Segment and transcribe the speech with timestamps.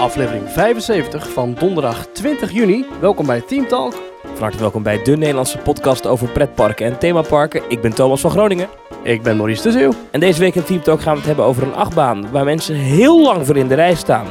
[0.00, 2.86] aflevering 75 van donderdag 20 juni.
[3.00, 3.92] Welkom bij Team Talk.
[4.22, 7.62] Van harte welkom bij de Nederlandse podcast over pretparken en themaparken.
[7.68, 8.68] Ik ben Thomas van Groningen.
[9.02, 9.92] Ik ben Maurice de Zeeuw.
[10.10, 12.74] En deze week in Team Talk gaan we het hebben over een achtbaan waar mensen
[12.74, 14.26] heel lang voor in de rij staan.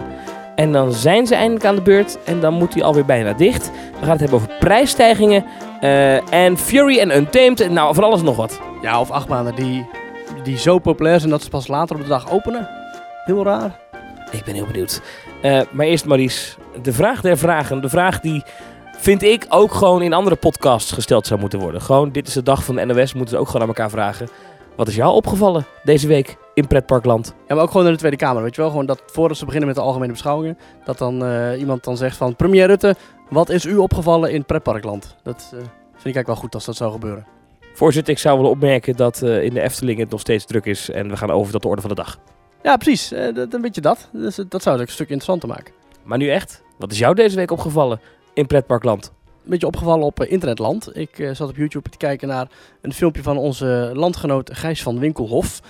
[0.55, 3.72] En dan zijn ze eindelijk aan de beurt en dan moet hij alweer bijna dicht.
[3.72, 5.46] We gaan het hebben over prijsstijgingen
[5.80, 8.60] eh, en Fury en Untamed en nou, van alles nog wat.
[8.82, 9.89] Ja, of achtbanen die,
[10.43, 12.70] die zo populair zijn dat ze pas later op de dag openen.
[13.25, 13.89] Heel raar.
[14.32, 15.01] Ik ben heel benieuwd.
[15.42, 17.82] Eh, maar eerst Maurice, de vraag der vragen.
[17.82, 18.43] De vraag die
[18.97, 21.82] vind ik ook gewoon in andere podcasts gesteld zou moeten worden.
[21.82, 24.28] Gewoon, dit is de dag van de NOS, moeten ze ook gewoon aan elkaar vragen.
[24.75, 27.34] Wat is jou opgevallen deze week in pretparkland?
[27.47, 28.70] Ja, maar ook gewoon in de Tweede Kamer, weet je wel.
[28.70, 32.17] Gewoon dat voordat ze beginnen met de algemene beschouwingen, dat dan eh, iemand dan zegt
[32.17, 32.36] van...
[32.36, 32.95] Premier Rutte,
[33.30, 35.16] wat is u opgevallen in pretparkland?
[35.23, 37.25] Dat eh, vind ik eigenlijk wel goed als dat zou gebeuren.
[37.73, 40.89] Voorzitter, ik zou willen opmerken dat in de Efteling het nog steeds druk is.
[40.89, 42.20] En we gaan over tot de orde van de dag.
[42.64, 43.12] Ja, precies.
[43.12, 44.10] Eh, dat, een beetje dat.
[44.14, 45.74] Dus, eh, dat zou het ook een stuk interessanter maken.
[46.04, 48.02] Maar nu echt, wat is jou deze week opgevallen
[48.34, 49.12] in pretparkland?
[49.26, 50.98] Een beetje opgevallen op eh, internetland.
[50.98, 52.48] Ik zat op YouTube te kijken naar
[52.82, 55.62] een filmpje van onze landgenoot Gijs van Winkelhof.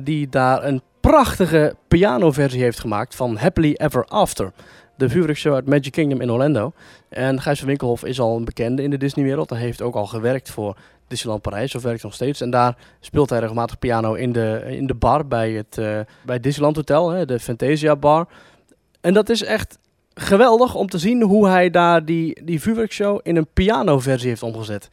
[0.00, 4.52] die daar een prachtige pianoversie heeft gemaakt van Happily Ever After.
[4.96, 6.72] De vuurwerkshow uit Magic Kingdom in Orlando.
[7.08, 9.50] En Gijs van Winkelhof is al een bekende in de Disneywereld.
[9.50, 10.76] Hij heeft ook al gewerkt voor
[11.08, 12.40] Disneyland Parijs, of werkt nog steeds.
[12.40, 16.40] En daar speelt hij regelmatig piano in de, in de bar bij het eh, bij
[16.40, 18.28] Disneyland Hotel, hè, de Fantasia Bar.
[19.00, 19.78] En dat is echt
[20.14, 24.90] geweldig om te zien hoe hij daar die, die vuurwerkshow in een pianoversie heeft omgezet.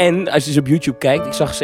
[0.00, 1.58] En als je dus op YouTube kijkt, ik zag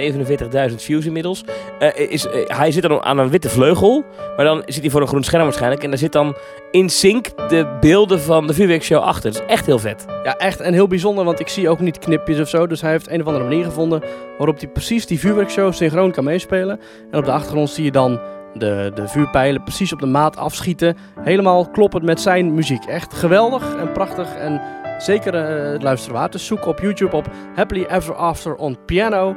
[0.70, 1.44] 47.000 views inmiddels.
[1.78, 4.04] eh, is, eh, hij zit dan aan een witte vleugel,
[4.36, 5.82] maar dan zit hij voor een groen scherm waarschijnlijk.
[5.82, 6.36] En daar zit dan
[6.70, 9.32] in sync de beelden van de vuurwerkshow achter.
[9.32, 10.04] Dat is echt heel vet.
[10.24, 12.66] Ja, echt en heel bijzonder, want ik zie ook niet knipjes of zo.
[12.66, 14.02] Dus hij heeft een of andere manier gevonden
[14.38, 16.80] waarop hij precies die vuurwerkshow synchroon kan meespelen.
[17.10, 18.20] En op de achtergrond zie je dan
[18.54, 20.96] de, de vuurpijlen precies op de maat afschieten.
[21.20, 22.84] Helemaal kloppend met zijn muziek.
[22.84, 24.60] Echt geweldig en prachtig en
[24.98, 26.32] zeker eh, het luisteren waard.
[26.32, 29.36] Dus zoek op YouTube op Happily Ever After on Piano.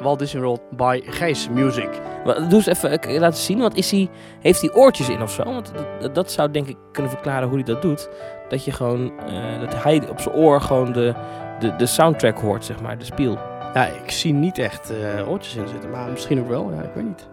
[0.00, 1.88] Walt Disney World by Gijs Music.
[2.24, 4.08] Maar Doe eens even eh, laten zien, want is hij,
[4.40, 5.44] heeft hij oortjes in of zo?
[5.44, 8.08] Want dat, dat zou denk ik kunnen verklaren hoe hij dat doet.
[8.48, 11.14] Dat je gewoon, eh, dat hij op zijn oor gewoon de,
[11.58, 13.38] de, de soundtrack hoort, zeg maar, de spiel.
[13.74, 16.72] Ja, ik zie niet echt eh, oortjes in zitten, maar misschien ook wel.
[16.72, 17.28] Ja, ik weet niet.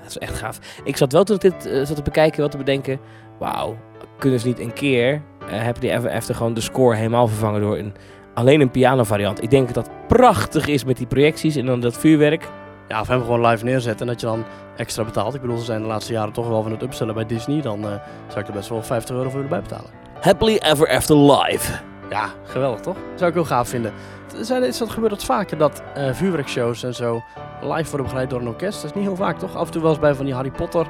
[0.00, 0.58] Dat is echt gaaf.
[0.84, 3.00] Ik zat wel toen ik dit eh, zat te bekijken, wat te bedenken.
[3.38, 3.76] Wauw,
[4.18, 7.78] kunnen ze niet een keer, eh die even, even gewoon de score helemaal vervangen door
[7.78, 7.94] een,
[8.34, 9.42] alleen een piano variant.
[9.42, 12.48] Ik denk dat dat prachtig is met die projecties en dan dat vuurwerk.
[12.88, 14.44] Ja, of hem gewoon live neerzetten en dat je dan
[14.76, 15.34] extra betaalt.
[15.34, 17.60] Ik bedoel, ze zijn de laatste jaren toch wel van het upstellen bij Disney.
[17.60, 17.94] Dan eh,
[18.28, 19.90] zou ik er best wel 50 euro voor erbij betalen.
[20.20, 21.72] Happily Ever After Live.
[22.10, 22.96] Ja, geweldig toch?
[23.14, 23.92] Zou ik heel gaaf vinden.
[24.40, 27.22] Zijn, is dat gebeurt dat vaker dat eh, vuurwerkshows en zo
[27.60, 28.82] live worden begeleid door een orkest?
[28.82, 29.56] Dat is niet heel vaak toch?
[29.56, 30.86] Af en toe wel eens bij van die Harry Potter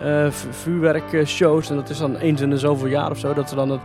[0.00, 1.70] eh, vu- vuurwerkshows.
[1.70, 3.80] En dat is dan eens in de zoveel jaar of zo dat ze dan het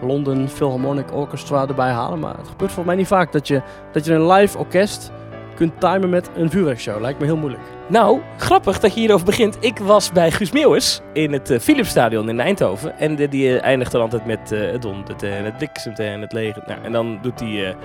[0.00, 2.18] London Philharmonic Orchestra erbij halen.
[2.18, 3.62] Maar het gebeurt volgens mij niet vaak dat je,
[3.92, 5.10] dat je een live orkest
[5.54, 7.00] kunt timen met een vuurwerkshow.
[7.00, 7.62] Lijkt me heel moeilijk.
[7.88, 9.56] Nou, grappig dat je hierover begint.
[9.60, 12.98] Ik was bij Guus Meeuwis in het eh, Philipsstadion in Eindhoven.
[12.98, 16.32] En de- die eh, eindigt dan altijd met het dondert en het bliksemt en het
[16.32, 16.62] leger.
[16.66, 17.76] Nou, en dan doet hij...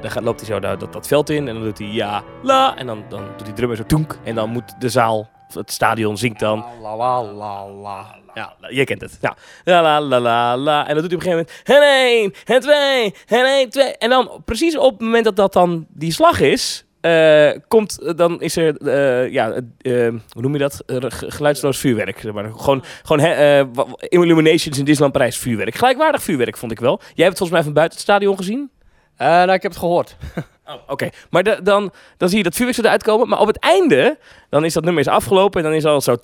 [0.00, 2.22] dan gaat, loopt hij zo dat, dat, dat veld in en dan doet hij ja,
[2.42, 2.76] la.
[2.76, 4.18] En dan, dan doet die drummer zo toenk.
[4.24, 6.64] En dan moet de zaal, het stadion zingt dan.
[6.82, 8.16] La la la la.
[8.34, 9.18] Ja, je kent het.
[9.20, 10.86] Nou, la la la la la.
[10.88, 13.96] En dan doet hij op een gegeven moment en één, en twee, en één, twee.
[13.96, 18.40] En dan precies op het moment dat dat dan die slag is, eh, komt, dan
[18.40, 20.82] is er, eh, ja, eh, hoe noem je dat?
[20.86, 22.18] Eh, ge- geluidsloos vuurwerk.
[22.20, 22.50] Zeg maar.
[22.56, 25.74] Gewoon, gewoon eh, wa- Illuminations in Disneyland Parijs vuurwerk.
[25.74, 26.96] Gelijkwaardig vuurwerk vond ik wel.
[26.98, 28.70] Jij hebt het volgens mij van buiten het stadion gezien.
[29.16, 30.16] Eh, nou, ik heb het gehoord.
[30.68, 31.08] Oh, oké.
[31.30, 33.28] Maar da- dan, dan zie je dat vuurwerk eruit komen.
[33.28, 34.18] Maar op het einde,
[34.50, 35.60] dan is dat nummer is afgelopen.
[35.60, 36.14] En dan is al zo...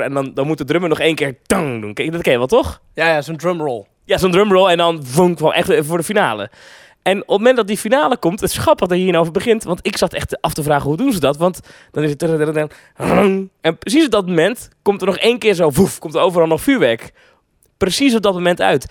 [0.00, 1.94] en dan, dan moet de drummer nog één keer tang doen.
[2.10, 2.80] Dat ken je wel, toch?
[2.94, 3.84] Ja, ja, zo'n drumroll.
[4.04, 6.50] Ja, zo'n drumroll en dan vonk, gewoon echt voor de finale.
[7.02, 9.64] En op het moment dat die finale komt, het is grappig dat je hierover begint,
[9.64, 11.60] want ik zat echt af te vragen hoe doen ze dat, want
[11.90, 12.22] dan is het
[13.60, 16.46] en precies op dat moment komt er nog één keer zo, woef, komt er overal
[16.46, 17.12] nog vuurwerk.
[17.76, 18.86] Precies op dat moment uit.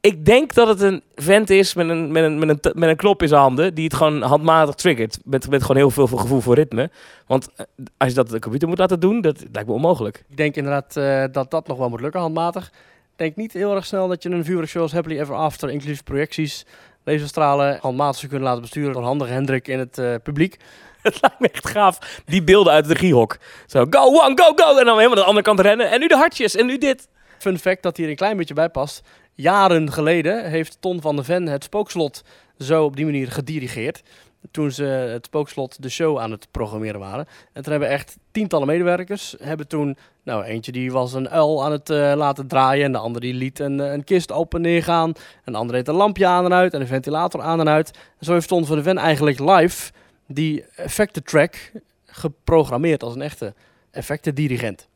[0.00, 2.96] Ik denk dat het een vent is met een, met een, met een, met een
[2.96, 5.18] knop in zijn handen die het gewoon handmatig triggert.
[5.24, 6.90] Met, met gewoon heel veel gevoel voor ritme.
[7.26, 7.64] Want eh,
[7.96, 10.24] als je dat de computer moet laten doen, dat lijkt me onmogelijk.
[10.28, 12.66] Ik denk inderdaad eh, dat dat nog wel moet lukken, handmatig.
[12.66, 16.04] Ik denk niet heel erg snel dat je een vuurwerkshow als Happily Ever After, inclusief
[16.04, 16.66] projecties,
[17.04, 20.56] laserstralen, handmatig zou kunnen laten besturen door handige Hendrik in het eh, publiek.
[21.02, 22.22] Het lijkt me echt gaaf.
[22.24, 23.36] Die beelden uit de regiehok.
[23.66, 24.78] Zo, go one, go, go.
[24.78, 25.90] En dan helemaal de andere kant rennen.
[25.90, 26.56] En nu de hartjes.
[26.56, 27.08] En nu dit.
[27.38, 29.02] Fun fact dat hier een klein beetje bij past.
[29.34, 32.24] Jaren geleden heeft Ton van de Ven het spookslot
[32.58, 34.02] zo op die manier gedirigeerd.
[34.50, 37.26] Toen ze het spookslot de show aan het programmeren waren.
[37.52, 39.34] En toen hebben echt tientallen medewerkers.
[39.40, 42.84] Hebben toen, nou eentje die was een uil aan het eh, laten draaien.
[42.84, 45.12] En de andere die liet een, een kist open neergaan.
[45.44, 46.74] En de andere deed een lampje aan en uit.
[46.74, 47.90] En een ventilator aan en uit.
[48.18, 49.92] En zo heeft Ton van de Ven eigenlijk live
[50.26, 51.72] die effectentrack
[52.06, 53.54] geprogrammeerd als een echte
[53.90, 54.88] effectendirigent.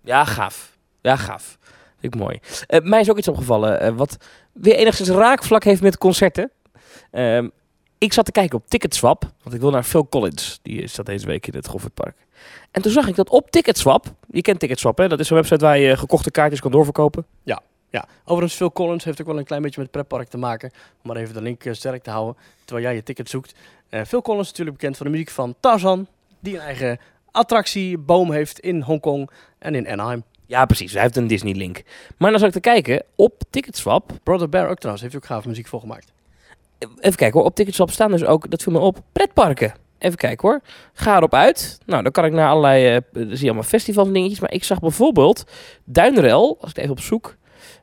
[0.00, 0.76] Ja, gaaf.
[1.00, 1.58] Ja, gaaf.
[2.02, 2.38] Ik mooi.
[2.66, 4.16] Eh, mij is ook iets opgevallen eh, wat
[4.52, 6.50] weer enigszins raakvlak heeft met concerten.
[7.10, 7.48] Ehm,
[7.98, 10.58] ik zat te kijken op Ticketswap, want ik wil naar Phil Collins.
[10.62, 12.16] Die staat deze week in het Goffertpark.
[12.70, 15.64] En toen zag ik dat op Ticketswap, je kent Ticketswap hè, dat is een website
[15.64, 17.26] waar je gekochte kaartjes kan doorverkopen.
[17.92, 20.70] Ja, overigens Phil Collins heeft ook wel een klein beetje met pretpark te maken.
[21.02, 23.54] Om maar even de link eh, sterk te houden, terwijl jij je ticket zoekt.
[23.88, 26.06] Eh Phil Collins is natuurlijk bekend van de muziek van Tarzan.
[26.40, 26.98] Die een eigen
[27.30, 30.24] attractieboom heeft in Hongkong en in Anaheim.
[30.52, 30.92] Ja, precies.
[30.92, 31.82] Hij heeft een Disney-link.
[32.18, 34.12] Maar dan zat ik te kijken op Ticketswap.
[34.22, 36.12] Brother Bear ook trouwens, heeft ook gaaf muziek voor gemaakt.
[36.78, 37.48] Even kijken hoor.
[37.48, 39.74] Op Ticketswap staan dus ook, dat viel me op, pretparken.
[39.98, 40.60] Even kijken hoor.
[40.92, 41.78] Ga erop uit.
[41.86, 44.40] Nou, dan kan ik naar allerlei, dan zie je allemaal festivals en dingetjes.
[44.40, 45.44] Maar ik zag bijvoorbeeld
[45.84, 47.36] Duinrel, als ik even opzoek.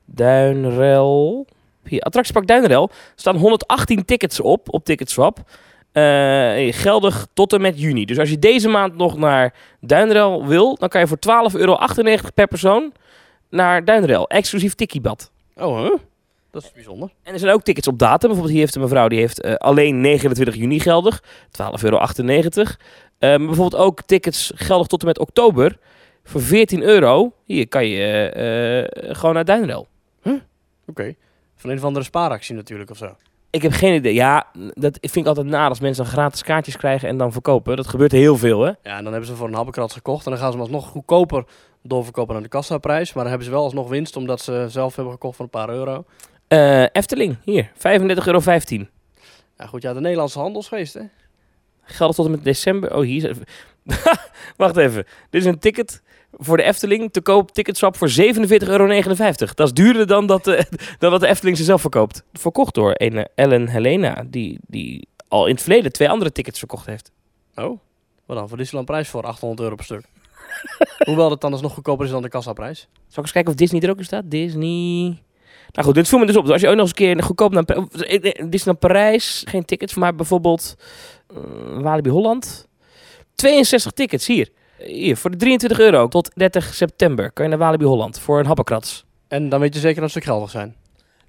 [0.06, 1.48] Duinrel.
[1.84, 2.90] Hier, attractiepark Duinrel.
[3.16, 5.40] Staan 118 tickets op, op Ticketswap.
[6.00, 8.06] Eh, geldig tot en met juni.
[8.06, 11.78] Dus als je deze maand nog naar Duinrel wil, dan kan je voor 12,98 euro
[12.34, 12.94] per persoon
[13.50, 14.28] naar Duinrel.
[14.28, 15.32] Exclusief tikkiebad.
[15.56, 15.96] Oh, huh?
[16.52, 17.10] Dat is bijzonder.
[17.24, 18.20] En er zijn ook tickets op datum.
[18.20, 21.24] Bijvoorbeeld hier heeft een mevrouw die heeft eh, alleen 29 juni geldig.
[21.24, 21.98] 12,98 euro.
[21.98, 22.10] Eh,
[23.20, 25.78] maar bijvoorbeeld ook tickets geldig tot en met oktober.
[26.24, 27.34] Voor 14 euro.
[27.46, 29.88] Hier kan je gewoon naar Duinrel.
[30.88, 31.16] Oké.
[31.56, 33.16] Van een of andere spaaractie natuurlijk of zo.
[33.52, 34.14] Ik heb geen idee.
[34.14, 37.76] Ja, dat vind ik altijd naar als mensen dan gratis kaartjes krijgen en dan verkopen.
[37.76, 38.68] Dat gebeurt heel veel, hè?
[38.84, 40.26] Ja, en dan hebben ze voor een habbekrats gekocht.
[40.26, 41.46] En dan gaan ze hem alsnog goedkoper
[41.84, 43.14] doorverkopen aan de kassaprijs.
[43.14, 45.70] Maar dan hebben ze wel alsnog winst omdat ze zelf hebben gekocht voor een paar
[45.70, 46.06] euro.
[46.48, 48.42] Eh, Efteling, hier, 35,15 euro.
[49.58, 51.02] Ja, goed, ja, de Nederlandse handelsgeest, hè?
[51.82, 52.96] Geldig tot en met december.
[52.96, 53.46] Oh, hier is even.
[54.58, 55.06] Wacht even.
[55.30, 56.02] Dit is een ticket
[56.32, 58.88] voor de Efteling te koop ticketswap voor 47,59 euro.
[59.56, 60.66] Dat is duurder dan dat, de,
[61.00, 62.24] dan dat de Efteling ze zelf verkoopt.
[62.34, 66.60] Verkocht door een eh, Ellen Helena, die, die al in het verleden twee andere tickets
[66.60, 67.12] verkocht heeft.
[67.56, 67.80] Oh,
[68.26, 68.48] wat dan?
[68.48, 70.06] Voor Disneyland prijs voor 800 euro per stuk.
[71.08, 72.80] Hoewel het dan alsnog goedkoper is dan de kassaprijs.
[72.80, 74.32] Zal ik eens kijken of Disney er ook in staat?
[74.32, 75.22] Disney...
[75.72, 76.44] Nou goed, dit viel me dus op.
[76.44, 79.66] Dus als je ook nog eens een keer goedkoop naar eh, eh, Disneyland Parijs, geen
[79.66, 80.76] tickets, maar bijvoorbeeld
[81.28, 82.68] eh, Walibi Holland.
[83.36, 84.50] 62 tickets hier.
[84.86, 88.46] Hier, voor de 23 euro tot 30 september kan je naar Walibi Holland voor een
[88.46, 89.06] happenkrats.
[89.28, 90.76] En dan weet je zeker dat ze geldig zijn.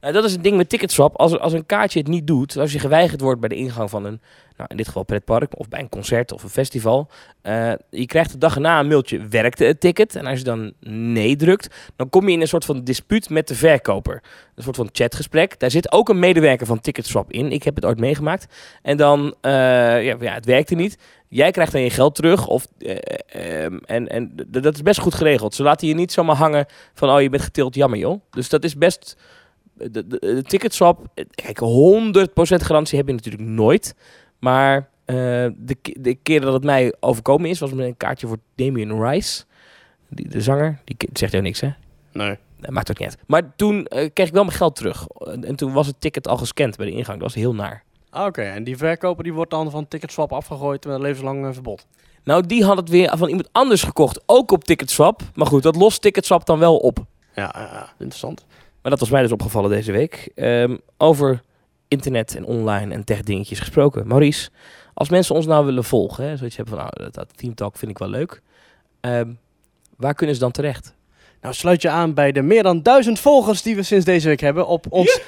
[0.00, 1.16] Nou, dat is het ding met Ticketswap.
[1.16, 4.04] Als, als een kaartje het niet doet, als je geweigerd wordt bij de ingang van
[4.04, 4.20] een,
[4.56, 7.10] nou in dit geval pretpark, of bij een concert of een festival,
[7.42, 10.16] eh, je krijgt de dag erna een mailtje, werkte het ticket?
[10.16, 13.48] En als je dan nee drukt, dan kom je in een soort van dispuut met
[13.48, 14.22] de verkoper.
[14.54, 15.58] Een soort van chatgesprek.
[15.58, 17.52] Daar zit ook een medewerker van Ticketswap in.
[17.52, 18.54] Ik heb het ooit meegemaakt.
[18.82, 19.52] En dan, eh,
[20.04, 20.98] ja, ja, het werkte niet.
[21.32, 22.46] Jij krijgt dan je geld terug.
[22.46, 22.96] Of, eh,
[23.64, 25.54] ehm, en en dat is best goed geregeld.
[25.54, 28.20] Ze laten je niet zomaar hangen van, oh je bent getild, jammer joh.
[28.30, 29.16] Dus dat is best
[29.74, 33.94] de, de, de ticketswap, eh, kijk, 100% garantie heb je natuurlijk nooit.
[34.38, 35.16] Maar eh,
[35.56, 39.02] de, ke- de keer dat het mij overkomen is, was met een kaartje voor Damien
[39.02, 39.44] Rice.
[40.08, 41.68] Die, de zanger, die zegt jou niks hè?
[42.12, 42.36] Nee.
[42.60, 43.18] Nee, maakt ook niet uit.
[43.26, 45.06] Maar toen eh, kreeg ik wel mijn geld terug.
[45.08, 47.18] En, en toen was het ticket al gescand bij de ingang.
[47.20, 47.84] Dat was heel naar.
[48.10, 51.52] Ah, Oké, en die verkoper die wordt dan van Ticketswap afgegooid met een levenslang eh,
[51.52, 51.86] verbod.
[52.24, 54.22] Nou, die had het weer van iemand anders gekocht.
[54.26, 55.20] Ook op Ticketswap.
[55.34, 56.98] Maar goed, dat lost Ticketswap dan wel op.
[57.34, 58.46] Ja, ja, ja, interessant.
[58.82, 60.30] Maar dat was mij dus opgevallen deze week.
[60.34, 61.42] Ehm, over
[61.88, 64.06] internet en online en tech dingetjes gesproken.
[64.06, 64.50] Maurice,
[64.94, 67.76] als mensen ons nou willen volgen, hè, zoiets hebben van, nou, dat, dat Team Talk
[67.76, 68.42] vind ik wel leuk.
[69.00, 69.32] Ehm,
[69.96, 70.94] waar kunnen ze dan terecht?
[71.40, 74.40] Nou, sluit je aan bij de meer dan duizend volgers die we sinds deze week
[74.40, 75.20] hebben op ons,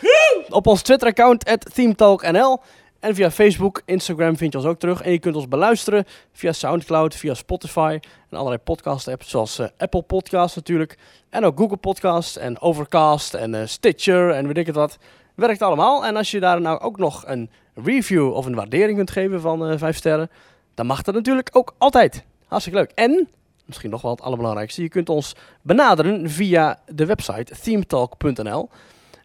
[0.53, 2.61] op ons Twitter-account, ThemeTalkNL.
[3.03, 5.03] En via Facebook, Instagram vind je ons ook terug.
[5.03, 7.99] En je kunt ons beluisteren via Soundcloud, via Spotify
[8.31, 10.99] en allerlei podcast-apps zoals eh, Apple Podcasts natuurlijk.
[11.31, 14.99] En ook Google Podcasts en Overcast en eh, Stitcher en weet ik het wat.
[15.35, 16.07] Werkt allemaal.
[16.07, 19.67] En als je daar nou ook nog een review of een waardering kunt geven van
[19.67, 20.31] eh 5 sterren,
[20.75, 22.25] dan mag dat natuurlijk ook altijd.
[22.47, 22.91] Hartstikke leuk.
[22.95, 23.29] En,
[23.65, 28.69] misschien nog wel het allerbelangrijkste, je kunt ons benaderen via de website themetalk.nl.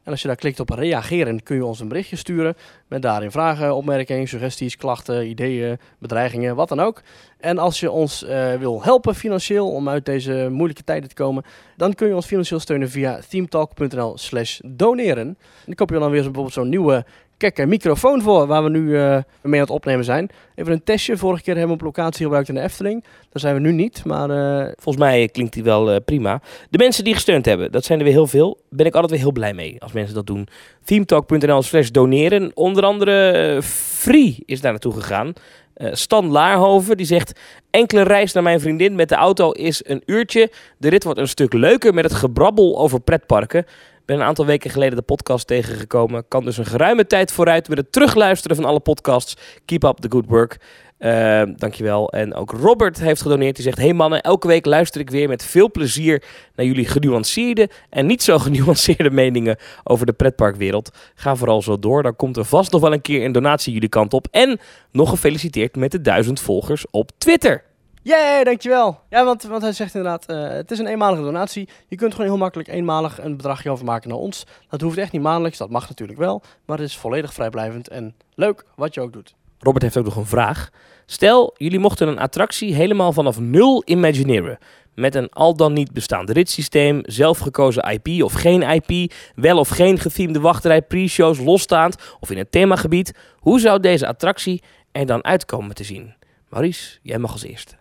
[0.08, 2.56] En als je daar klikt op reageren, kun je ons een berichtje sturen
[2.88, 7.02] met daarin vragen, opmerkingen, suggesties, klachten, ideeën, bedreigingen, wat dan ook.
[7.40, 11.44] En als je ons eh, wil helpen financieel om uit deze moeilijke tijden te komen,
[11.78, 15.38] dan kun je ons financieel steunen via themetalk.nl slash doneren.
[15.66, 17.06] En dan je dan weer bijvoorbeeld zo'n nieuwe
[17.38, 20.30] Kijk, een microfoon voor waar we nu uh, mee aan het opnemen zijn.
[20.56, 21.18] Even een testje.
[21.18, 23.04] Vorige keer hebben we op locatie gebruikt in de Efteling.
[23.04, 24.30] Daar zijn we nu niet, maar...
[24.30, 24.72] Uh...
[24.76, 26.42] Volgens mij klinkt die wel uh, prima.
[26.70, 28.60] De mensen die gesteund hebben, dat zijn er weer heel veel.
[28.70, 30.48] Ben ik altijd weer heel blij mee als mensen dat doen.
[30.84, 32.52] themetalk.nl slash doneren.
[32.54, 35.34] Onder andere Free is daar naartoe gegaan.
[35.76, 37.40] Stan Laarhoven die zegt:
[37.70, 40.52] Enkele reis naar mijn vriendin met de auto is een uurtje.
[40.78, 43.66] De rit wordt een stuk leuker met het gebrabbel over pretparken
[44.08, 46.28] ben een aantal weken geleden de podcast tegengekomen.
[46.28, 49.38] Kan dus een geruime tijd vooruit met het terugluisteren van alle podcasts.
[49.66, 50.58] Keep up the good work.
[51.00, 52.12] Uh, dankjewel.
[52.12, 53.56] En ook Robert heeft gedoneerd.
[53.56, 56.24] Die zegt: Hey mannen, elke week luister ik weer met veel plezier
[56.56, 60.92] naar jullie genuanceerde en niet zo genuanceerde meningen over de pretparkwereld.
[61.16, 62.04] Ga vooral zo door.
[62.04, 64.28] Dan komt er vast nog wel een keer een donatie jullie kant op.
[64.32, 64.60] En
[64.92, 67.67] nog gefeliciteerd met de duizend volgers op Twitter.
[68.08, 69.00] Jee, dankjewel.
[69.10, 71.70] Ja, want, want hij zegt inderdaad, uh, het is een eenmalige donatie.
[71.88, 74.46] Je kunt gewoon heel makkelijk eenmalig een bedragje overmaken naar ons.
[74.70, 76.42] Dat hoeft echt niet maandelijks, dat mag natuurlijk wel.
[76.66, 79.36] Maar het is volledig vrijblijvend en leuk wat je ook doet.
[79.60, 80.70] Robert heeft ook nog een vraag.
[81.06, 84.58] Stel, jullie mochten een attractie helemaal vanaf nul imagineren.
[84.96, 90.00] Met een al dan niet bestaande ritssysteem, zelfgekozen IP of geen IP, wel of geen
[90.00, 93.14] gethemde wachtrij, pre-shows losstaand of in een themagebied.
[93.38, 96.14] Hoe zou deze attractie er dan uitkomen te zien?
[96.50, 97.76] Maurice, jij mag als eerste.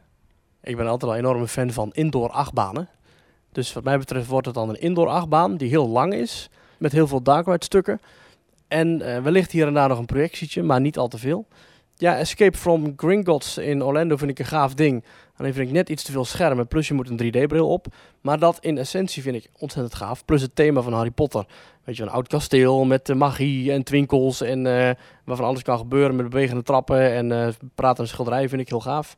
[0.67, 2.89] Ik ben altijd al een enorme fan van indoor achtbanen.
[3.53, 6.51] Dus wat mij betreft wordt het dan een indoor achtbaan die heel lang is.
[6.79, 8.01] Met heel veel dark stukken.
[8.69, 11.47] En uh, wellicht hier en daar nog een projectietje, maar niet al te veel.
[11.97, 15.05] Ja, Escape from Gringotts in Orlando vind ik een gaaf ding.
[15.37, 17.87] Alleen vind ik net iets te veel schermen, plus je moet een 3D-bril op.
[18.21, 20.25] Maar dat in essentie vind ik ontzettend gaaf.
[20.25, 21.47] Plus het thema van Harry Potter.
[21.85, 24.91] Weet je, een oud kasteel met uh, magie en twinkels en uh,
[25.25, 29.17] waarvan alles kan gebeuren met bewegende trappen en uh, pratende schilderijen vind ik heel gaaf.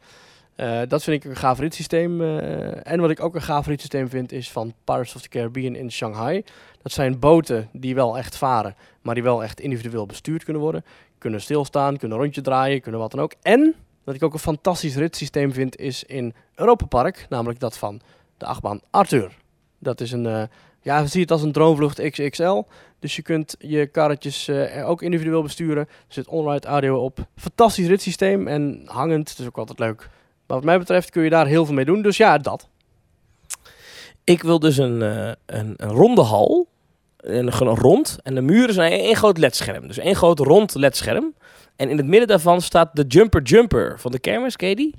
[0.61, 2.21] Uh, dat vind ik een gaaf ritssysteem.
[2.21, 5.75] Uh, en wat ik ook een gaaf ritssysteem vind, is van Pirates of the Caribbean
[5.75, 6.45] in Shanghai.
[6.83, 10.85] Dat zijn boten die wel echt varen, maar die wel echt individueel bestuurd kunnen worden.
[11.19, 13.35] Kunnen stilstaan, kunnen rondje draaien, kunnen wat dan ook.
[13.43, 13.75] En
[14.05, 18.01] wat ik ook een fantastisch ritssysteem vind, is in Europa Park, namelijk dat van
[18.37, 19.37] de achtbaan Arthur.
[19.79, 20.43] Dat is een, uh,
[20.81, 22.63] ja, zie het als een droomvlucht XXL.
[22.99, 24.51] Dus je kunt je karretjes
[24.85, 25.83] ook individueel besturen.
[25.89, 27.19] Er zit onride audio op.
[27.37, 30.09] Fantastisch ritssysteem en hangend, dus ook altijd leuk.
[30.49, 32.03] Maar wat mij betreft kun je daar heel veel mee doen.
[32.03, 32.69] Dus ja, dat.
[34.25, 36.69] Ik wil dus een, uh, een, een, ronde hal.
[37.17, 38.19] En gewoon rond.
[38.23, 39.87] En de muren zijn één groot ledscherm.
[39.87, 41.35] Dus één groot rond ledscherm.
[41.77, 44.57] En in het midden daarvan staat de Jumper Jumper van de kermis.
[44.57, 44.95] Ken je die?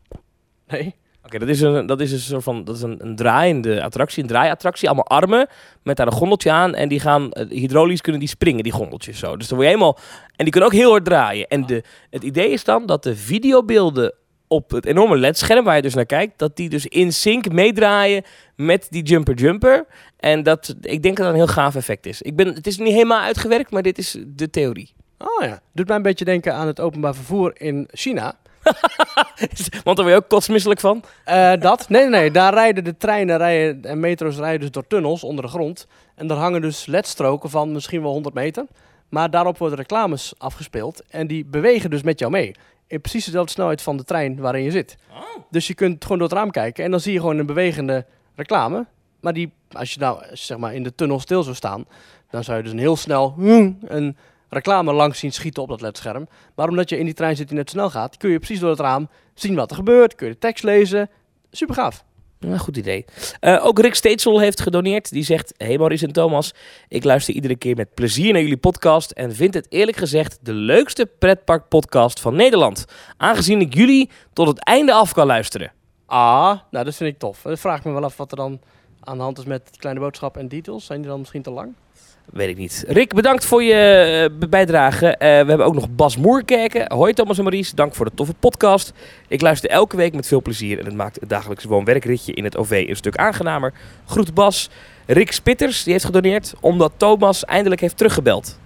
[0.68, 0.96] Nee.
[1.24, 4.22] Oké, dat is een, dat is een soort van dat is een, een draaiende attractie,
[4.22, 4.88] een draaiattractie.
[4.88, 5.48] Allemaal armen
[5.84, 6.76] met daar een gondeltje aan.
[6.76, 9.38] En die gaan uh, hydraulisch kunnen die springen, die gondeltjes zo.
[9.38, 9.98] Dus dan word je helemaal.
[10.36, 11.48] En die kunnen ook heel hard draaien.
[11.48, 14.14] En de, het idee is dan dat de videobeelden
[14.50, 18.24] op het enorme ledscherm waar je dus naar kijkt, dat die dus in sync meedraaien
[18.56, 19.86] met die jumper jumper.
[20.20, 22.22] En dat, ik denk dat dat een heel gaaf effect is.
[22.22, 24.94] Ik ben, het is niet helemaal uitgewerkt, maar dit is de theorie.
[25.18, 28.36] Oh ja, doet mij een beetje denken aan het openbaar vervoer in China.
[29.84, 31.04] Want daar ben je ook kotsmisselijk van?
[31.28, 31.90] Uh, dat?
[31.90, 32.32] Nee, nee, nee.
[32.32, 35.88] Daar rijden de treinen rijden, en metro's rijden dus door tunnels onder de grond.
[36.16, 38.66] En daar hangen dus ledstroken van misschien wel 100 meter.
[39.10, 42.56] Maar daarop worden reclames afgespeeld en die bewegen dus met jou mee
[42.90, 44.98] in precies dezelfde snelheid van de trein waarin je zit.
[45.12, 45.18] Oh.
[45.50, 48.06] Dus je kunt gewoon door het raam kijken en dan zie je gewoon een bewegende
[48.36, 48.86] reclame.
[49.20, 51.86] Maar die, als je nou zeg maar in de tunnel stil zou staan,
[52.30, 54.18] dan zou je dus een heel snel een
[54.50, 56.28] reclame langs zien schieten op dat ledscherm.
[56.56, 58.70] Maar omdat je in die trein zit die net snel gaat, kun je precies door
[58.70, 60.16] het raam zien wat er gebeurt.
[60.16, 61.10] Kun je de tekst lezen.
[61.52, 62.04] Super gaaf.
[62.40, 63.06] Ja, goed idee.
[63.42, 65.12] Uh, ook Rick Steetsel heeft gedoneerd.
[65.12, 66.54] Die zegt: Hey Maurice en Thomas,
[66.88, 70.54] ik luister iedere keer met plezier naar jullie podcast en vind het eerlijk gezegd de
[70.54, 72.86] leukste pretpark podcast van Nederland.
[73.18, 75.72] Aangezien ik jullie tot het einde af kan luisteren.
[76.06, 77.42] Ah, nou dat vind ik tof.
[77.42, 78.60] Dan vraag ik me wel af wat er dan
[79.00, 80.86] aan de hand is met kleine boodschap en details.
[80.86, 81.74] Zijn die dan misschien te lang?
[82.32, 82.84] Weet ik niet.
[82.88, 85.06] Rick, bedankt voor je uh, bijdrage.
[85.06, 86.94] Uh, we hebben ook nog Bas Moerkerken.
[86.94, 88.94] Hoi Thomas en Maurice, dank voor de toffe podcast.
[89.28, 92.58] Ik luister elke week met veel plezier en het maakt het dagelijkse woon-werkritje in het
[92.58, 93.74] OV een stuk aangenamer.
[94.06, 94.70] Groet Bas.
[95.06, 98.60] Rick Spitters, die heeft gedoneerd omdat Thomas eindelijk heeft teruggebeld.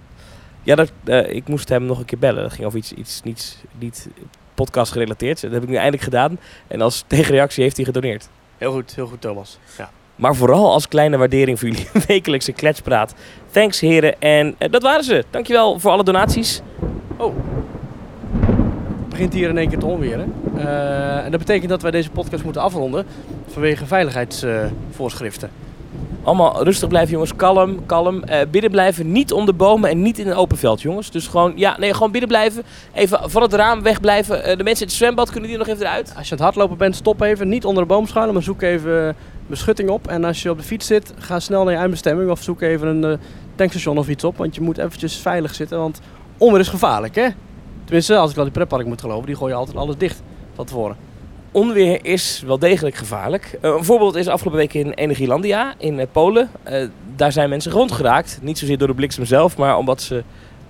[0.62, 2.42] Ja, dat, uh, ik moest hem nog een keer bellen.
[2.42, 4.08] Dat ging over iets, iets niet, niet
[4.54, 5.40] podcast gerelateerd.
[5.40, 6.38] Dat heb ik nu eindelijk gedaan.
[6.66, 8.28] En als tegenreactie heeft hij gedoneerd.
[8.58, 9.58] Heel goed, heel goed Thomas.
[9.78, 9.90] Ja.
[10.16, 13.14] Maar vooral als kleine waardering voor jullie wekelijkse kletspraat.
[13.50, 14.20] Thanks heren.
[14.20, 15.24] En uh, dat waren ze.
[15.30, 16.60] Dankjewel voor alle donaties.
[17.16, 17.34] Oh.
[19.00, 20.32] Het begint hier in één keer te onweren.
[20.56, 23.06] Uh, en dat betekent dat wij deze podcast moeten afronden.
[23.46, 25.50] Vanwege veiligheidsvoorschriften.
[26.24, 27.36] Allemaal rustig blijven, jongens.
[27.36, 28.16] Kalm, kalm.
[28.16, 29.12] Uh, binnen blijven.
[29.12, 31.10] Niet onder bomen en niet in een open veld, jongens.
[31.10, 32.62] Dus gewoon, ja, nee, gewoon binnen blijven.
[32.92, 34.38] Even van het raam wegblijven.
[34.38, 36.12] Uh, de mensen in het zwembad kunnen die nog even eruit.
[36.16, 37.48] Als je aan het hardlopen bent, stop even.
[37.48, 40.08] Niet onder de boom schuilen, maar zoek even beschutting op.
[40.08, 42.30] En als je op de fiets zit, ga snel naar je eindbestemming.
[42.30, 43.18] Of zoek even een
[43.54, 44.36] tankstation of iets op.
[44.36, 45.78] Want je moet eventjes veilig zitten.
[45.78, 46.00] Want
[46.38, 47.28] onweer is gevaarlijk, hè?
[47.84, 50.22] Tenminste, als ik al die pretpark moet geloven, die gooien altijd alles dicht
[50.54, 50.96] van tevoren.
[51.54, 53.58] Onweer is wel degelijk gevaarlijk.
[53.60, 56.50] Eh, een voorbeeld is afgelopen week in Energielandia in eh, Polen.
[56.62, 58.38] Eh, daar zijn mensen gewond geraakt.
[58.42, 60.22] Niet zozeer door de bliksem zelf, maar omdat ze...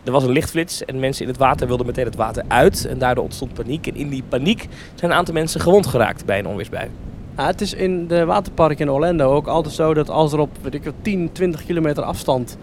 [0.04, 2.86] Er was een lichtflits en mensen in het water wilden meteen het water uit.
[2.86, 3.86] En daardoor ontstond paniek.
[3.86, 6.88] En in die paniek zijn een aantal mensen gewond geraakt bij een onweersbui.
[7.34, 10.74] Het is in de waterpark in Orlando ook altijd zo dat als er op weet
[10.74, 12.56] ik, wat, 10, 20 kilometer afstand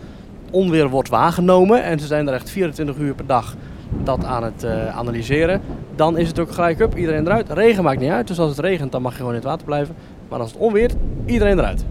[0.52, 1.84] onweer wordt waargenomen...
[1.84, 3.56] en ze zijn er echt 24 uur per dag
[4.04, 5.62] dat aan het eh, analyseren...
[5.96, 7.50] dan is het ook gelijk up, iedereen eruit.
[7.50, 9.66] Regen maakt niet uit, dus als het regent dan mag je gewoon in het water
[9.66, 9.96] blijven.
[10.30, 10.96] Maar als het onweert,
[11.26, 11.86] iedereen eruit.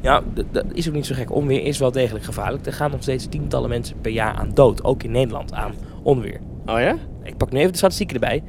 [0.00, 1.32] Ja, dat is ook niet zo gek.
[1.32, 2.66] Onweer is wel degelijk gevaarlijk.
[2.66, 4.84] Er gaan nog steeds tientallen mensen per jaar aan dood.
[4.84, 6.40] Ook in Nederland aan onweer.
[6.66, 6.96] Oh ja?
[7.22, 8.42] Ik pak nu even de statistieken erbij.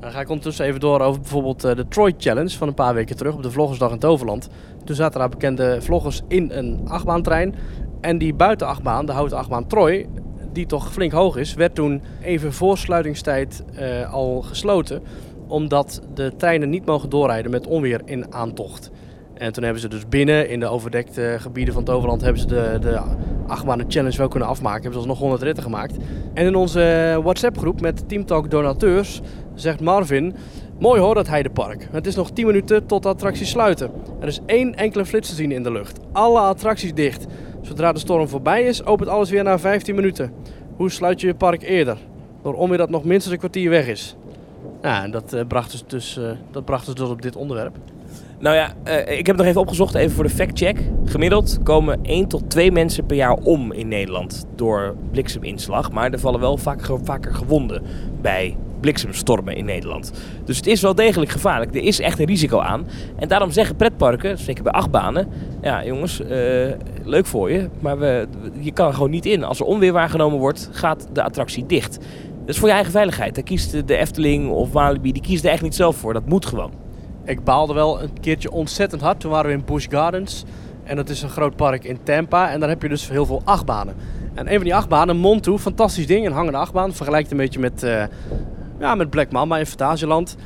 [0.00, 2.94] Dan ga ik ondertussen even door over bijvoorbeeld eh, de Troy Challenge van een paar
[2.94, 4.48] weken terug op de Vloggersdag in Toverland.
[4.84, 7.54] Toen zaten daar bekende vloggers in een achtbaantrein.
[8.00, 10.06] En die buitenachtbaan, de houten achtbaan Troy,
[10.52, 15.02] die toch flink hoog is, werd toen even voor sluitingstijd eh, al gesloten.
[15.46, 18.90] Omdat de treinen niet mogen doorrijden met onweer in aantocht.
[19.34, 22.78] En toen hebben ze dus binnen in de overdekte gebieden van Toverland hebben ze de,
[22.80, 23.00] de
[23.46, 24.82] achtbanen challenge wel kunnen afmaken.
[24.82, 25.96] Hebben ze alsnog 100 ritten gemaakt.
[26.34, 29.20] En in onze WhatsApp groep met Teamtalk donateurs
[29.54, 30.34] zegt Marvin...
[30.78, 31.88] Mooi hoor, dat Heidepark.
[31.90, 33.90] Het is nog 10 minuten tot de attracties sluiten.
[34.20, 35.98] Er is één enkele flits te zien in de lucht.
[36.12, 37.26] Alle attracties dicht.
[37.62, 40.32] Zodra de storm voorbij is, opent alles weer na 15 minuten.
[40.76, 41.96] Hoe sluit je je park eerder?
[42.42, 44.16] Door onweer dat nog minstens een kwartier weg is.
[44.80, 47.76] En dat, eh, bracht, dus, dus, eh, dat bracht dus, dus op dit onderwerp.
[48.38, 50.78] Nou ja, eh, ik heb het nog even opgezocht, even voor de factcheck.
[51.04, 55.92] Gemiddeld komen 1 tot 2 mensen per jaar om in Nederland door blikseminslag.
[55.92, 57.82] Maar er vallen wel vaak, vaker gewonden
[58.20, 60.12] bij bliksemstormen in Nederland.
[60.44, 61.74] Dus het is wel degelijk gevaarlijk.
[61.74, 62.86] Er is echt een risico aan.
[63.16, 65.28] En daarom zeggen pretparken, zeker bij achtbanen...
[65.62, 66.28] Ja jongens, eh,
[67.04, 68.26] leuk voor je, maar we,
[68.60, 69.44] je kan er gewoon niet in.
[69.44, 71.98] Als er onweer waargenomen wordt, gaat de attractie dicht.
[72.40, 73.34] Dat is voor je eigen veiligheid.
[73.34, 76.12] Daar kiest de Efteling of Walibi, die kiest er echt niet zelf voor.
[76.12, 76.72] Dat moet gewoon.
[77.24, 79.20] Ik baalde wel een keertje ontzettend hard.
[79.20, 80.44] Toen waren we in Busch Gardens.
[80.84, 82.50] En dat is een groot park in Tampa.
[82.50, 83.94] En daar heb je dus heel veel achtbanen.
[84.34, 86.26] En een van die achtbanen, Montu, fantastisch ding.
[86.26, 86.92] Een hangende achtbaan.
[86.92, 88.04] Vergelijkt een beetje met, eh,
[88.82, 90.36] ja, met Black Mamba in Fantasieland.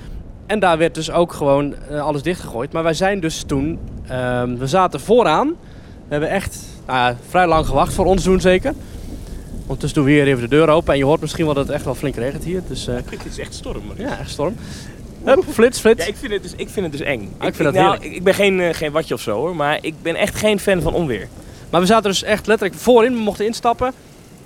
[0.46, 2.72] En daar werd dus ook gewoon eh, alles dichtgegooid.
[2.72, 3.78] Maar wij zijn dus toen...
[4.08, 5.48] ehm, we zaten vooraan.
[5.48, 7.92] We hebben echt nou ja, vrij lang gewacht.
[7.94, 8.74] Voor ons doen zeker.
[9.62, 10.92] Ondertussen doen we hier even de deur open.
[10.92, 12.62] En je hoort misschien wel dat het echt wel flink regent hier.
[12.68, 13.82] Dus eh, Het is echt storm.
[13.96, 14.56] ja, echt storm.
[15.24, 16.02] Hup, flits, flits.
[16.04, 17.34] Ja, ik vind het dus, ik vind het dus eng.
[17.38, 19.56] Ah, ik vind dat nou, ik, ik ben geen, eh, geen watje of zo hoor,
[19.56, 21.28] maar ik ben echt geen fan van onweer.
[21.70, 23.12] Maar we zaten dus echt letterlijk voorin.
[23.12, 23.92] We mochten instappen.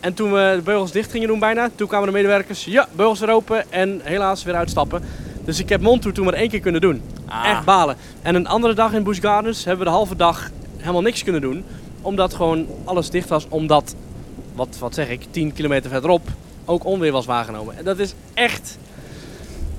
[0.01, 2.65] En toen we de beugels dicht gingen doen bijna, toen kwamen de medewerkers.
[2.65, 5.03] Ja, beugels weer open en helaas weer uitstappen.
[5.45, 7.03] Dus ik heb Montu toen maar één keer kunnen doen.
[7.29, 7.51] Ah.
[7.51, 7.97] Echt balen.
[8.23, 11.41] En een andere dag in Busch Gardens hebben we de halve dag helemaal niks kunnen
[11.41, 11.65] doen.
[12.03, 13.47] Omdat gewoon alles dicht was.
[13.49, 13.95] Omdat,
[14.55, 16.29] wat, wat zeg ik, 10 kilometer verderop
[16.65, 17.79] ook onweer was waargenomen.
[17.79, 18.79] En dat is echt...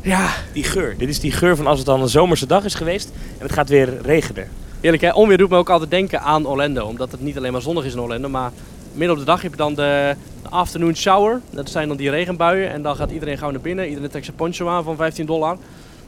[0.02, 0.98] Ja, Die geur.
[0.98, 3.52] Dit is die geur van als het dan een zomerse dag is geweest en het
[3.52, 4.48] gaat weer regenen.
[4.82, 6.86] Eerlijk hè, onweer doet me ook altijd denken aan Orlando.
[6.86, 8.52] Omdat het niet alleen maar zonnig is in Orlando, maar
[8.94, 10.16] midden op de dag heb je dan de,
[10.50, 11.42] afternoon shower.
[11.50, 13.88] Dat zijn dan die regenbuien en dan gaat iedereen gauw naar binnen.
[13.88, 15.58] Iedereen trekt zijn poncho aan van 15 dollar.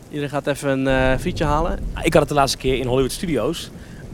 [0.08, 1.80] Iedereen gaat even een eh frietje halen.
[2.04, 3.70] Ik had het de laatste keer in Hollywood Studios.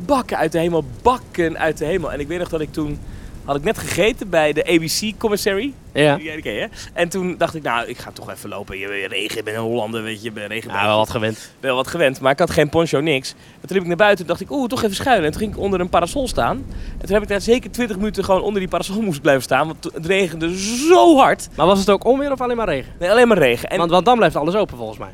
[0.05, 2.11] Bakken uit de hemel, bakken uit de hemel.
[2.11, 2.99] En ik weet nog dat ik toen
[3.45, 5.73] had ik net gegeten bij de ABC Commissary.
[5.93, 6.15] Ja.
[6.15, 6.67] Die ken je, hè?
[6.93, 8.77] En toen dacht ik, nou, ik ga toch even lopen.
[8.77, 10.71] Je regen, ik ben een Hollander, weet je, ben regen.
[10.71, 11.51] Ja, wel wat gewend.
[11.59, 13.29] wel wat gewend, maar ik had geen poncho, niks.
[13.31, 15.25] En toen liep ik naar buiten en dacht ik, oeh, toch even schuilen.
[15.25, 16.65] En toen ging ik onder een parasol staan.
[16.97, 19.67] En toen heb ik daar zeker 20 minuten gewoon onder die parasol moest blijven staan.
[19.67, 20.57] Want het regende
[20.89, 21.47] zo hard.
[21.55, 22.93] Maar was het ook onweer of alleen maar regen?
[22.99, 23.69] Nee, alleen maar regen.
[23.69, 25.11] En Want, want dan blijft alles open volgens mij.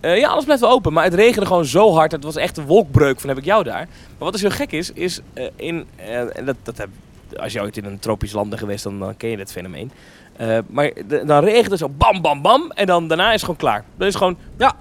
[0.00, 2.12] eh, ja, alles blijft wel open, maar het regende gewoon zo hard.
[2.12, 3.86] Het was echt een wolkbreuk van heb ik jou daar.
[3.86, 6.88] Maar wat dus heel gek is, is eh, in, eh, dat, dat heb,
[7.36, 9.90] als je ooit in een tropisch land bent geweest, dan, dan ken je dit fenomeen.
[10.36, 12.70] Eh, maar de- dan regent het zo bam, bam, bam.
[12.70, 13.84] En dan daarna is het gewoon klaar.
[13.96, 14.76] Dan is het gewoon, ja.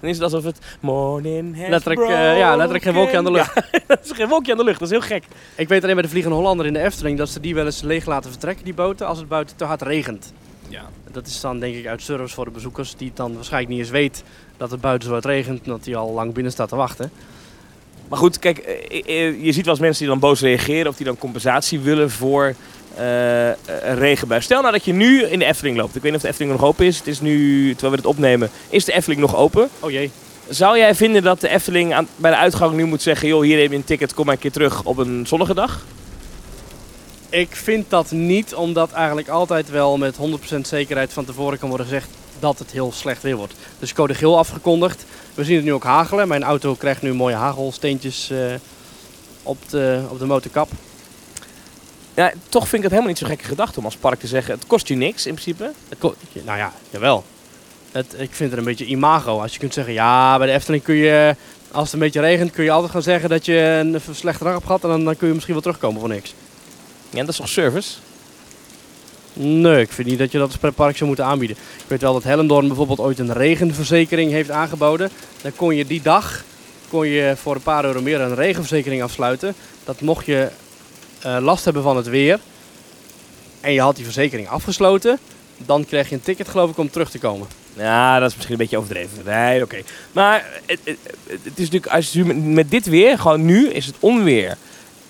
[0.00, 3.30] Dan is het alsof het morning has Letterlijk, eh, ja, letterlijk geen wolkje aan de
[3.30, 3.54] lucht.
[3.72, 5.24] Ja, dat is geen wolkje aan de lucht, dat is heel gek.
[5.54, 7.80] Ik weet alleen bij de Vliegende Hollander in de Efteling dat ze die wel eens
[7.82, 10.32] leeg laten vertrekken, die boten, als het buiten te hard regent.
[10.68, 10.82] Ja.
[11.10, 13.80] Dat is dan denk ik uit service voor de bezoekers die het dan waarschijnlijk niet
[13.80, 14.22] eens weet
[14.56, 17.10] dat het buiten zo hard regent en dat hij al lang binnen staat te wachten.
[18.08, 20.96] Maar goed, kijk, eh, eh, je ziet wel eens mensen die dan boos reageren of
[20.96, 22.54] die dan compensatie willen voor
[23.82, 24.40] een regenbui.
[24.40, 25.96] Stel nou dat je nu in de Efteling loopt.
[25.96, 26.98] Ik weet niet of de Efteling nog open is.
[26.98, 29.68] Het is nu, terwijl we dit opnemen, is de Efteling nog open.
[29.80, 30.10] Oh jee.
[30.48, 33.28] Zou jij vinden dat de Efteling aan, bij de uitgang nu moet zeggen...
[33.28, 35.84] joh, hier heb je een ticket, kom maar een keer terug op een zonnige dag?
[37.36, 40.16] Ik vind dat niet, omdat eigenlijk altijd wel met
[40.54, 43.54] 100% zekerheid van tevoren kan worden gezegd dat het heel slecht weer wordt.
[43.78, 45.04] Dus code geel afgekondigd.
[45.34, 46.28] We zien het nu ook hagelen.
[46.28, 48.38] Mijn auto krijgt nu mooie hagelsteentjes eh,
[49.42, 50.70] op, de, op de motorkap.
[52.14, 54.54] Ja, toch vind ik het helemaal niet zo gekke gedachte om als park te zeggen...
[54.54, 55.72] het kost je niks in principe.
[55.88, 55.98] Het
[56.44, 57.24] nou ja, jawel.
[57.92, 59.40] Het, ik vind het een beetje imago.
[59.40, 61.36] Als je kunt zeggen, ja, bij de Efteling kun je,
[61.70, 64.52] als het een beetje regent, kun je altijd gaan zeggen dat je een slechte dag
[64.52, 64.82] hebt gehad.
[64.82, 66.34] En dan, dan kun je misschien wel terugkomen voor niks.
[67.16, 67.94] Ja, dat is toch service?
[69.32, 71.56] Nee, ik vind niet dat je dat als pretpark zou moeten aanbieden.
[71.76, 75.10] Ik weet wel dat Hellendoorn bijvoorbeeld ooit een regenverzekering heeft aangeboden.
[75.42, 76.44] Dan kon je die dag
[76.88, 79.54] kon je voor een paar euro meer een regenverzekering afsluiten.
[79.84, 80.48] Dat mocht je
[81.20, 82.38] eh, last hebben van het weer
[83.60, 85.18] en je had die verzekering afgesloten,
[85.56, 87.46] dan kreeg je een ticket geloof ik om terug te komen.
[87.76, 89.18] Ja, dat is misschien een beetje overdreven.
[89.24, 89.82] Nee, oké.
[90.12, 93.96] Maar het, het, het is natuurlijk, als je met dit weer, gewoon nu is het
[94.00, 94.56] onweer.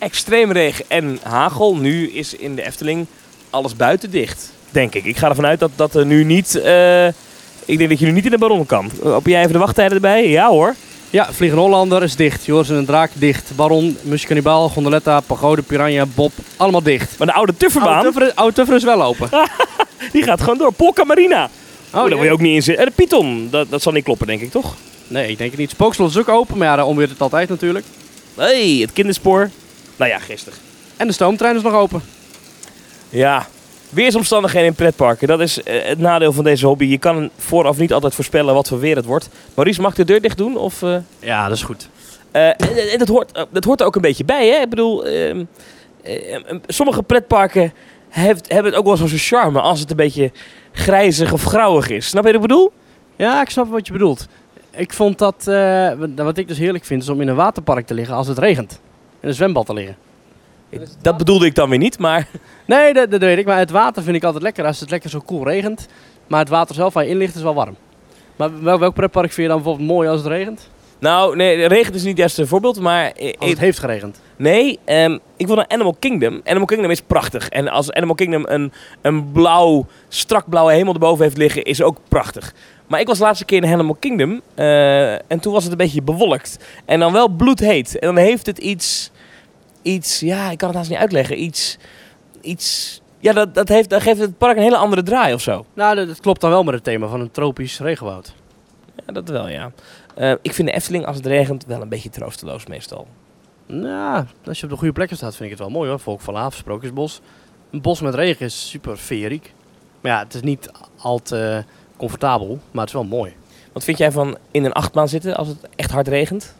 [0.07, 1.77] Extreem regen en hagel.
[1.77, 3.07] Nu is in de Efteling
[3.51, 4.51] alles buiten dicht.
[4.71, 5.05] Denk ik.
[5.05, 6.55] Ik ga ervan uit dat, dat er nu niet...
[6.55, 7.07] eh,
[7.64, 8.90] ik denk dat je nu niet in de baron kan.
[9.03, 10.29] Op jij even de wachttijden erbij?
[10.29, 10.75] Ja hoor.
[11.11, 12.45] Ja, Vliegende Hollander is dicht.
[12.45, 13.51] Joris en een Draak dicht.
[13.57, 17.19] Baron, Musje Cannibal, Gondoletta, Pagode, Piranha, Bob, allemaal dicht.
[17.19, 19.29] Maar de oude Tufferbaan, Oude Tuffer, Oude Tuffer is wel open.
[20.12, 20.73] die gaat gewoon door.
[20.73, 21.51] Polka Marina.
[21.87, 22.85] Oh, daar wil je ook niet in zitten.
[22.85, 24.75] En de Python, dat, dat zal niet kloppen denk ik, toch?
[25.09, 25.71] Nee, ik denk het niet.
[25.71, 27.85] Spookslot is ook open, maar ja, daar omweert het altijd natuurlijk.
[28.37, 29.51] hey, het kinderspoor.
[29.97, 30.59] Nou ja, gisteren.
[30.97, 32.03] En de stoomtrein is nog open.
[33.09, 33.47] Ja,
[33.89, 35.29] weersomstandigheden in pretparken.
[35.29, 36.85] Dat is eh, het nadeel van deze hobby.
[36.85, 39.29] Je kan vooraf niet altijd voorspellen wat voor weer het wordt.
[39.55, 40.57] Maurice, mag ik de deur dicht doen?
[40.57, 40.97] Of, eh?
[41.19, 41.89] Ja, dat is goed.
[42.31, 44.61] Eh, en, en dat, hoort, dat hoort er ook een beetje bij, hè?
[44.61, 45.45] Ik bedoel, ehm,
[46.07, 47.73] eh, eh, sommige pretparken
[48.09, 50.33] heeft, hebben het ook wel zo'n charme als het een beetje
[50.73, 52.09] grijzig of grauwig is.
[52.09, 52.73] Snap je wat ik bedoel?
[53.17, 54.27] Ja, ik snap wat je bedoelt.
[54.71, 57.95] Ik vond dat, eh, wat ik dus heerlijk vind, is om in een waterpark te
[57.95, 58.81] liggen als het regent.
[59.27, 59.97] In een zwembad te liggen.
[61.03, 62.29] Dat bedoelde ik dan weer niet, maar...
[62.65, 63.47] Nee, dat, dat weet ik.
[63.47, 65.87] Maar het water vind ik altijd lekker als het lekker zo koel regent.
[66.27, 67.77] Maar het water zelf waar je in ligt is wel warm.
[68.37, 70.71] Maar wel, welk pretpark vind je dan bijvoorbeeld mooi als het regent?
[70.99, 73.12] Nou, nee, regen is niet het juiste voorbeeld, maar...
[73.39, 74.21] Als het heeft geregend.
[74.37, 76.41] Nee, ehm, ik wil naar Animal Kingdom.
[76.45, 77.49] Animal Kingdom is prachtig.
[77.49, 81.99] En als Animal Kingdom een, een blauw, strak blauwe hemel erboven heeft liggen, is ook
[82.09, 82.55] prachtig.
[82.87, 85.79] Maar ik was de laatste keer in Animal Kingdom eh, en toen was het een
[85.79, 86.59] beetje bewolkt.
[86.85, 87.99] En dan wel bloedheet.
[87.99, 89.11] En dan heeft het iets,
[89.87, 91.42] iets ja, ik kan het haast niet uitleggen.
[91.42, 91.79] Iets,
[92.40, 95.66] iets, ja, dat, dat, heeft, dat geeft het park een hele andere draai of zo.
[95.75, 98.35] Nou, dat, dat klopt dan wel met het thema van een tropisch regenwoud.
[99.07, 99.72] Ja, dat wel, ja.
[100.14, 103.07] Eh, ik vind de Efteling als het regent wel een beetje troosteloos meestal.
[103.66, 106.01] Nou, als je op de goede plekken staat, vind ik het wel mooi hoor.
[106.01, 107.20] Volk van Laaf, Sprookjesbos.
[107.70, 109.53] Een bos met regen is super feeriek.
[110.01, 111.64] Maar ja, het is niet al te
[111.96, 113.35] comfortabel, maar het is wel mooi.
[113.72, 116.55] Wat vind jij van in een achtbaan zitten als het echt hard regent?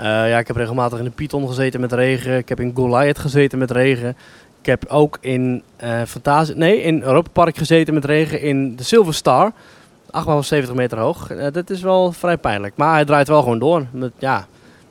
[0.00, 2.36] Eh, ja, ik heb regelmatig in de Python gezeten met regen.
[2.36, 4.16] Ik heb in Goliath gezeten met regen.
[4.60, 8.82] Ik heb ook in eh Fantasie, nee, in Europa Park gezeten met regen in de
[8.82, 9.52] Silver Star.
[10.10, 11.30] 870 meter hoog.
[11.30, 12.76] Eh, dat is wel vrij pijnlijk.
[12.76, 13.86] Maar hij draait wel gewoon door.
[14.18, 14.46] Ja,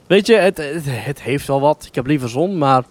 [0.08, 1.86] weet je, het, het, heeft wel wat.
[1.88, 2.84] Ik heb liever zon, maar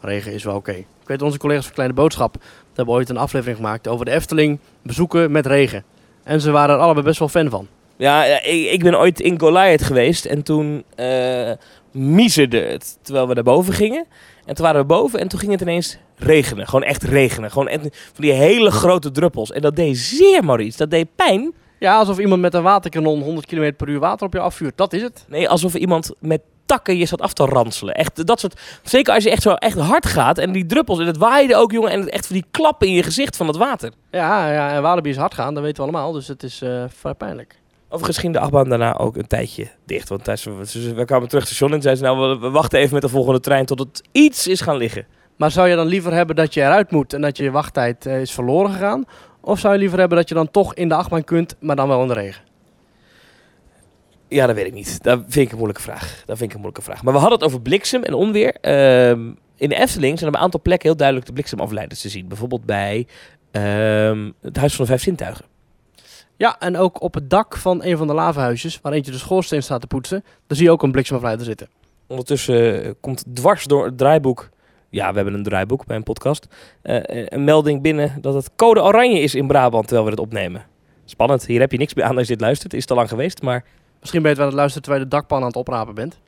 [0.00, 0.72] regen is wel oké.
[0.72, 2.36] Ik weet, onze collega's van Kleine Boodschap
[2.74, 5.84] hebben ooit een aflevering gemaakt over de Efteling bezoeken met regen.
[6.22, 7.66] En ze waren er allebei best wel fan van.
[7.96, 11.52] Ja, ik, ik ben ooit in Goliath geweest en toen eh
[11.96, 14.06] miezerde het terwijl we naar boven gingen.
[14.44, 16.66] En toen waren we boven en toen ging het ineens regenen.
[16.66, 17.50] Gewoon echt regenen.
[17.50, 19.52] Gewoon echt van die hele grote druppels.
[19.52, 20.76] En dat deed zeer, Maurice.
[20.76, 21.54] Dat deed pijn.
[21.78, 24.76] Ja, alsof iemand met een waterkanon 100 km per uur water op je afvuurt.
[24.76, 25.24] Dat is het.
[25.28, 27.94] Nee, alsof iemand met takken je zat af te ranselen.
[27.94, 28.60] Echt, dat soort...
[28.82, 30.98] Zeker als je echt zo echt hard gaat en die druppels.
[30.98, 31.90] En het waaide ook, jongen.
[31.90, 33.92] En het echt van die klappen in je gezicht van het water.
[34.10, 36.12] Ja, ja en Walibi is hard gaan, dat weten we allemaal.
[36.12, 37.60] Dus het is eh, vrij pijnlijk.
[37.88, 40.08] Overigens ging de achtbaan daarna ook een tijdje dicht.
[40.08, 40.44] Want tijdens,
[40.74, 42.12] we, kwamen terug het station en zeiden ze...
[42.12, 45.06] Nou, we, we wachten even met de volgende trein tot het iets is gaan liggen.
[45.36, 48.20] Maar zou je dan liever hebben dat je eruit moet en dat je wachttijd eh,
[48.20, 49.04] is verloren gegaan?
[49.40, 51.88] Of zou je liever hebben dat je dan toch in de achtbaan kunt, maar dan
[51.88, 52.42] wel in de regen?
[54.28, 55.02] Ja, dat weet ik niet.
[55.02, 56.22] Dat vind ik een moeilijke vraag.
[56.26, 57.02] Dat vind ik een moeilijke vraag.
[57.02, 58.54] Maar we hadden het over bliksem en onweer.
[58.60, 62.28] Ehm, in de Efteling zijn op een aantal plekken heel duidelijk de bliksemafleiders te zien.
[62.28, 63.06] Bijvoorbeeld bij
[63.50, 65.44] ehm, het Huis van de Vijf Zintuigen.
[66.36, 69.62] Ja, en ook op het dak van een van de lavenhuisjes, waar eentje de schoorsteen
[69.62, 71.68] staat te poetsen, daar zie je ook een bliksemafleider zitten.
[72.06, 74.48] Ondertussen eh, komt dwars door het draaiboek...
[74.90, 76.46] Ja, we hebben een draaiboek bij een podcast.
[76.82, 80.64] eh, een melding binnen dat het code oranje is in Brabant terwijl we het opnemen.
[81.04, 81.46] Spannend.
[81.46, 82.72] Hier heb je niks meer aan als je dit luistert.
[82.72, 83.64] Het is te lang geweest, maar...
[84.00, 86.18] Misschien ben je het aan het luisteren terwijl je de dakpan aan het oprapen bent.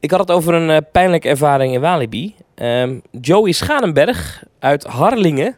[0.00, 2.34] Ik had het over een eh, pijnlijke ervaring in Walibi.
[2.54, 5.56] Ehm, Joey Schanenberg uit Harlingen.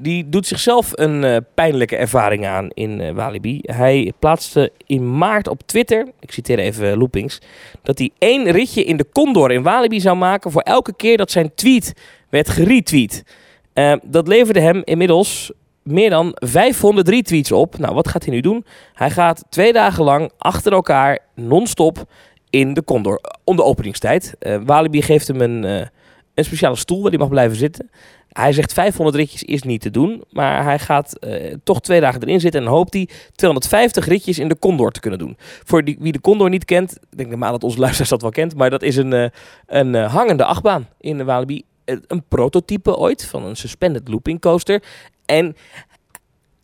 [0.00, 3.60] Die doet zichzelf een eh, pijnlijke ervaring aan in eh, Walibi.
[3.62, 7.40] Hij plaatste in maart op Twitter, ik citeer even Loopings,
[7.82, 11.30] dat hij één ritje in de Condor in Walibi zou maken voor elke keer dat
[11.30, 11.92] zijn tweet
[12.28, 13.24] werd geretweet.
[13.72, 17.78] Ehm, dat leverde hem inmiddels meer dan 500 retweets op.
[17.78, 18.64] Nou, wat gaat hij nu doen?
[18.92, 22.04] Hij gaat twee dagen lang achter elkaar non-stop
[22.50, 23.20] in de Condor.
[23.44, 24.34] Om de openingstijd.
[24.38, 25.86] Eh, Walibi geeft hem een, eh,
[26.34, 27.90] een speciale stoel waar hij mag blijven zitten.
[28.32, 32.22] Hij zegt 500 ritjes is niet te doen, maar hij gaat eh, toch twee dagen
[32.22, 35.36] erin zitten en hoopt hij 250 ritjes in de Condor te kunnen doen.
[35.38, 38.30] Voor die, wie de Condor niet kent, ik denk maar dat onze luisteraars dat wel
[38.30, 39.28] kent, maar dat is een, eh,
[39.66, 41.62] een eh, hangende achtbaan in de Walibi.
[41.84, 44.82] Een prototype ooit van een suspended looping coaster.
[45.24, 45.56] En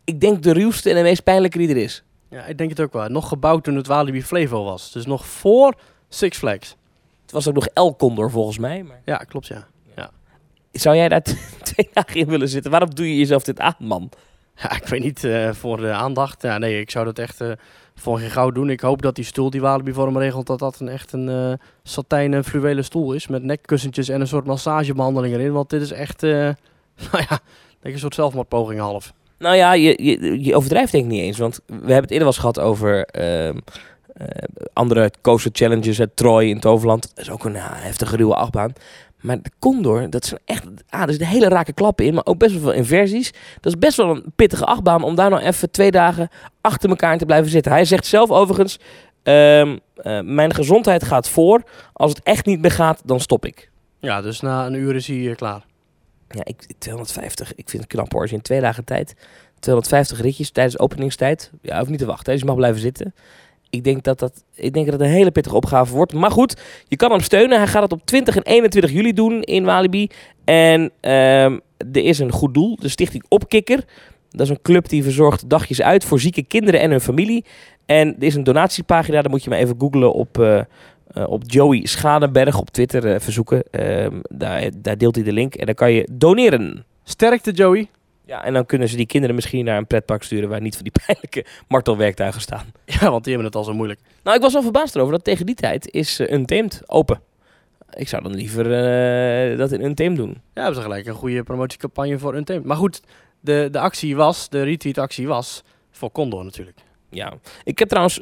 [0.03, 2.03] ik denk de ruwste en de meest pijnlijke die er is.
[2.29, 3.09] Ja, ik denk het ook wel.
[3.09, 4.91] Nog gebouwd toen het Walibi Flevo was.
[4.91, 5.73] Dus nog voor
[6.09, 6.75] Six Flags.
[7.21, 8.83] Het was ook nog El Condor volgens mij.
[8.83, 9.01] Maar...
[9.05, 9.67] Ja, klopt ja.
[10.79, 11.21] Zou jij daar
[11.63, 12.71] twee dagen in willen zitten?
[12.71, 14.09] Waarom doe je jezelf dit aan, man?
[14.55, 16.41] Ja, ik weet niet, eh, voor de aandacht.
[16.41, 17.51] Ja, nee, ik zou dat echt eh,
[17.95, 18.69] voor geen goud doen.
[18.69, 21.29] Ik hoop dat die stoel die Walibi voor hem regelt, dat dat een echt een
[21.29, 23.27] eh satijnen fluwelen stoel is.
[23.27, 25.51] Met nekkussentjes en een soort massagebehandeling erin.
[25.51, 26.55] Want dit is echt, nou
[27.11, 27.39] ja,
[27.79, 29.13] denk een soort zelfmoordpoging half.
[29.37, 31.37] Nou ja, je, je, je overdrijft denk ik niet eens.
[31.37, 33.57] Want we hebben het eerder wel eens gehad over ehm,
[34.13, 34.27] eh,
[34.73, 35.97] andere coaster challenges.
[35.97, 37.15] Het Troy in Toverland.
[37.15, 38.73] Dat is ook een heftige ruwe achtbaan.
[39.25, 40.63] Maar de Condor, dat zijn echt...
[40.89, 42.13] Ah, er zitten hele rake klappen in.
[42.13, 43.31] Maar ook best wel veel inversies.
[43.61, 46.29] Dat is best wel een pittige achtbaan om daar nou even twee dagen
[46.61, 47.71] achter elkaar in te blijven zitten.
[47.71, 48.79] Hij zegt zelf overigens...
[49.23, 51.63] ehm, eh, mijn gezondheid gaat voor.
[51.93, 53.69] Als het echt niet meer gaat, dan stop ik.
[53.99, 55.65] Ja, dus na een uur is hij eh, klaar.
[56.29, 57.55] Ja, ik, 250.
[57.55, 58.21] Ik vind het knap hoor.
[58.21, 59.15] Als je in twee dagen tijd
[59.59, 61.51] 250 ritjes tijdens openingstijd.
[61.61, 62.31] Ja, hoeft niet te wachten.
[62.31, 63.13] Dus je mag blijven zitten.
[63.75, 66.13] Ik denk dat dat, ik denk dat het een hele pittige opgave wordt.
[66.13, 67.57] Maar goed, je kan hem steunen.
[67.57, 70.09] Hij gaat het op 20 en 21 juli doen in Walibi.
[70.43, 72.75] En ehm, er is een goed doel.
[72.75, 73.83] De stichting Opkikker.
[74.29, 77.45] Dat is een club die verzorgt dagjes uit voor zieke kinderen en hun familie.
[77.85, 79.21] En er is een donatiepagina.
[79.21, 80.65] Daar moet je maar even googlen op, eh, eh,
[81.27, 83.63] op Joey Schadenberg op Twitter eh, verzoeken.
[83.71, 85.55] Ehm, daar, daar deelt hij de link.
[85.55, 86.85] En dan kan je doneren.
[87.03, 87.89] Sterkte Joey.
[88.25, 90.83] Ja, en dan kunnen ze die kinderen misschien naar een pretpark sturen waar niet van
[90.83, 92.65] die pijnlijke martelwerktuigen staan.
[92.85, 93.99] Ja, want die hebben het al zo moeilijk.
[94.23, 97.21] Nou, ik was wel verbaasd erover dat tegen die tijd is uh, Untamed open.
[97.93, 100.29] Ik zou dan liever eh, dat in Untamed doen.
[100.29, 102.65] Ja, hebben ze gelijk een goede promotiecampagne voor Untamed.
[102.65, 103.01] Maar goed,
[103.39, 106.77] de, de actie was, de retweet actie was voor Condor natuurlijk.
[107.15, 108.19] Ja, ik heb trouwens,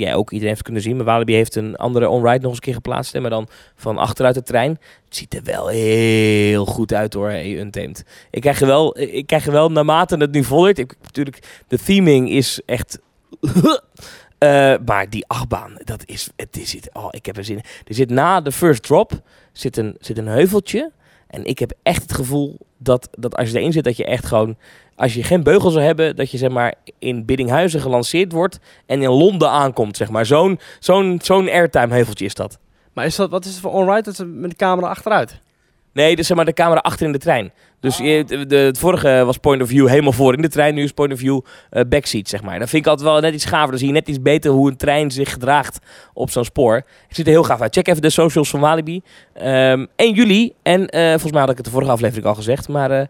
[0.00, 2.60] jij ook, iedereen heeft kunnen zien, maar Walibi heeft een andere on-ride nog eens een
[2.60, 3.12] keer geplaatst.
[3.12, 4.70] hè, Maar dan van achteruit de trein.
[5.04, 8.04] Het ziet er wel heel goed uit hoor, hey, Untamed.
[8.30, 10.78] Ik krijg wel, ik krijg wel naarmate het nu volgt.
[10.78, 12.98] Ik, natuurlijk, de theming is echt...
[14.38, 17.62] Eh, maar die achtbaan, dat is, het is, het- oh, ik heb er zin in.
[17.86, 19.12] Er zit na de first drop
[19.52, 20.92] zit een, zit een heuveltje.
[21.26, 24.26] En ik heb echt het gevoel dat, dat als je erin zit, dat je echt
[24.26, 24.56] gewoon...
[24.96, 29.02] Als je geen beugel zou hebben, dat je zeg maar in Biddinghuizen gelanceerd wordt en
[29.02, 30.26] in Londen aankomt, zeg maar.
[30.26, 32.58] Zo'n zo'n zo'n airtime heuveltje is dat.
[32.92, 34.02] Maar is dat, wat is het voor onride?
[34.02, 35.40] Dat is met de camera achteruit.
[35.92, 37.52] Nee, dus zeg maar de camera achter in de trein.
[37.80, 38.06] Dus Oh.
[38.06, 40.74] je, de, de- het vorige was point of view helemaal voor in de trein.
[40.74, 42.58] Nu is point of view eh, backseat, zeg maar.
[42.58, 43.68] Dat vind ik altijd wel net iets gaver.
[43.68, 45.78] Dan zie je net iets beter hoe een trein zich gedraagt
[46.14, 46.74] op zo'n spoor.
[46.74, 47.74] Het ziet er heel gaaf uit.
[47.74, 49.02] Check even de socials van Walibi.
[49.34, 50.52] Ehm 1 juli.
[50.62, 52.68] En eh, volgens mij had ik het de vorige aflevering al gezegd.
[52.68, 53.06] Maar eh,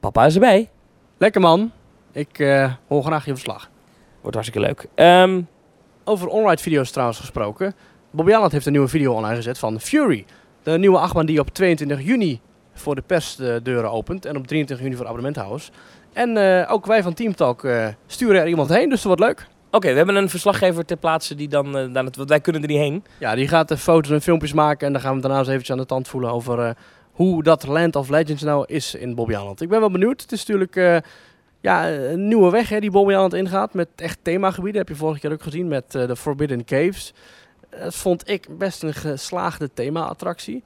[0.00, 0.70] papa is erbij.
[1.18, 1.72] Lekker man.
[2.12, 2.36] Ik
[2.88, 3.70] hoor graag je verslag.
[4.20, 4.86] Wordt hartstikke leuk.
[4.94, 5.40] Ehm,
[6.04, 7.74] Over onride video's trouwens gesproken.
[8.10, 10.24] Bobby Aland heeft een nieuwe video online gezet van Fury.
[10.64, 12.40] De nieuwe achtbaan die op 22 juni
[12.72, 14.24] voor de pers de deuren opent.
[14.26, 15.70] En op 23 juni voor abonnementhouders.
[16.12, 19.20] En eh, ook wij van Team Talk eh, sturen er iemand heen, dus dat wordt
[19.20, 19.46] leuk.
[19.70, 21.66] Oké, we hebben een verslaggever ter plaatse die dan...
[21.78, 23.04] eh, daar het- want wij kunnen er niet heen.
[23.18, 24.86] Ja, die gaat de foto's en filmpjes maken.
[24.86, 26.76] En dan gaan we daarna eens eventjes aan de tand voelen over
[27.12, 29.60] hoe dat Land of Legends nou is in Bobby Aland.
[29.60, 30.20] Ik ben wel benieuwd.
[30.20, 31.02] Het is natuurlijk
[31.60, 33.74] ja, een nieuwe weg hè, die Bobby Aland ingaat.
[33.74, 34.80] Met echt themagebieden.
[34.80, 37.12] Heb je vorige keer ook gezien met de Forbidden Caves.
[37.78, 40.62] Dat vond ik best een geslaagde thema-attractie.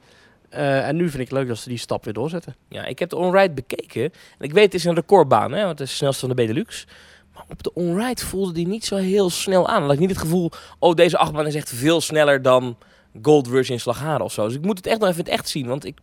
[0.49, 2.55] Eh, en nu vind ik leuk dat ze die stap weer doorzetten.
[2.67, 4.03] Ja, ik heb de onride bekeken.
[4.03, 4.11] En
[4.45, 6.87] ik weet, het is een recordbaan, hè, want het is de snelste van de Benelux.
[7.33, 9.75] Maar op de onride voelde die niet zo heel snel aan.
[9.75, 12.77] Dan had ik niet het gevoel, oh, deze achtbaan is echt veel sneller dan
[13.21, 14.45] Gold Rush in Slagharen of zo.
[14.45, 15.67] Dus ik moet het echt nog even het echt zien.
[15.67, 15.97] Want ik,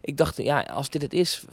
[0.00, 1.44] ik, dacht, ja, als dit het is,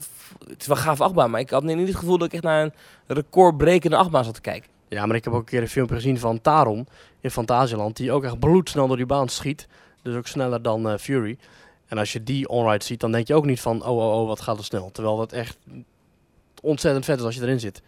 [0.47, 1.31] het is wel gaaf achtbaan.
[1.31, 2.73] Maar ik had niet het gevoel dat ik echt naar een
[3.07, 4.69] recordbrekende achtbaan zat te kijken.
[4.87, 6.87] Ja, maar ik heb ook een keer een filmpje gezien van Taron
[7.19, 7.97] in Fantasieland.
[7.97, 9.67] Die ook echt bloedsnel door die baan schiet.
[10.01, 11.37] Dus ook sneller dan eh, Fury.
[11.87, 13.85] En als je die onride ziet, dan denk je ook niet van...
[13.85, 14.91] Oh, oh, oh, wat gaat er snel.
[14.91, 15.57] Terwijl dat echt
[16.61, 17.81] ontzettend vet is als je erin zit.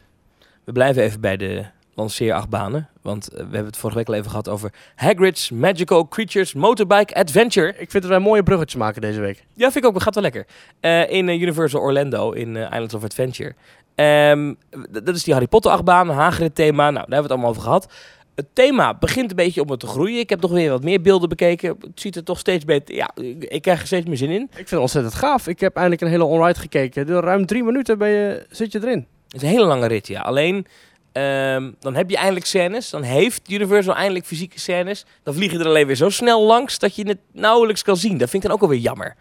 [0.64, 1.66] We blijven even bij de
[2.00, 2.90] lanceerachtbanen.
[3.02, 7.16] Want eh, we hebben het vorige week al even gehad over Hagrid's Magical Creatures Motorbike
[7.16, 7.68] Adventure.
[7.68, 9.46] Ik vind dat wij mooie bruggetjes maken deze week.
[9.54, 9.94] Ja, vind ik ook.
[9.94, 10.46] Het gaat wel lekker.
[10.80, 13.56] Eh, in eh, Universal Orlando, in Islands of Adventure.
[13.96, 14.54] Ehm,
[14.90, 16.84] dat is die Harry Potter achtbaan, Hagrid thema.
[16.90, 17.88] Nou, daar hebben we het allemaal over gehad.
[18.36, 20.20] Het thema begint een beetje om het te groeien.
[20.20, 21.76] Ik heb nog weer wat meer beelden bekeken.
[21.82, 22.96] Het ziet er toch steeds beter...
[22.96, 24.42] Ja, ik, krijg er steeds meer zin in.
[24.42, 25.48] Ik vind het ontzettend gaaf.
[25.48, 27.08] Ik heb eindelijk een hele onride gekeken.
[27.08, 29.08] Door ruim drie minuten ben je, zit je erin.
[29.26, 30.22] Het is een hele lange rit, ja.
[30.22, 30.66] Alleen,
[31.12, 32.90] ehm, dan heb je eindelijk scènes.
[32.90, 35.06] Dan heeft Universal eindelijk fysieke scènes.
[35.24, 38.18] Dan vlieg je er alleen weer zo snel langs dat je het nauwelijks kan zien.
[38.18, 39.16] Dat vind ik dan ook alweer jammer.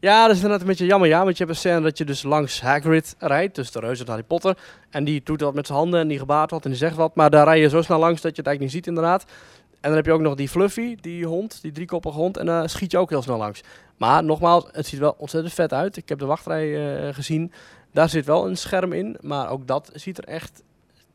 [0.00, 1.24] Ja, dat is inderdaad een beetje jammer, ja.
[1.24, 4.08] Want je hebt een scène dat je dus langs Hagrid rijdt, dus de reus uit
[4.08, 4.56] Harry Potter.
[4.90, 7.14] En die doet dat met zijn handen en die gebaart wat en die zegt wat.
[7.14, 9.24] Maar daar rij je zo snel langs dat je het eigenlijk niet ziet, inderdaad.
[9.70, 12.36] En dan heb je ook nog die Fluffy, die hond, die driekoppige hond.
[12.36, 13.60] En daar schiet je ook heel snel langs.
[13.96, 15.96] Maar nogmaals, het ziet wel ontzettend vet uit.
[15.96, 17.52] Ik heb de wachtrij eh, gezien.
[17.92, 20.62] Daar zit wel een scherm in, maar ook dat ziet er echt...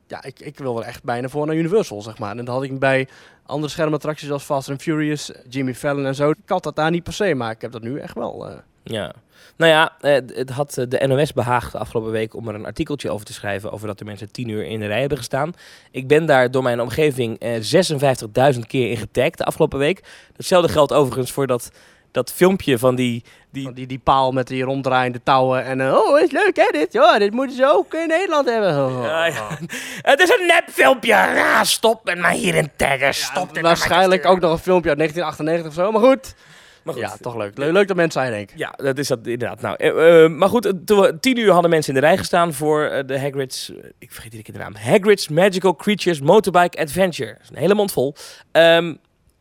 [0.07, 2.37] Ja, ik, ik wil er echt bijna voor naar Universal, zeg maar.
[2.37, 3.07] En dat had ik bij
[3.45, 6.29] andere schermattracties als Fast and Furious, Jimmy Fallon en zo.
[6.29, 8.47] Ik had dat daar niet per se, maar ik heb dat nu echt wel...
[8.49, 9.13] eh, Ja.
[9.57, 12.65] Nou ja, eh, het had eh, de NOS behaagd de afgelopen week om er een
[12.65, 13.71] artikeltje over te schrijven.
[13.71, 15.53] Over dat de mensen tien uur in de rij hebben gestaan.
[15.91, 20.03] Ik ben daar door mijn omgeving eh 56.000 keer in getagd de afgelopen week.
[20.35, 21.71] Hetzelfde geldt overigens voor dat,
[22.11, 23.23] dat filmpje van die...
[23.51, 25.63] die Van Die, die paal met die ronddraaiende touwen.
[25.63, 26.93] En eh, oh, is leuk hè dit?
[26.93, 28.85] Ja, dit moeten ze ook in Nederland hebben.
[28.85, 29.47] Oh, Ja, ja.
[30.11, 31.09] Het is een nepfilmpje.
[31.09, 33.13] Ja, stop met mij hier in taggen.
[33.13, 35.91] Stop dit Waarschijnlijk ook nog een filmpje uit 1998 of zo.
[35.91, 36.35] Maar goed.
[36.83, 37.03] Maar goed.
[37.03, 37.57] Ja, toch leuk.
[37.57, 38.57] Le- leuk dat mensen zijn, denk ik.
[38.57, 39.61] Ja, dat is dat inderdaad.
[39.61, 42.53] Nou, eh, eh, maar goed, toen we- tien uur hadden mensen in de rij gestaan
[42.53, 47.31] voor de Hagrid's, ik vergeet iedere keer de naam, Hagrid's Magical Creatures Motorbike Adventure.
[47.33, 48.15] Dat is een hele mond vol.
[48.51, 48.93] Ehm,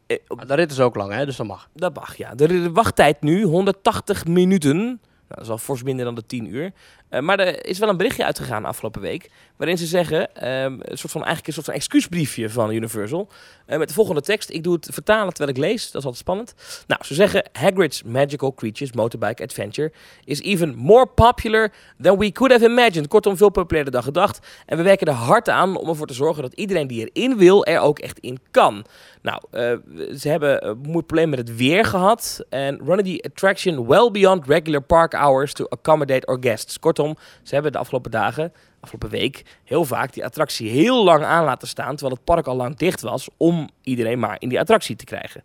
[0.07, 1.69] eh, Maar de rit is ook lang, hè, dus dat mag.
[1.73, 2.35] dat mag, ja.
[2.35, 4.77] De, de wachttijd nu, 180 minuten.
[4.77, 6.73] Nou, dat is al fors minder dan de 10 uur.
[7.09, 9.31] Eh, maar er is wel een berichtje uitgegaan afgelopen week.
[9.57, 13.29] Waarin ze zeggen, ehm, een soort van, eigenlijk een soort van excuusbriefje van Universal.
[13.67, 14.51] eh, met de volgende tekst.
[14.51, 15.83] Ik doe het vertalen terwijl ik lees.
[15.83, 16.55] Dat is altijd spannend.
[16.87, 19.93] Nou, ze zeggen, Hagrid's Magical Creatures Motorbike Adventure
[20.25, 23.09] is even more popular than we could have imagined.
[23.09, 24.47] Kortom, veel populairder dan gedacht.
[24.67, 27.65] En we werken er hard aan om ervoor te zorgen dat iedereen die erin wil,
[27.65, 28.85] er ook echt in kan.
[29.23, 29.73] Nou, eh,
[30.19, 32.45] ze hebben een probleem met het weer gehad.
[32.49, 36.79] En running the attraction well beyond regular park hours to accommodate our guests.
[36.97, 41.45] Kortom, ze hebben de afgelopen dagen, afgelopen week, heel vaak die attractie heel lang aan
[41.45, 41.97] laten staan.
[41.97, 45.43] Terwijl het park al lang dicht was om iedereen maar in die attractie te krijgen.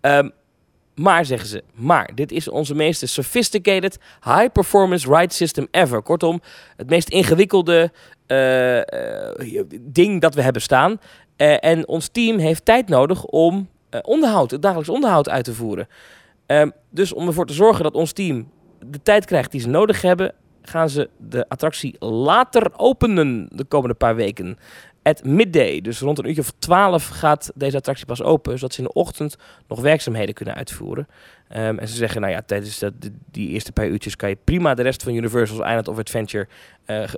[0.00, 0.28] Ehm,
[0.94, 6.02] maar, zeggen ze, maar dit is onze meest sophisticated high-performance ride system ever.
[6.02, 6.40] Kortom,
[6.76, 7.92] het meest ingewikkelde
[8.26, 11.00] eh, eh, ding dat we hebben staan.
[11.36, 13.68] Eh, en ons team heeft tijd nodig om
[14.02, 15.88] onderhoud, het dagelijks onderhoud uit te voeren.
[16.46, 18.50] Ehm, dus om ervoor te zorgen dat ons team
[18.86, 20.34] de tijd krijgt die ze nodig hebben,
[20.70, 24.58] gaan ze de attractie later openen de komende paar weken.
[25.02, 28.80] At midday, dus rond een uurtje of 12 gaat deze attractie pas open, zodat ze
[28.80, 29.36] in de ochtend
[29.68, 31.08] nog werkzaamheden kunnen uitvoeren.
[31.48, 32.92] Ehm, en ze zeggen, nou ja, tijdens dat,
[33.30, 36.48] die- eerste paar uurtjes kan je prima de rest van Universal's Island of Adventure
[36.84, 37.08] eh, eh,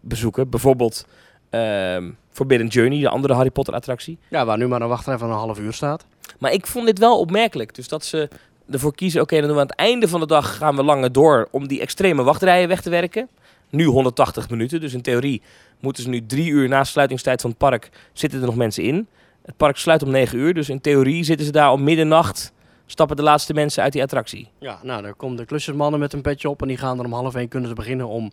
[0.00, 0.48] bezoeken.
[0.50, 1.06] Bijvoorbeeld
[1.50, 4.18] ehm, Forbidden Journey, de andere Harry Potter attractie.
[4.28, 6.06] Ja, waar nu maar een wachtrij van een half uur staat.
[6.38, 7.74] Maar ik vond dit wel opmerkelijk.
[7.74, 8.28] Dus dat ze
[8.72, 11.12] ervoor kiezen, oké, dan doen we aan het einde van de dag gaan we langer
[11.12, 13.28] door om die extreme wachtrijen weg te werken.
[13.70, 15.42] Nu 180 minuten, dus in theorie
[15.80, 19.08] moeten ze nu drie uur na sluitingstijd van het park zitten er nog mensen in.
[19.44, 22.52] Het park sluit om 9 uur, dus in theorie zitten ze daar om middernacht,
[22.86, 24.48] stappen de laatste mensen uit die attractie.
[24.58, 27.12] Ja, nou, dan komen de klusjesmannen met een petje op en die gaan er om
[27.12, 28.32] half één kunnen ze beginnen om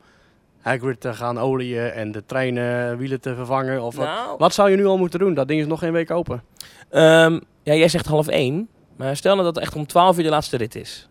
[0.61, 3.81] Hagrid te gaan olieën en de treinwielen te vervangen.
[3.81, 4.05] Of wat.
[4.05, 5.33] Nou, wat zou je nu al moeten doen?
[5.33, 6.43] Dat ding is nog geen week open.
[6.89, 8.69] Ehm, ja, jij zegt half één.
[8.99, 11.07] Maar stel nou dat het echt om 12 uur de laatste rit is.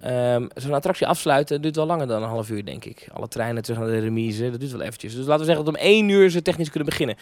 [0.00, 3.08] Ehm, Zo'n attractie afsluiten duurt wel langer dan een half uur, denk ik.
[3.12, 5.14] Alle treinen terug naar de remise, dat duurt wel eventjes.
[5.14, 7.16] Dus laten we zeggen dat om één uur ze technisch kunnen beginnen.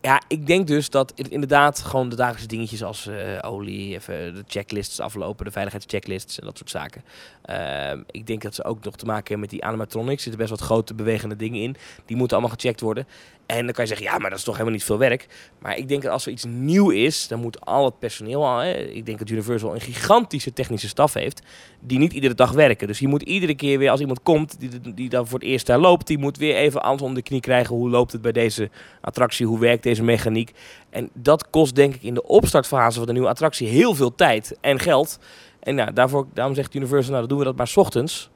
[0.00, 4.34] Ja, ik denk dus dat het inderdaad gewoon de dagelijkse dingetjes als eh, olie, even
[4.34, 7.04] de checklists aflopen, de veiligheidschecklists en dat soort zaken.
[7.42, 10.14] Ehm, ik denk dat ze ook nog te maken hebben met die animatronics.
[10.14, 11.76] Er zitten best wat grote bewegende dingen in.
[12.06, 13.06] Die moeten allemaal gecheckt worden.
[13.52, 15.26] En dan kan je zeggen, ja, maar dat is toch helemaal niet veel werk.
[15.58, 18.58] Maar ik denk dat als er iets nieuw is, dan moet al het personeel al.
[18.58, 21.42] Hè, ik denk dat Universal een gigantische technische staf heeft.
[21.80, 22.86] Die niet iedere dag werken.
[22.86, 25.66] Dus je moet iedere keer weer, als iemand komt die, die dan voor het eerst
[25.66, 27.76] daar loopt, die moet weer even alles onder de knie krijgen.
[27.76, 29.46] Hoe loopt het bij deze attractie?
[29.46, 30.52] Hoe werkt deze mechaniek?
[30.90, 34.56] En dat kost denk ik in de opstartfase van de nieuwe attractie heel veel tijd
[34.60, 35.18] en geld.
[35.60, 38.30] En nou, daarvoor, daarom zegt Universal, nou dan doen we dat maar 's ochtends.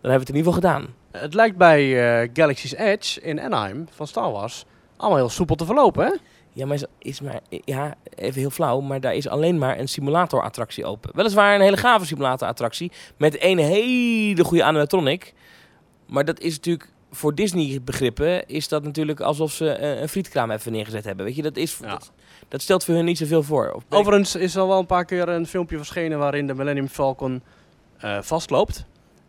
[0.00, 1.01] Dan hebben we het in ieder geval gedaan.
[1.12, 1.80] Het lijkt bij
[2.22, 4.64] eh, Galaxy's Edge in Anaheim van Star Wars
[4.96, 6.12] allemaal heel soepel te verlopen, hè?
[6.52, 9.88] Ja, maar is, is maar, ja, even heel flauw, maar daar is alleen maar een
[9.88, 11.10] simulator-attractie open.
[11.14, 15.34] Weliswaar een hele gave simulator-attractie met een hele goede animatronic.
[16.06, 20.72] Maar dat is natuurlijk, voor Disney-begrippen, is dat natuurlijk alsof ze eh, een frietkraam even
[20.72, 21.24] neergezet hebben.
[21.24, 21.88] Weet je, dat, is, Ja.
[21.88, 22.12] dat,
[22.48, 23.70] dat stelt voor hun niet zoveel voor.
[23.70, 27.42] Of Overigens is er wel een paar keer een filmpje verschenen waarin de Millennium Falcon
[27.98, 28.84] eh, vastloopt.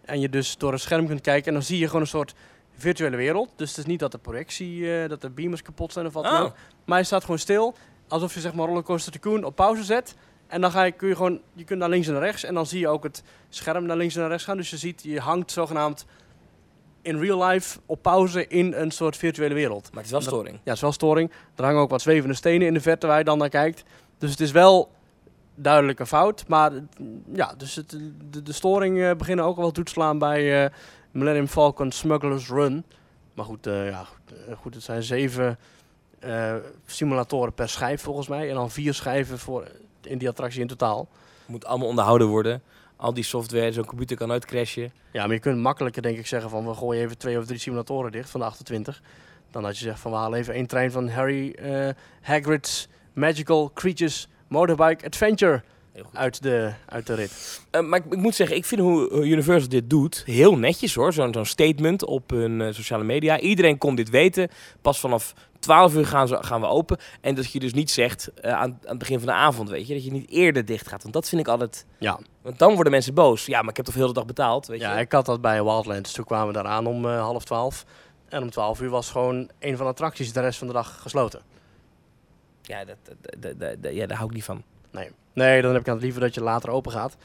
[0.05, 2.33] En je dus door een scherm kunt kijken en dan zie je gewoon een soort
[2.77, 3.49] virtuele wereld.
[3.55, 6.23] Dus het is niet dat de projectie, eh, dat de beamers kapot zijn of wat
[6.23, 6.41] dan Oh.
[6.41, 6.53] ook.
[6.85, 7.75] Maar hij staat gewoon stil,
[8.07, 10.15] alsof je zeg maar Rollercoaster Tycoon op pauze zet.
[10.47, 12.53] En dan ga je, kun je gewoon, je kunt naar links en naar rechts en
[12.53, 14.57] dan zie je ook het scherm naar links en naar rechts gaan.
[14.57, 16.05] Dus je ziet, je hangt zogenaamd
[17.01, 19.83] in real life op pauze in een soort virtuele wereld.
[19.83, 20.55] Maar het is wel storing.
[20.55, 21.31] Ja, het is wel storing.
[21.55, 23.83] Er hangen ook wat zwevende stenen in de verte waar je dan naar kijkt.
[24.17, 24.91] Dus het is wel
[25.55, 26.47] duidelijk een fout.
[26.47, 26.71] Maar
[27.33, 27.89] ja, dus het,
[28.29, 30.71] de, de storingen beginnen ook al wel toe te slaan bij
[31.11, 32.83] Millennium Falcon Smuggler's Run.
[33.33, 35.57] Maar goed, ja, goed, goed, het zijn zeven
[36.85, 38.49] simulatoren per schijf volgens mij.
[38.49, 39.67] En dan vier schijven voor,
[40.01, 41.07] in die attractie in totaal.
[41.45, 42.61] Moet allemaal onderhouden worden
[43.03, 44.91] al die software, zo'n computer kan nooit crashen.
[45.11, 47.59] Ja, maar je kunt makkelijker denk ik zeggen van we gooien even twee of drie
[47.59, 49.01] simulatoren dicht van de 28.
[49.51, 51.89] Dan had je zegt van we halen even één trein van Harry uh,
[52.21, 55.61] Hagrid's Magical Creatures Motorbike Adventure
[56.13, 57.61] uit de, uit de rit.
[57.71, 61.13] Uh, maar ik, ik, moet zeggen, ik vind hoe Universal dit doet heel netjes hoor.
[61.13, 63.39] Zo'n zo'n statement op hun uh, sociale media.
[63.39, 64.49] Iedereen kon dit weten.
[64.81, 66.97] Pas vanaf 12 uur gaan, ze, gaan we open.
[67.21, 69.87] En dat je dus niet zegt uh, aan, aan het begin van de avond, weet
[69.87, 69.93] je.
[69.93, 71.01] Dat je niet eerder dicht gaat.
[71.01, 71.85] Want dat vind ik altijd...
[71.97, 72.19] Ja.
[72.41, 73.45] Want dan worden mensen boos.
[73.45, 75.01] Ja, maar ik heb toch heel de dag betaald, weet ja, je.
[75.01, 76.11] ik had dat bij Wildlands.
[76.11, 77.85] Toen kwamen we daar aan om half 12.
[78.29, 81.01] En om 12 uur was gewoon een van de attracties de rest van de dag
[81.01, 81.41] gesloten.
[82.63, 82.97] Ja, dat,
[83.39, 84.63] dat, dat, ja daar hou ik niet van.
[84.91, 85.09] Nee.
[85.33, 87.17] nee, dan heb ik aan het liever dat je later open gaat.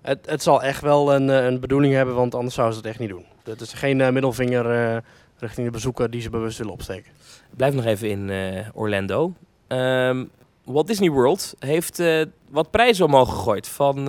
[0.00, 2.90] Het, het zal echt wel een, eh, een bedoeling hebben, want anders zouden ze het
[2.90, 3.24] echt niet doen.
[3.44, 4.96] Het is geen uh, middelvinger uh,
[5.38, 7.12] richting de bezoeker die ze bewust willen opsteken.
[7.56, 9.32] Blijf nog even in uh, Orlando.
[9.68, 10.30] Um,
[10.64, 12.02] Walt Disney World heeft
[12.48, 14.04] wat prijzen omhoog gegooid van,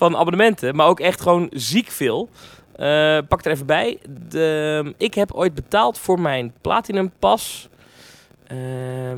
[0.00, 2.28] van abonnementen, maar ook echt gewoon ziek veel.
[3.28, 3.98] pak er even bij.
[4.28, 7.73] De, ik heb ooit betaald voor mijn Platinum Pas Ehm,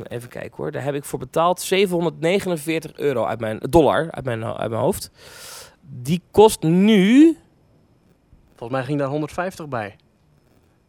[0.07, 0.71] even kijken hoor.
[0.71, 5.11] Daar heb ik voor betaald 749 euro uit mijn dollar uit mijn, uit mijn hoofd.
[5.81, 7.37] Die kost nu.
[8.55, 9.95] Volgens mij ging daar 150 bij.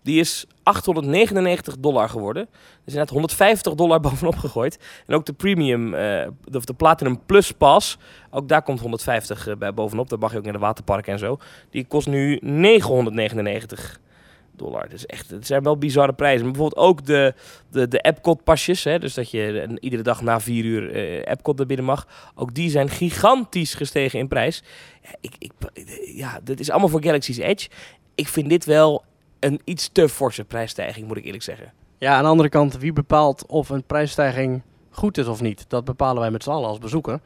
[0.03, 2.49] Die is 899 dollar geworden.
[2.84, 4.78] Dus inderdaad 150 dollar bovenop gegooid.
[5.07, 7.99] En ook de premium, uh, of de Platinum Plus Pass,
[8.30, 10.09] ook daar komt 150 uh, bij bovenop.
[10.09, 11.39] Daar mag je ook naar de waterparken en zo.
[11.70, 14.01] Die kost nu 999
[14.59, 14.89] dollar.
[14.89, 16.43] Dus echt, het zijn wel bizarre prijzen.
[16.43, 17.35] Maar bijvoorbeeld ook de,
[17.71, 21.61] de, de Epcot pasjes, hè, dus dat je iedere dag na vier uur uh, Epcot
[21.61, 22.07] er binnen mag.
[22.35, 24.63] Ook die zijn gigantisch gestegen in prijs.
[25.03, 25.53] Ja, ik, ik,
[26.15, 27.69] ja, dat is allemaal voor Galaxy's Edge.
[28.15, 29.05] Ik vind dit wel
[29.41, 31.73] een iets te forse prijsstijging, moet ik eerlijk zeggen.
[31.99, 35.65] Ja, aan de andere kant, wie bepaalt of een prijsstijging goed is of niet?
[35.69, 37.21] Dat bepalen wij met z'n allen als bezoeker.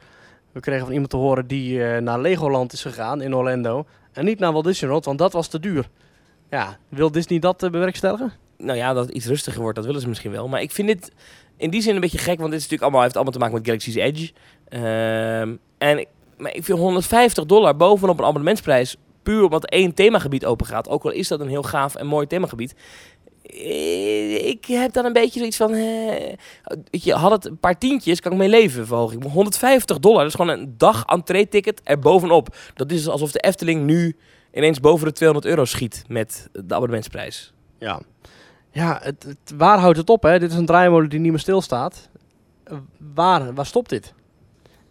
[0.51, 3.85] We kregen van iemand te horen die uh, naar Legoland is gegaan in Orlando.
[4.11, 5.89] En niet naar Walt Disney World, want dat was te duur.
[6.53, 8.33] Ja, wil Disney dat uh, bewerkstelligen?
[8.57, 10.47] Nou ja, dat het iets rustiger wordt, dat willen ze misschien wel.
[10.47, 11.11] Maar ik vind dit
[11.57, 13.55] in die zin een beetje gek, want dit is natuurlijk allemaal, heeft allemaal te maken
[13.55, 14.31] met Galaxy's Edge.
[14.69, 15.41] Uh,
[15.77, 16.05] en
[16.37, 20.89] maar ik vind 150 dollar bovenop een abonnementsprijs, puur omdat één themagebied open gaat.
[20.89, 22.75] Ook al is dat een heel gaaf en mooi themagebied.
[23.43, 25.73] Eh, ik heb dan een beetje zoiets van.
[25.73, 26.35] Eh,
[26.89, 29.31] je had het een paar tientjes, kan ik mee leven, verhoging.
[29.31, 32.55] 150 dollar, dat is gewoon een dag entree-ticket er bovenop.
[32.73, 34.15] Dat is alsof de Efteling nu
[34.53, 37.53] ineens boven de 200 euro schiet met de abonnementsprijs.
[37.77, 37.99] Ja,
[38.71, 40.23] ja het, het, waar houdt het op?
[40.23, 40.39] Hè?
[40.39, 42.09] Dit is een draaimolen die niet meer stilstaat.
[43.13, 44.13] Waar, waar stopt dit?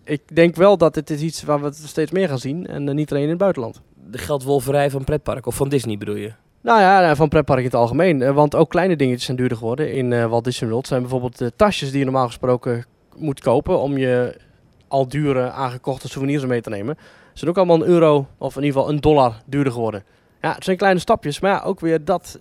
[0.04, 2.66] Ik denk wel dat dit is iets waar we het steeds meer gaan zien.
[2.66, 3.80] En uh, niet alleen in het buitenland.
[4.10, 6.32] De geldwolverij van pretpark, of van Disney bedoel je?
[6.60, 8.34] Nou ja, nou, van pretpark in het algemeen.
[8.34, 9.92] Want ook kleine dingetjes zijn duurder geworden.
[9.92, 12.84] In uh, Walt Disney World zijn bijvoorbeeld de tasjes die je normaal gesproken
[13.16, 13.78] moet kopen...
[13.78, 14.36] om je
[14.88, 16.96] al dure aangekochte souvenirs mee te nemen
[17.32, 20.04] zijn ook allemaal een euro of in ieder geval een dollar duurder geworden.
[20.40, 22.40] Ja, het zijn kleine stapjes, maar ja, ook weer dat,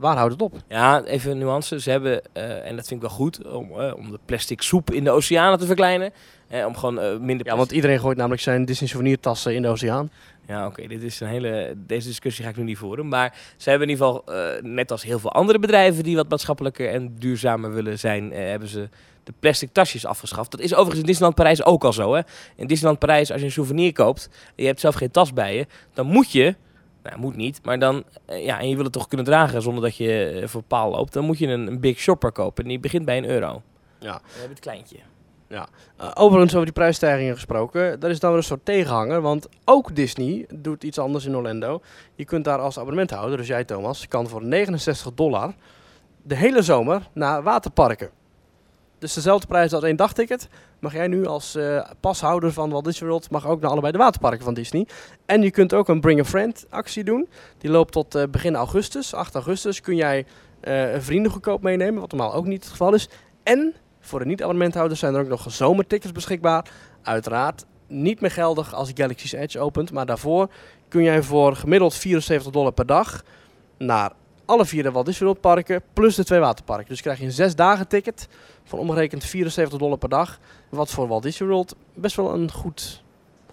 [0.00, 0.54] waar houdt het op?
[0.68, 1.80] Ja, even nuance.
[1.80, 4.90] Ze hebben, uh, en dat vind ik wel goed, om, uh, om de plastic soep
[4.90, 6.12] in de oceanen te verkleinen.
[6.52, 7.18] Uh, om gewoon minder...
[7.26, 7.46] Plastic...
[7.46, 10.10] Ja, want iedereen gooit namelijk zijn Disney souvenirtassen in de oceaan.
[10.46, 10.86] Ja, oké.
[10.86, 11.74] Dit is een hele.
[11.76, 13.08] Deze discussie ga ik nu niet voeren.
[13.08, 16.88] Maar ze hebben in ieder geval, net als heel veel andere bedrijven die wat maatschappelijker
[16.88, 18.88] en duurzamer willen zijn, hebben ze
[19.24, 20.50] de plastic tasjes afgeschaft.
[20.50, 22.14] Dat is overigens in Disneyland Parijs ook al zo.
[22.14, 22.20] Hè?
[22.56, 25.56] In Disneyland Parijs, als je een souvenir koopt en je hebt zelf geen tas bij
[25.56, 26.56] je, dan moet je,
[27.02, 29.82] nou moet niet, maar dan, eh, ja, en je wil het toch kunnen dragen zonder
[29.82, 32.68] dat je eh, voor paal loopt, dan moet je een, een Big Shopper kopen en
[32.68, 33.62] die begint bij een euro.
[33.98, 34.20] Ja.
[34.24, 34.96] We hebben het kleintje.
[35.48, 35.68] Ja.
[36.00, 39.94] Uh, overigens over die prijsstijgingen gesproken, dat is dan weer een soort tegenhanger, want ook
[39.96, 41.80] Disney doet iets anders in Orlando.
[42.14, 45.54] Je kunt daar als abonnementhouder, dus jij Thomas, kan voor 69 dollar
[46.22, 48.10] de hele zomer naar waterparken.
[49.02, 50.48] Dus dezelfde prijs als één dagticket.
[50.78, 53.98] Mag jij nu als uh, pashouder van Walt Disney World mag ook naar allebei de
[53.98, 54.86] waterparken van Disney.
[55.26, 57.28] En je kunt ook een Bring a Friend actie doen.
[57.58, 59.14] Die loopt tot uh, begin augustus.
[59.14, 60.26] 8 augustus kun jij
[60.64, 63.08] uh, vrienden goedkoop meenemen, wat normaal ook niet het geval is.
[63.42, 66.70] En voor de niet-abonnementhouders zijn er ook nog zomertickets beschikbaar.
[67.02, 69.92] Uiteraard niet meer geldig als Galaxy's Edge opent.
[69.92, 70.48] Maar daarvoor
[70.88, 73.22] kun jij voor gemiddeld 74 dollar per dag
[73.78, 74.12] naar
[74.44, 76.88] alle vier de Walt Disney World parken plus de twee waterparken.
[76.88, 78.28] Dus krijg je een zes dagen ticket
[78.64, 80.38] van omgerekend 74 dollar per dag.
[80.68, 83.02] Wat voor Walt Disney World best wel een goed,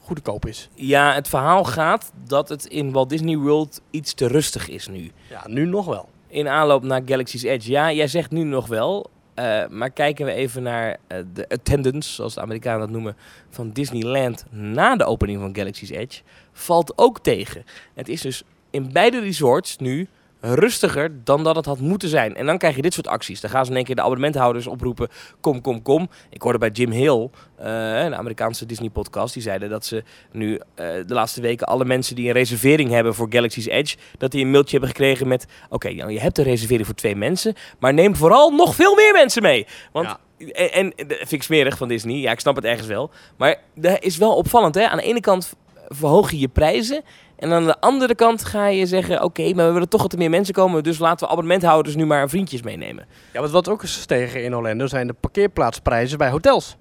[0.01, 0.69] goede koop is.
[0.75, 5.11] Ja, het verhaal gaat dat het in Walt Disney World iets te rustig is nu.
[5.29, 6.09] Ja, nu nog wel.
[6.27, 7.71] In aanloop naar Galaxy's Edge.
[7.71, 9.09] Ja, jij zegt nu nog wel.
[9.33, 13.15] Eh, maar kijken we even naar eh, de attendance, zoals de Amerikanen dat noemen,
[13.49, 16.21] van Disneyland na de opening van Galaxy's Edge,
[16.51, 17.65] valt ook tegen.
[17.93, 20.07] Het is dus in beide resorts nu
[20.41, 22.35] rustiger dan dat het had moeten zijn.
[22.35, 23.41] En dan krijg je dit soort acties.
[23.41, 25.07] Dan gaan ze in één keer de abonnementhouders oproepen,
[25.39, 26.09] kom, kom, kom.
[26.29, 27.29] Ik hoorde bij Jim Hill,
[27.61, 32.15] uh, een Amerikaanse Disney-podcast, die zeiden dat ze nu uh, de laatste weken alle mensen
[32.15, 35.73] die een reservering hebben voor Galaxy's Edge, dat die een mailtje hebben gekregen met, oké,
[35.75, 39.13] okay, nou, je hebt een reservering voor twee mensen, maar neem vooral nog veel meer
[39.13, 39.67] mensen mee.
[39.91, 40.19] Want Ja.
[40.53, 42.15] en, en dat vind ik smerig van Disney.
[42.15, 43.11] Ja, ik snap het ergens wel.
[43.37, 44.75] Maar dat is wel opvallend.
[44.75, 44.87] Hè?
[44.87, 45.53] Aan de ene kant
[45.87, 47.03] verhoog je je prijzen.
[47.39, 49.23] En aan de andere kant ga je zeggen...
[49.23, 50.83] oké, maar we willen toch dat er meer mensen komen...
[50.83, 53.05] dus laten we abonnementhouders nu maar vriendjes meenemen.
[53.33, 56.77] Ja, want wat ook is gestegen in Orlando zijn de parkeerplaatsprijzen bij hotels.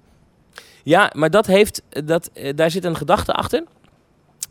[0.83, 3.63] Ja, maar dat heeft, dat, eh, daar zit een gedachte achter.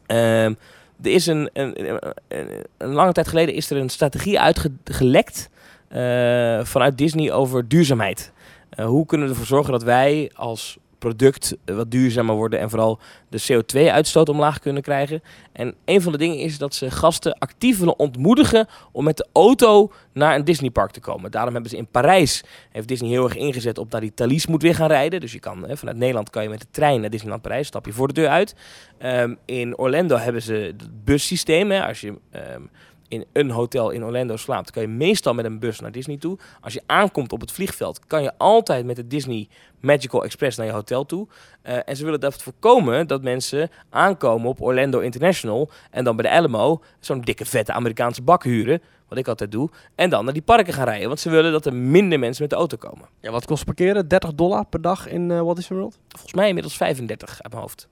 [0.06, 0.54] Ehm,
[1.02, 1.90] er is een, een,
[2.28, 5.48] een, een lange tijd geleden is er een strategie uitgelekt...
[5.88, 8.32] eh, vanuit Disney over duurzaamheid.
[8.70, 12.70] Eh, hoe kunnen we ervoor zorgen dat wij als product eh, wat duurzamer worden en
[12.70, 15.22] vooral de CO2-uitstoot omlaag kunnen krijgen.
[15.52, 19.26] En een van de dingen is dat ze gasten actief willen ontmoedigen om met de
[19.32, 21.30] auto naar een Disneypark te komen.
[21.30, 24.62] Daarom hebben ze in Parijs, heeft Disney heel erg ingezet op dat die Thalys moet
[24.62, 25.20] weer gaan rijden.
[25.20, 27.86] Dus je kan, hè, vanuit Nederland kan je met de trein naar Disneyland Parijs, stap
[27.86, 28.54] je voor de deur uit.
[28.98, 31.70] Ehm, in Orlando hebben ze het bussysteem.
[31.70, 32.62] Hè, als je ehm,
[33.08, 36.38] in een hotel in Orlando slaapt, kan je meestal met een bus naar Disney toe.
[36.60, 39.48] Als je aankomt op het vliegveld, kan je altijd met de Disney
[39.80, 41.26] Magical Express naar je hotel toe.
[41.62, 46.30] Uh, en ze willen dat voorkomen dat mensen aankomen op Orlando International en dan bij
[46.30, 50.32] de Alamo zo'n dikke vette Amerikaanse bak huren, wat ik altijd doe, en dan naar
[50.32, 51.08] die parken gaan rijden.
[51.08, 53.08] Want ze willen dat er minder mensen met de auto komen.
[53.20, 54.08] Ja, wat kost parkeren?
[54.08, 55.98] 30 dollar per dag in uh, Walt Disney World?
[56.08, 57.88] Volgens mij inmiddels 35 uit mijn hoofd.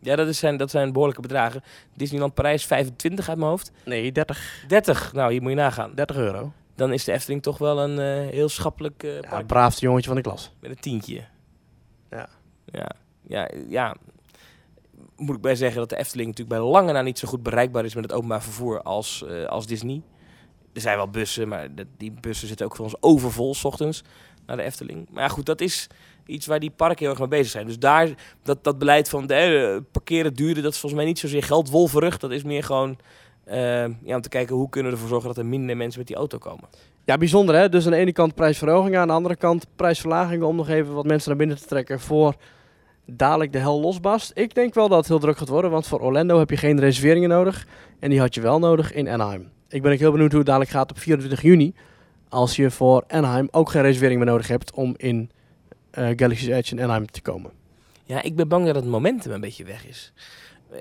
[0.00, 1.62] Ja, dat, is zijn, dat zijn behoorlijke bedragen.
[1.94, 3.72] Disneyland Parijs 25 uit mijn hoofd.
[3.84, 4.64] Nee, 30.
[4.68, 5.94] 30, nou hier moet je nagaan.
[5.94, 6.52] 30 euro.
[6.74, 10.16] Dan is de Efteling toch wel een uh, heel schappelijk uh, ja, braafste jongetje van
[10.16, 10.52] de klas.
[10.60, 11.24] Met een tientje.
[12.10, 12.28] Ja.
[12.64, 12.90] Ja,
[13.26, 13.96] ja, ja.
[15.16, 17.84] Moet ik bij zeggen dat de Efteling natuurlijk bij lange na niet zo goed bereikbaar
[17.84, 20.02] is met het openbaar vervoer als, uh, als Disney.
[20.72, 24.02] Er zijn wel bussen, maar de, die bussen zitten ook voor ons overvol s ochtends
[24.48, 25.06] naar de Efteling.
[25.10, 25.86] Maar ja, goed, dat is
[26.26, 27.66] iets waar die parken heel erg mee bezig zijn.
[27.66, 28.08] Dus daar,
[28.42, 32.18] dat, dat beleid van de, eh, parkeren duurder, dat is volgens mij niet zozeer geldwolverig.
[32.18, 32.98] Dat is meer gewoon
[33.48, 33.54] uh,
[34.02, 36.16] ja, om te kijken hoe kunnen we ervoor zorgen dat er minder mensen met die
[36.16, 36.68] auto komen.
[37.04, 37.68] Ja, bijzonder hè.
[37.68, 41.06] Dus aan de ene kant prijsverhogingen, aan de andere kant prijsverlagingen om nog even wat
[41.06, 42.34] mensen naar binnen te trekken voor
[43.06, 44.30] dadelijk de hel losbarst.
[44.34, 46.80] Ik denk wel dat het heel druk gaat worden, want voor Orlando heb je geen
[46.80, 47.66] reserveringen nodig.
[48.00, 49.50] En die had je wel nodig in Anaheim.
[49.68, 51.74] Ik ben ook heel benieuwd hoe het dadelijk gaat op 24 juni.
[52.28, 55.30] Als je voor Anaheim ook geen reservering meer nodig hebt om in
[55.98, 57.50] uh, Galaxy's Edge in Anaheim te komen.
[58.04, 60.12] Ja, ik ben bang dat het momentum een beetje weg is.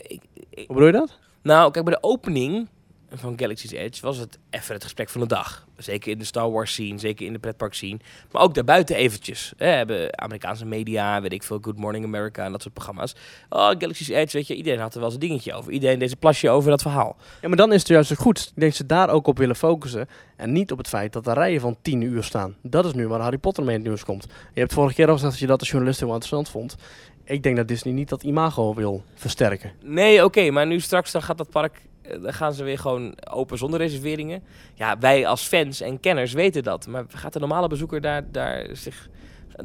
[0.01, 1.19] Ik, ik, Hoe bedoel je dat?
[1.41, 2.67] Nou, kijk, bij de opening
[3.11, 5.65] van Galaxy's Edge was het even het gesprek van de dag.
[5.77, 7.99] Zeker in de Star Wars scene, zeker in de pretpark scene.
[8.31, 9.53] Maar ook daarbuiten eventjes.
[9.57, 13.15] We hebben Amerikaanse media, weet ik veel, Good Morning America en dat soort programma's.
[13.49, 15.71] Oh, Galaxy's Edge, weet je, iedereen had er wel zijn dingetje over.
[15.71, 17.15] Iedereen deze plasje over dat verhaal.
[17.41, 18.39] Ja, maar dan is het juist goed.
[18.39, 20.07] Ik denk dat ze daar ook op willen focussen.
[20.35, 22.55] En niet op het feit dat er rijen van 10 uur staan.
[22.61, 24.27] Dat is nu waar Harry Potter mee in het nieuws komt.
[24.53, 26.75] Je hebt vorige keer al gezegd dat je dat als journalist heel interessant vond.
[27.23, 29.71] Ik denk dat Disney niet dat imago wil versterken.
[29.83, 31.81] Nee, oké, okay, maar nu straks dan gaat dat park
[32.21, 34.43] dan gaan ze weer gewoon open zonder reserveringen.
[34.73, 36.87] Ja, wij als fans en kenners weten dat.
[36.87, 39.09] Maar gaat de normale bezoeker daar, daar, zich,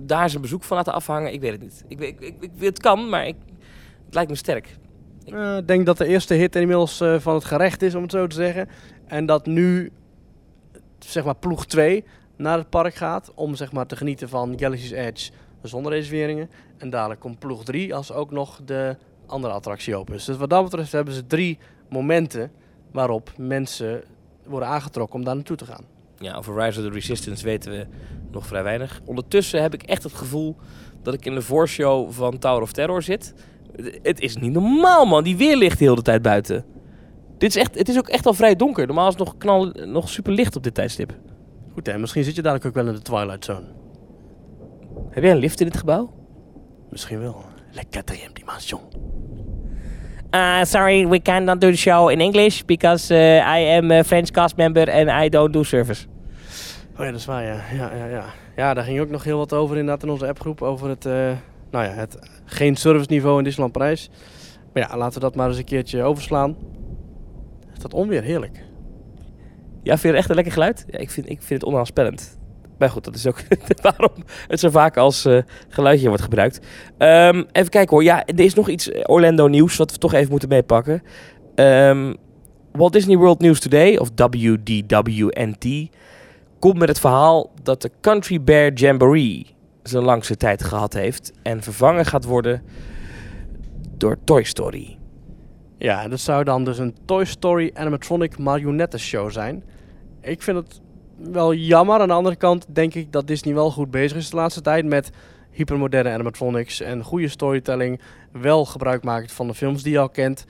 [0.01, 1.32] daar zijn bezoek van laten afhangen?
[1.32, 1.84] Ik weet het niet.
[1.88, 3.36] Ik, ik, ik, ik het kan, maar ik,
[4.05, 4.76] het lijkt me sterk.
[5.24, 8.11] Ik uh, denk dat de eerste hit inmiddels uh, van het gerecht is, om het
[8.11, 8.68] zo te zeggen.
[9.07, 9.93] En dat nu,
[10.99, 12.05] zeg maar, ploeg 2
[12.36, 15.32] naar het park gaat om zeg maar, te genieten van Galaxy's Edge
[15.62, 16.51] zonder reserveringen.
[16.78, 20.12] En dadelijk komt ploeg 3 als ook nog de andere attractie open.
[20.12, 21.59] Dus wat dat betreft hebben ze drie
[21.93, 22.51] momenten
[22.93, 24.03] waarop mensen
[24.47, 25.84] worden aangetrokken om daar naartoe te gaan.
[26.18, 27.86] Ja, over Rise of the Resistance weten we
[28.30, 29.01] nog vrij weinig.
[29.05, 30.57] Ondertussen heb ik echt het gevoel
[31.03, 33.34] dat ik in de voorshow van Tower of Terror zit.
[34.03, 35.24] Het is niet normaal, man.
[35.24, 36.64] Die weer ligt de hele tijd buiten.
[37.38, 38.86] Dit is echt, het is ook echt al vrij donker.
[38.86, 41.14] Normaal is het nog, knal, nog super licht op dit tijdstip.
[41.72, 41.99] Goed, hè?
[41.99, 43.66] Misschien zit je dadelijk ook wel in de Twilight Zone.
[45.11, 46.14] Heb jij een lift in dit gebouw?
[46.90, 47.45] Misschien wel.
[47.72, 48.80] La quatrième dimension.
[50.35, 54.30] Uh, sorry, we cannot do the show in English because uh, I am a French
[54.30, 56.07] cast member and I don't do service.
[56.97, 57.61] Oh ja, dat is waar, ja.
[57.72, 58.24] Ja, ja, ja.
[58.57, 60.62] ja daar ging ook nog heel wat over inderdaad in onze appgroep.
[60.62, 61.12] Over het, uh,
[61.70, 64.11] nou ja, het geen serviceniveau in Disneyland Parijs.
[64.72, 66.57] Maar ja, laten we dat maar eens een keertje overslaan.
[67.78, 68.64] Dat onweer, heerlijk.
[69.83, 70.85] Ja, vind je het echt een lekker geluid?
[70.91, 72.39] Ja, ik vind, ik vind het onaanspellend.
[72.79, 73.43] Maar goed, dat is ook
[73.83, 76.61] waarom het zo vaak als uh, geluidje wordt gebruikt.
[76.99, 78.05] Um, even kijken hoor.
[78.05, 81.03] Ja, er is nog iets Orlando nieuws wat we toch even moeten meepakken.
[81.55, 82.16] Um,
[82.73, 85.89] Walt Disney World News Today, of WDWNT,
[86.59, 89.47] komt met het verhaal dat de Country Bear Jamboree
[89.83, 92.62] zijn langste tijd gehad heeft en vervangen gaat worden
[93.97, 94.99] door Toy Story.
[95.79, 99.64] Ja, dat zou dan dus een Toy Story animatronic marionettenshow zijn.
[100.20, 100.81] Ik vind het
[101.31, 102.01] wel jammer.
[102.01, 104.85] Aan de andere kant denk ik dat Disney wel goed bezig is de laatste tijd
[104.85, 105.11] met
[105.51, 108.01] hypermoderne animatronics en goede storytelling.
[108.33, 110.45] Wel gebruik maakt van de films die je al kent.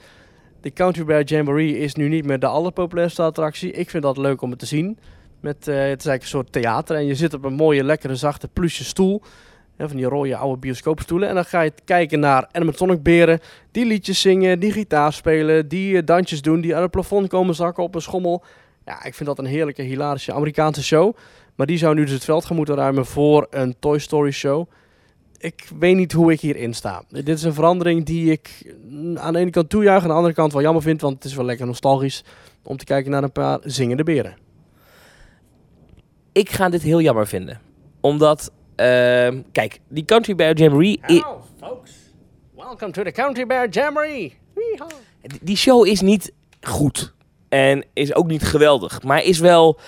[0.61, 3.71] De Country Bear Jamboree is nu niet meer de allerpopulairste attractie.
[3.71, 4.97] Ik vind dat leuk om het te zien.
[5.39, 8.15] Met, eh, het is eigenlijk een soort theater en je zit op een mooie, lekkere,
[8.15, 9.21] zachte plusje stoel.
[9.75, 11.29] Hè, van die rode oude bioscoopstoelen.
[11.29, 13.39] En dan ga je kijken naar animatronic beren
[13.71, 17.55] die liedjes zingen, die gitaar spelen, die eh, dansjes doen, die aan het plafond komen
[17.55, 18.43] zakken op een schommel.
[18.85, 21.15] Ja, ik vind dat een heerlijke, hilarische Amerikaanse show.
[21.55, 24.69] Maar die zou nu dus het veld gaan moeten ruimen voor een Toy Story show.
[25.37, 27.03] Ik weet niet hoe ik hierin sta.
[27.09, 28.75] Dit is een verandering die ik
[29.15, 31.35] aan de ene kant toejuich, aan de andere kant wel jammer vind, want het is
[31.35, 32.23] wel lekker nostalgisch
[32.63, 34.37] om te kijken naar een paar zingende beren.
[36.31, 37.59] Ik ga dit heel jammer vinden.
[38.01, 40.99] Omdat, ehm, kijk, die Country Bear Jamboree...
[41.01, 41.91] Hello, folks.
[42.55, 44.37] Welcome to the Country Bear Jamboree.
[45.41, 47.13] Die show is niet goed.
[47.53, 49.03] En is ook niet geweldig.
[49.03, 49.79] Maar is wel...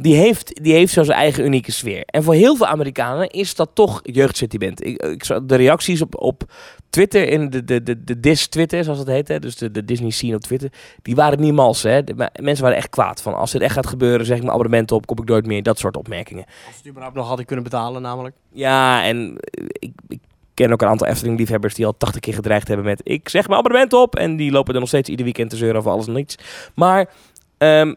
[0.00, 2.02] Die heeft, die heeft zo zijn eigen unieke sfeer.
[2.06, 4.84] En voor heel veel Amerikanen is dat toch jeugdsentiment.
[4.84, 6.42] Ik, ik zag de reacties op, op
[6.90, 9.28] Twitter, in de, de, de, de Dis Twitter, zoals dat heet.
[9.28, 9.38] Hè?
[9.38, 10.72] Dus de, de Disney scene op Twitter.
[11.02, 11.82] Die waren niet mals.
[11.82, 12.04] Hè?
[12.04, 13.22] De, mensen waren echt kwaad.
[13.22, 15.62] Van als dit echt gaat gebeuren, zeg ik mijn abonnement op, kom ik nooit meer.
[15.62, 16.44] Dat soort opmerkingen.
[16.44, 18.36] Als ze het überhaupt nog hadden kunnen betalen, namelijk.
[18.52, 19.36] Ja, en
[19.78, 20.20] ik, ik
[20.58, 23.00] ken ook een aantal Efteling-liefhebbers die al 80 keer gedreigd hebben met...
[23.04, 24.16] ik zeg mijn abonnement op!
[24.16, 26.38] En die lopen er nog steeds ieder weekend te zeuren over alles en niets.
[26.74, 27.10] Maar
[27.58, 27.94] ehm,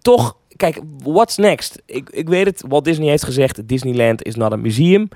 [0.00, 1.82] toch, kijk, what's next?
[1.86, 3.68] Ik, ik weet het, Walt Disney heeft gezegd...
[3.68, 5.08] Disneyland is not a museum.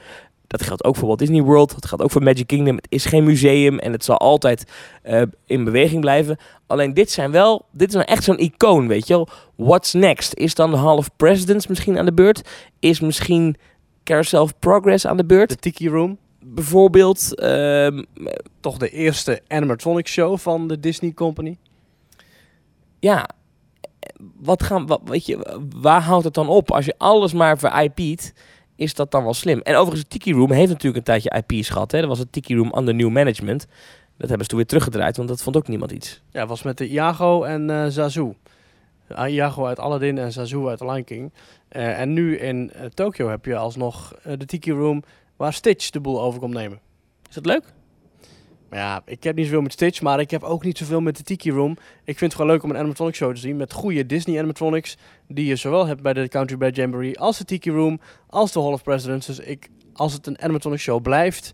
[0.47, 1.75] Dat geldt ook voor Walt Disney World.
[1.75, 2.77] Dat geldt ook voor Magic Kingdom.
[2.77, 4.71] Het is geen museum en het zal altijd
[5.03, 6.37] eh, in beweging blijven.
[6.67, 7.65] Alleen dit zijn wel...
[7.73, 9.29] Dit is nou echt zo'n icoon, weet je wel.
[9.55, 10.35] What's next?
[10.35, 12.49] Is dan de Hall of Presidents misschien aan de beurt?
[12.81, 13.57] Is misschien
[14.05, 15.49] Carousel of Progress aan de beurt?
[15.49, 16.19] De Tiki Room.
[16.45, 17.35] Bijvoorbeeld.
[17.35, 18.03] ehm,
[18.61, 21.57] Toch de eerste animatronic show van de Disney Company.
[22.99, 23.29] ja,
[24.37, 26.71] wat gaan, wat, weet je, waar houdt het dan op?
[26.71, 28.33] Als je alles maar ver-IP't,
[28.77, 29.61] is dat dan wel slim.
[29.61, 31.93] En overigens, Tiki Room heeft natuurlijk een tijdje IP's gehad.
[31.93, 31.99] Hè?
[32.01, 33.67] Dat was het Tiki Room under new management.
[34.17, 36.23] Dat hebben ze toen weer teruggedraaid, want dat vond ook niemand iets.
[36.31, 38.33] Ja, was met de Iago en eh Zazu.
[39.27, 41.33] Iago uit Aladdin en Zazu uit The Lion King.
[41.69, 45.03] Eh, en nu in eh, Tokyo heb je alsnog de Tiki Room
[45.37, 46.80] waar Stitch de boel over komt nemen.
[47.28, 47.72] Is dat leuk?
[48.74, 51.16] Maar ja, ik heb niet zoveel met Stitch, maar ik heb ook niet zoveel met
[51.16, 51.70] de Tiki Room.
[52.05, 54.97] Ik vind het gewoon leuk om een animatronic show te zien met goede Disney animatronics.
[55.28, 58.61] Die je zowel hebt bij de Country Bear Jamboree als de Tiki Room, als de
[58.61, 59.26] Hall of Presidents.
[59.26, 61.53] Dus ik, als het een animatronic show blijft,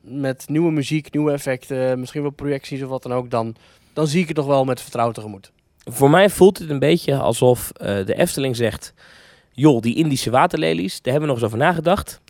[0.00, 3.56] met nieuwe muziek, nieuwe effecten, misschien wel projecties of wat dan ook, dan,
[3.92, 5.52] dan zie ik het toch wel met vertrouwen tegemoet.
[5.84, 8.94] Voor mij voelt het een beetje alsof eh, de Efteling zegt...
[9.52, 12.20] joh, die Indische waterlelies, daar hebben we nog eens over nagedacht.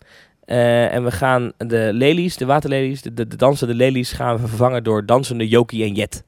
[0.45, 4.11] Eh, en we gaan de lelies, de waterlelies, de, de, de dansende lelies...
[4.11, 6.23] gaan we vervangen door dansende Yoki en Jet.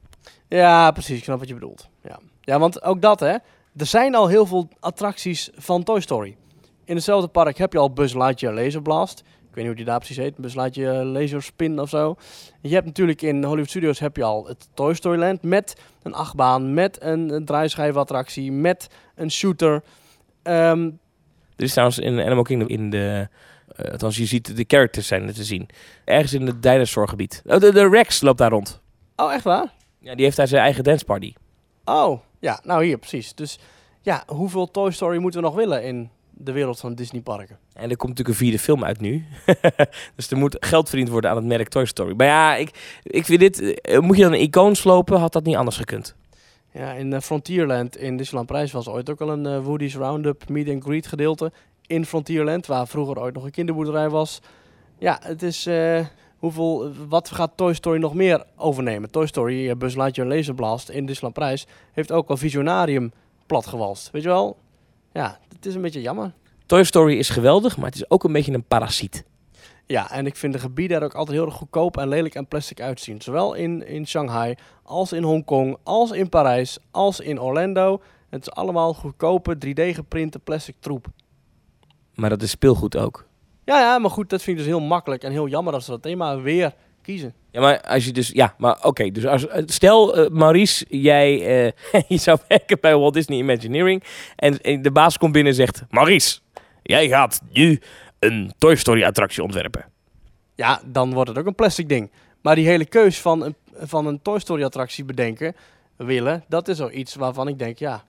[0.48, 1.18] Ja, precies.
[1.18, 1.88] Ik snap wat je bedoelt.
[2.02, 2.18] Ja.
[2.40, 3.34] ja, want ook dat hè.
[3.76, 6.36] Er zijn al heel veel attracties van Toy Story.
[6.84, 9.18] In hetzelfde park heb je al Buzz Lightyear Laser Blast.
[9.20, 10.36] Ik weet niet hoe die daar precies heet.
[10.36, 12.16] Buzz Lightyear Laser Spin of zo.
[12.60, 16.14] Je hebt natuurlijk in Hollywood Studios heb je al het Toy Story Land met een
[16.14, 19.82] achtbaan, met een, een draaischijfattractie, met een shooter.
[20.42, 20.90] Ehm,
[21.56, 23.28] Er is trouwens in Animal Kingdom in de...
[23.76, 25.68] eh, althans, je ziet de characters zijn er te zien.
[26.04, 27.42] Ergens in het dinosaurgebied.
[27.46, 28.80] Oh, de, de Rex loopt daar rond.
[29.16, 29.72] oh, echt waar?
[29.98, 31.34] Ja, die heeft daar zijn eigen danceparty.
[31.84, 33.34] Oh, ja, nou hier precies.
[33.34, 33.58] Dus
[34.02, 37.58] ja, hoeveel Toy Story moeten we nog willen in de wereld van Disney parken?
[37.72, 39.24] En er komt natuurlijk een vierde film uit nu.
[40.16, 42.14] dus er moet geld verdiend worden aan het merk Toy Story.
[42.16, 43.80] Maar ja, ik, ik vind dit...
[43.80, 45.18] eh, moet je dan een icoon slopen?
[45.20, 46.14] Had dat niet anders gekund?
[46.72, 50.68] Ja, in eh, Frontierland in Disneyland Prijs was ooit ook al een Woody's Roundup Meet
[50.68, 51.52] and Greet gedeelte
[51.86, 54.40] in Frontierland, waar vroeger ooit nog een kinderboerderij was.
[54.98, 56.06] Ja, het is eh,
[56.38, 59.10] hoeveel, wat gaat Toy Story nog meer overnemen?
[59.10, 63.12] Toy Story, uh, Buzz Lightyear Laser Blast in Disneyland Prijs heeft ook al Visionarium
[63.46, 64.10] platgewalst.
[64.10, 64.56] Weet je wel?
[65.12, 66.32] Ja, het is een beetje jammer.
[66.66, 69.24] Toy Story is geweldig, maar het is ook een beetje een parasiet.
[69.86, 72.46] Ja, en ik vind de gebieden er ook altijd heel erg goedkoop en lelijk en
[72.46, 73.22] plastic uitzien.
[73.22, 78.00] Zowel in, in Shanghai, als in Hongkong, als in Parijs, als in Orlando.
[78.30, 81.06] Het is allemaal goedkope 3D-geprinte plastic troep.
[82.14, 83.26] Maar dat is speelgoed ook.
[83.64, 85.90] Ja, ja, maar goed, dat vind ik dus heel makkelijk en heel jammer dat ze
[85.90, 87.34] dat thema weer kiezen.
[87.50, 88.28] Ja, maar als je dus...
[88.28, 89.10] Ja, maar oké.
[89.10, 91.46] dus als, stel, eh, Maurice, jij
[91.92, 94.02] eh, je zou werken bij Walt Disney Imagineering.
[94.36, 95.82] En, en de baas komt binnen en zegt...
[95.90, 96.38] Maurice,
[96.82, 97.80] jij gaat nu
[98.18, 99.84] een Toy Story attractie ontwerpen.
[100.54, 102.10] Ja, dan wordt het ook een plastic ding.
[102.40, 105.54] Maar die hele keus van een, van een Toy Story attractie bedenken,
[105.96, 108.04] willen, dat is al iets waarvan ik denk, ja,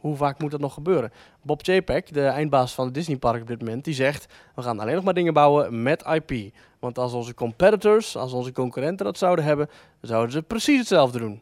[0.00, 1.12] Hoe vaak moet dat nog gebeuren?
[1.42, 4.32] Bob Chapek, de eindbaas van het Disney Park op dit moment, die zegt...
[4.54, 6.54] we gaan alleen nog maar dingen bouwen met IP.
[6.78, 9.68] Want als onze competitors, als onze concurrenten dat zouden hebben...
[10.00, 11.40] zouden ze precies hetzelfde doen.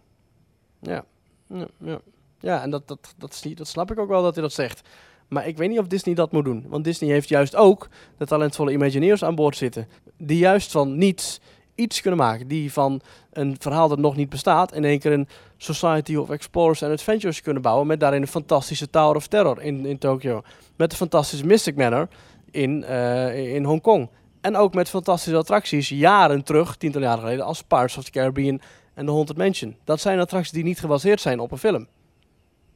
[0.80, 1.04] Ja,
[1.46, 1.98] ja, ja.
[2.40, 4.88] ja en dat, dat, dat, dat snap ik ook wel dat hij dat zegt.
[5.28, 6.64] Maar ik weet niet of Disney dat moet doen.
[6.68, 7.88] Want Disney heeft juist ook
[8.18, 9.88] de talentvolle Imagineers aan boord zitten.
[10.16, 11.40] Die juist van niets
[11.78, 12.48] iets kunnen maken.
[12.48, 13.00] Die van
[13.32, 14.74] een verhaal dat nog niet bestaat...
[14.74, 17.86] in één keer een Society of Explorers and Adventures kunnen bouwen.
[17.86, 20.42] Met daarin een fantastische Tower of Terror in, in Tokyo.
[20.76, 22.08] Met een fantastische Mystic Manor
[22.50, 24.08] in, uh, in Hongkong.
[24.40, 28.60] En ook met fantastische attracties jaren terug, tientallen jaar geleden, als Pirates of the Caribbean
[28.94, 29.76] en The Haunted Mansion.
[29.84, 31.86] Dat zijn attracties die niet gebaseerd zijn op een film.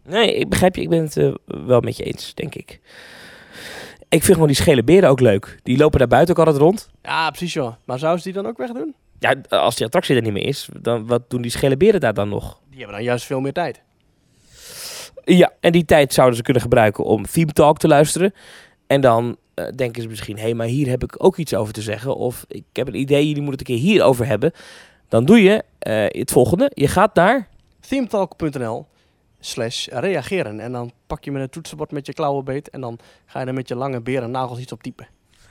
[0.05, 0.83] Nee, ik begrijp je.
[0.83, 2.81] Ik ben het uh, wel met je eens, denk ik.
[4.13, 5.59] Ik vind gewoon die schele beren ook leuk.
[5.63, 6.91] Die lopen daar buiten ook altijd rond.
[7.03, 7.73] Ja, precies joh.
[7.85, 8.95] Maar zouden ze die dan ook wegdoen?
[9.19, 12.15] Ja, als die attractie er niet meer is, dan wat doen die schele beren daar
[12.15, 12.61] dan nog?
[12.69, 13.83] Die hebben dan juist veel meer tijd.
[15.25, 18.35] Ja, en die tijd zouden ze kunnen gebruiken om Theme Talk te luisteren.
[18.87, 21.73] En dan uh, denken ze misschien, hé, hey, maar hier heb ik ook iets over
[21.73, 22.17] te zeggen.
[22.17, 24.53] Of ik heb een idee, jullie moeten het een keer hierover hebben.
[25.09, 26.71] Dan doe je uh, het volgende.
[26.75, 27.49] Je gaat naar...
[27.89, 28.87] themetalk.nl
[29.45, 30.61] slash reageren.
[30.61, 32.71] En dan pak je met een toetsenbord met je klauwen beet.
[32.71, 35.07] En dan ga je er met je lange beren nagels iets op typen.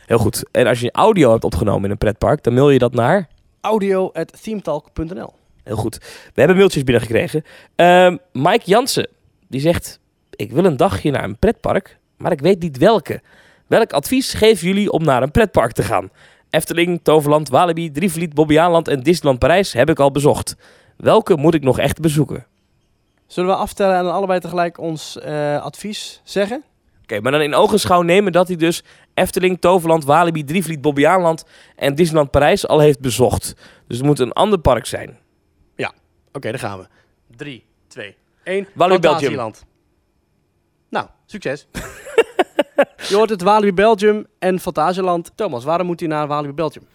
[0.06, 0.44] Heel goed.
[0.52, 3.28] En als je audio hebt opgenomen in een pretpark, dan mail je dat naar...
[3.62, 5.34] audio.themetalk.nl
[5.64, 5.98] Heel goed.
[6.24, 7.44] We hebben mailtjes binnengekregen.
[7.76, 9.08] Uh, Mike Jansen,
[9.48, 10.00] die zegt...
[10.36, 13.22] Ik wil een dagje naar een pretpark, maar ik weet niet welke.
[13.68, 16.10] Welk advies geven jullie om naar een pretpark te gaan?
[16.50, 20.56] Efteling, Toverland, Walibi, Drievliet, Bobbejaanland en Disneyland Parijs heb ik al bezocht.
[20.98, 22.46] Welke moet ik nog echt bezoeken?
[23.32, 26.58] Zullen we aftellen en dan allebei tegelijk ons uh, advies zeggen?
[26.58, 31.46] Oké, okay, maar dan in ogenschouw nemen dat hij dus Efteling, Toverland, Walibi, Drievliet, Bobbejaanland
[31.76, 33.56] en Disneyland Parijs al heeft bezocht.
[33.88, 35.20] Dus het moet een ander park zijn.
[35.76, 36.88] Ja, oké, okay, daar gaan we.
[37.36, 38.68] 3, 2, 1.
[38.74, 39.54] Walibi Belgium.
[40.90, 41.68] Nou, succes.
[43.10, 45.32] Je hoort het Walibi Belgium en Fantasieland.
[45.36, 46.86] Thomas, waarom moet hij naar Walibi Belgium?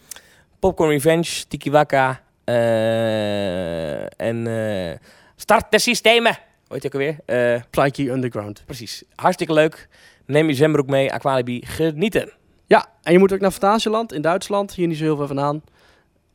[0.59, 4.91] Popcorn Revenge, Tiki Waka uh, en uh,
[5.37, 6.39] start de systemen.
[6.66, 7.55] Hoe heet je ook alweer?
[7.55, 8.62] Uh, Psyche Underground.
[8.66, 9.05] Precies.
[9.14, 9.89] Hartstikke leuk.
[10.26, 12.32] Neem je zwembroek mee, Aqualibi, genieten.
[12.66, 14.74] Ja, en je moet ook naar Fantasieland in Duitsland.
[14.74, 15.62] Hier niet zo heel veel vandaan.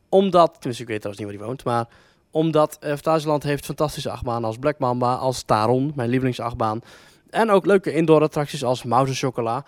[0.08, 1.86] Omdat, tenminste ik weet trouwens niet waar hij woont, maar
[2.30, 6.80] omdat uh, Fantasieland heeft fantastische achtbanen als Black Mamba, als Taron, mijn lievelingsachtbaan.
[7.30, 9.64] En ook leuke indoor attracties als Mouse Chocola.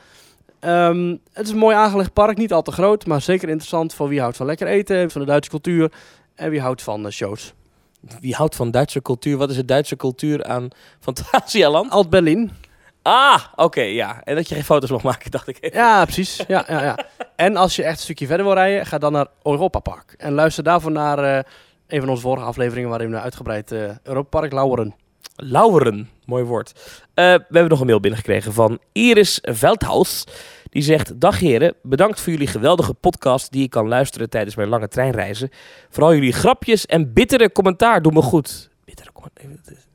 [0.61, 4.09] Um, het is een mooi aangelegd park, niet al te groot, maar zeker interessant voor
[4.09, 5.93] wie houdt van lekker eten, van de Duitse cultuur
[6.35, 7.55] en wie houdt van uh, shows.
[8.21, 9.37] Wie houdt van Duitse cultuur?
[9.37, 10.69] Wat is de Duitse cultuur aan
[11.01, 11.91] Fantasialand?
[11.91, 12.51] Alt-Berlin.
[13.03, 14.23] Ah, oké, okay, ja.
[14.25, 15.79] En dat je geen foto's mag maken, dacht ik even.
[15.79, 16.45] Ja, precies.
[16.49, 16.99] Ja, ja, ja.
[17.37, 20.15] en als je echt een stukje verder wil rijden, ga dan naar Europa Park.
[20.19, 21.43] En luister daarvoor naar uh,
[21.87, 24.95] een van onze vorige afleveringen waarin we uitgebreid uh, Europa Park Lauweren.
[25.37, 26.73] Lauweren, mooi woord.
[26.75, 26.81] Uh,
[27.15, 30.25] we hebben nog een mail binnengekregen van Iris Veldhaus.
[30.71, 34.69] Die zegt: Dag heren, bedankt voor jullie geweldige podcast die ik kan luisteren tijdens mijn
[34.69, 35.51] lange treinreizen.
[35.89, 38.71] Vooral jullie grapjes en bittere commentaar doen me goed.
[38.85, 39.45] Bittere commentaar.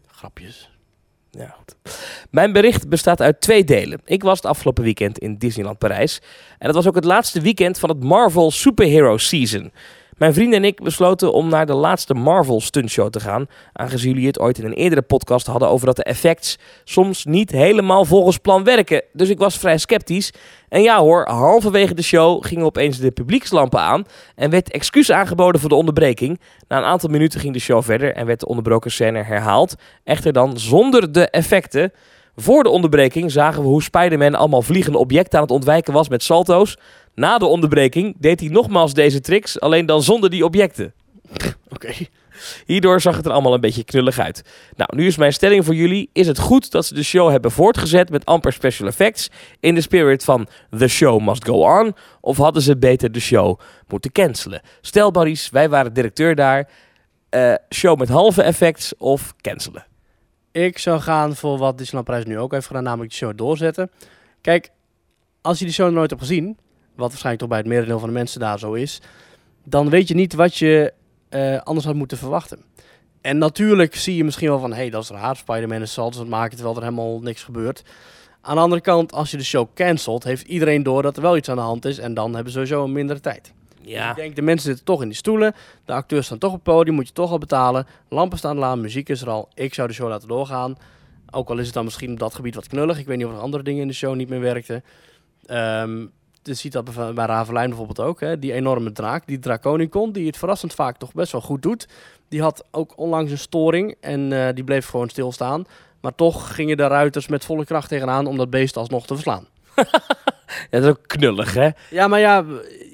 [0.08, 0.70] Grapjes.
[1.32, 1.76] Ja, goed.
[2.30, 4.02] Mijn bericht bestaat uit twee delen.
[4.06, 6.22] Ik was het afgelopen weekend in Disneyland Parijs.
[6.58, 9.72] En dat was ook het laatste weekend van het Marvel Superhero Season.
[10.20, 13.48] Mijn vrienden en ik besloten om naar de laatste Marvel stuntshow te gaan.
[13.74, 17.52] Aangezien jullie het ooit in een eerdere podcast hadden over dat de effects soms niet
[17.52, 19.04] helemaal volgens plan werken.
[19.14, 20.34] Dus ik was vrij sceptisch.
[20.70, 24.06] En ja hoor, halverwege de show gingen opeens de publiekslampen aan
[24.36, 26.40] en werd excuus aangeboden voor de onderbreking.
[26.68, 29.76] Na een aantal minuten ging de show verder en werd de onderbroken scène herhaald.
[30.04, 31.92] Echter dan zonder de effecten.
[32.42, 36.24] Voor de onderbreking zagen we hoe Spider-Man allemaal vliegende objecten aan het ontwijken was met
[36.24, 36.78] salto's.
[37.16, 40.94] Na de onderbreking deed hij nogmaals deze tricks, alleen dan zonder die objecten.
[41.70, 41.94] Oké.
[42.66, 44.44] Hierdoor zag het er allemaal een beetje knullig uit.
[44.76, 46.10] Nou, nu is mijn stelling voor jullie.
[46.14, 49.30] Is het goed dat ze de show hebben voortgezet met amper special effects...
[49.60, 51.96] in de spirit van The Show Must Go On?
[52.22, 54.62] Of hadden ze beter de show moeten cancelen?
[54.82, 56.70] Stel Maurice, wij waren directeur daar.
[57.36, 59.86] Uh, show met halve effects of cancelen?
[60.52, 63.92] Ik zou gaan voor wat Disneyland Prijs nu ook heeft gedaan, namelijk de show doorzetten.
[64.42, 64.72] Kijk,
[65.42, 66.58] als je die show nooit hebt gezien
[66.96, 69.02] wat waarschijnlijk toch bij het merendeel van de mensen daar zo is,
[69.64, 70.94] dan weet je niet wat je
[71.30, 72.64] uh, anders had moeten verwachten.
[73.22, 76.20] En natuurlijk zie je misschien wel van, hé, hey, dat is raar, Spider-Man is salto's
[76.20, 77.84] het maken terwijl er helemaal niks gebeurt.
[78.42, 81.38] Aan de andere kant, als je de show cancelt, heeft iedereen door dat er wel
[81.38, 83.54] iets aan de hand is en dan hebben ze sowieso een mindere tijd.
[83.90, 84.10] Ja.
[84.10, 85.54] Ik denk, de mensen zitten toch in die stoelen,
[85.86, 88.82] de acteurs staan toch op het podium, moet je toch al betalen, lampen staan aan,
[88.82, 89.50] muziek is er al.
[89.54, 90.78] Ik zou de show laten doorgaan.
[91.32, 93.00] Ook al is het dan misschien op dat gebied wat knullig.
[93.00, 94.84] Ik weet niet of er andere dingen in de show niet meer werkten.
[95.48, 96.12] Um,
[96.44, 98.20] je ziet dat bij Ravelijn bijvoorbeeld ook.
[98.20, 98.40] Hè?
[98.40, 101.88] Die enorme draak, die Draconicon, die het verrassend vaak toch best wel goed doet.
[102.28, 105.66] Die had ook onlangs een storing en uh, die bleef gewoon stilstaan.
[106.02, 109.48] Maar toch gingen de ruiters met volle kracht tegenaan om dat beest alsnog te verslaan.
[110.50, 111.70] Ja, dat is ook knullig, hè?
[111.90, 112.46] Ja, maar ja,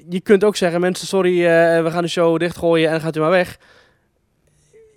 [0.08, 3.20] je kunt ook zeggen, mensen, sorry, eh, we gaan de show dichtgooien en gaat u
[3.20, 3.58] maar weg.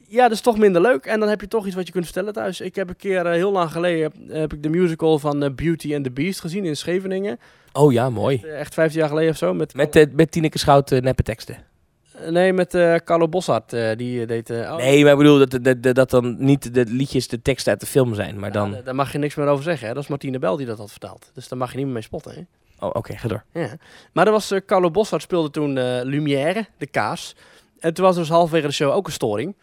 [0.07, 1.05] Ja, dat is toch minder leuk.
[1.05, 2.62] En dan heb je toch iets wat je kunt vertellen thuis.
[2.62, 5.95] Ik heb een keer, eh, heel lang geleden, heb ik de musical van eh, Beauty
[5.95, 7.39] and the Beast gezien in Scheveningen.
[7.74, 8.38] Oh ja, mooi.
[8.41, 9.53] Echt 15 jaar geleden of zo.
[9.53, 11.57] Met, Met, met Tineke Schout neppe teksten.
[12.30, 12.70] Nee, met
[13.03, 13.74] Carlo Bossart.
[13.74, 14.49] eh, die deed...
[14.49, 17.80] oh, Nee, maar ik bedoel dat, dat, dat, dan niet de liedjes de teksten uit
[17.82, 18.72] de film zijn, maar ja, dan...
[18.72, 19.88] daar- daar mag je niks meer over zeggen.
[19.88, 19.93] Hè?
[19.93, 21.32] Dat is Martine Bel die dat had vertaald.
[21.34, 22.32] Dus daar mag je niet meer mee spotten.
[22.36, 22.41] Hè?
[22.80, 23.44] Oh, oké, ga door.
[23.54, 23.70] Ja.
[24.14, 27.36] Maar er was, eh, Carlo Bossart speelde toen eh, Lumière, de kaas.
[27.80, 29.56] En toen was er dus halverwege de show ook een storing.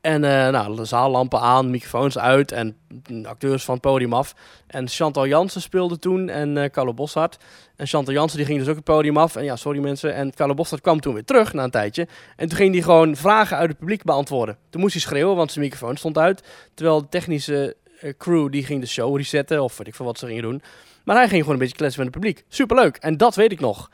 [0.00, 2.76] En eh, nou, de zaallampen aan, microfoons uit en
[3.08, 4.34] mm, acteurs van het podium af.
[4.66, 7.36] En Chantal Jansen speelde toen en Carlo Bossart.
[7.76, 9.36] En Chantal Jansen die ging dus ook het podium af.
[9.36, 10.14] En ja, sorry mensen.
[10.14, 12.08] En Carlo Bossart kwam toen weer terug na een tijdje.
[12.36, 14.58] En toen ging hij gewoon vragen uit het publiek beantwoorden.
[14.70, 16.42] Toen moest hij schreeuwen, want zijn microfoon stond uit.
[16.74, 17.76] Terwijl de technische
[18.18, 20.62] crew die ging de show resetten of weet ik veel wat ze gingen doen.
[21.08, 22.44] Maar hij ging gewoon een beetje kletsen met het publiek.
[22.48, 22.96] Superleuk.
[22.96, 23.90] En dat weet ik nog.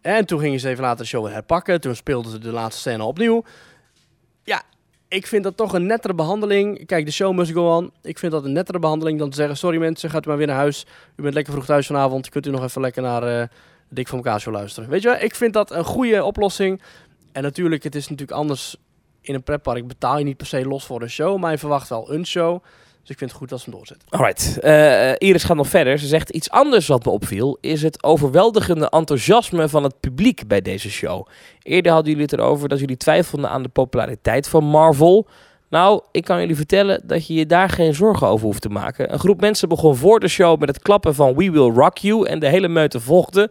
[0.00, 1.80] En toen gingen ze even later de show herpakken.
[1.80, 3.44] Toen speelden ze de laatste scène opnieuw.
[4.44, 4.62] Ja,
[5.08, 6.86] ik vind dat toch een nettere behandeling.
[6.86, 7.92] Kijk, de show must go on.
[8.02, 9.56] Ik vind dat een nettere behandeling dan te zeggen...
[9.56, 10.86] Sorry mensen, gaat u maar weer naar huis.
[11.16, 12.28] U bent lekker vroeg thuis vanavond.
[12.28, 13.46] Kunt u nog even lekker naar eh
[13.88, 14.90] Dik van elkaar luisteren.
[14.90, 16.82] Weet je wel, ik vind dat een goede oplossing.
[17.32, 18.76] En natuurlijk, het is natuurlijk anders...
[19.20, 21.38] In een pretpark betaal je niet per se los voor een show.
[21.38, 22.62] Maar je verwacht wel een show.
[23.04, 23.98] Dus ik vind het goed dat ze hem.
[24.08, 25.98] Alright, eh, Iris gaat nog verder.
[25.98, 30.62] Ze zegt iets anders wat me opviel, is het overweldigende enthousiasme van het publiek bij
[30.62, 31.26] deze show.
[31.62, 35.26] Eerder hadden jullie het erover dat jullie twijfelden aan de populariteit van Marvel.
[35.68, 39.12] Nou, ik kan jullie vertellen dat je je daar geen zorgen over hoeft te maken.
[39.12, 42.26] Een groep mensen begon voor de show met het klappen van We Will Rock You
[42.26, 43.50] en de hele meute volgde.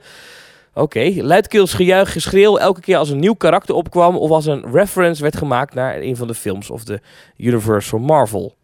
[0.73, 5.21] Oké, luidkeels gejuich, geschreeuw elke keer als een nieuw karakter opkwam of als een reference
[5.21, 6.99] werd gemaakt naar een van de films of de
[7.37, 8.55] universe van Marvel.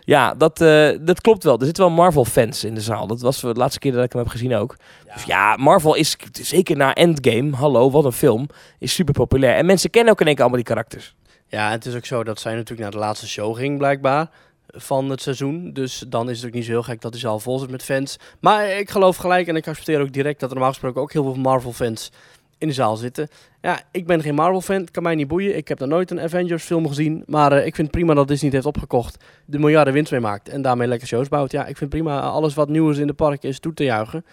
[0.00, 1.58] Ja, dat, eh, dat klopt wel.
[1.58, 3.06] Er zitten wel Marvel-fans in de zaal.
[3.06, 4.76] Dat was de laatste keer dat ik hem heb gezien ook.
[5.14, 8.46] Dus ja, Marvel is zeker na Endgame, hallo, wat een film,
[8.78, 9.56] is super populair.
[9.56, 11.14] En mensen kennen ook in één keer allemaal die karakters.
[11.48, 14.30] Ja, het is ook zo dat zij natuurlijk naar de laatste show ging, blijkbaar.
[14.68, 15.72] Van het seizoen.
[15.72, 17.82] Dus dan is het ook niet zo heel gek dat hij zaal vol zit met
[17.82, 18.16] fans.
[18.40, 21.22] Maar ik geloof gelijk en ik accepteer ook direct dat er normaal gesproken ook heel
[21.24, 22.10] veel Marvel-fans
[22.58, 23.28] in de zaal zitten.
[23.60, 24.88] Ja, ik ben geen Marvel-fan.
[24.90, 25.56] Kan mij niet boeien.
[25.56, 27.22] Ik heb nog nooit een Avengers-film gezien.
[27.26, 29.24] Maar eh, ik vind prima dat Disney het heeft opgekocht.
[29.44, 30.48] De miljarden winst mee maakt.
[30.48, 31.50] En daarmee lekker shows bouwt.
[31.50, 32.20] Ja, ik vind prima.
[32.20, 34.24] Alles wat nieuw is in de park is toe te juichen.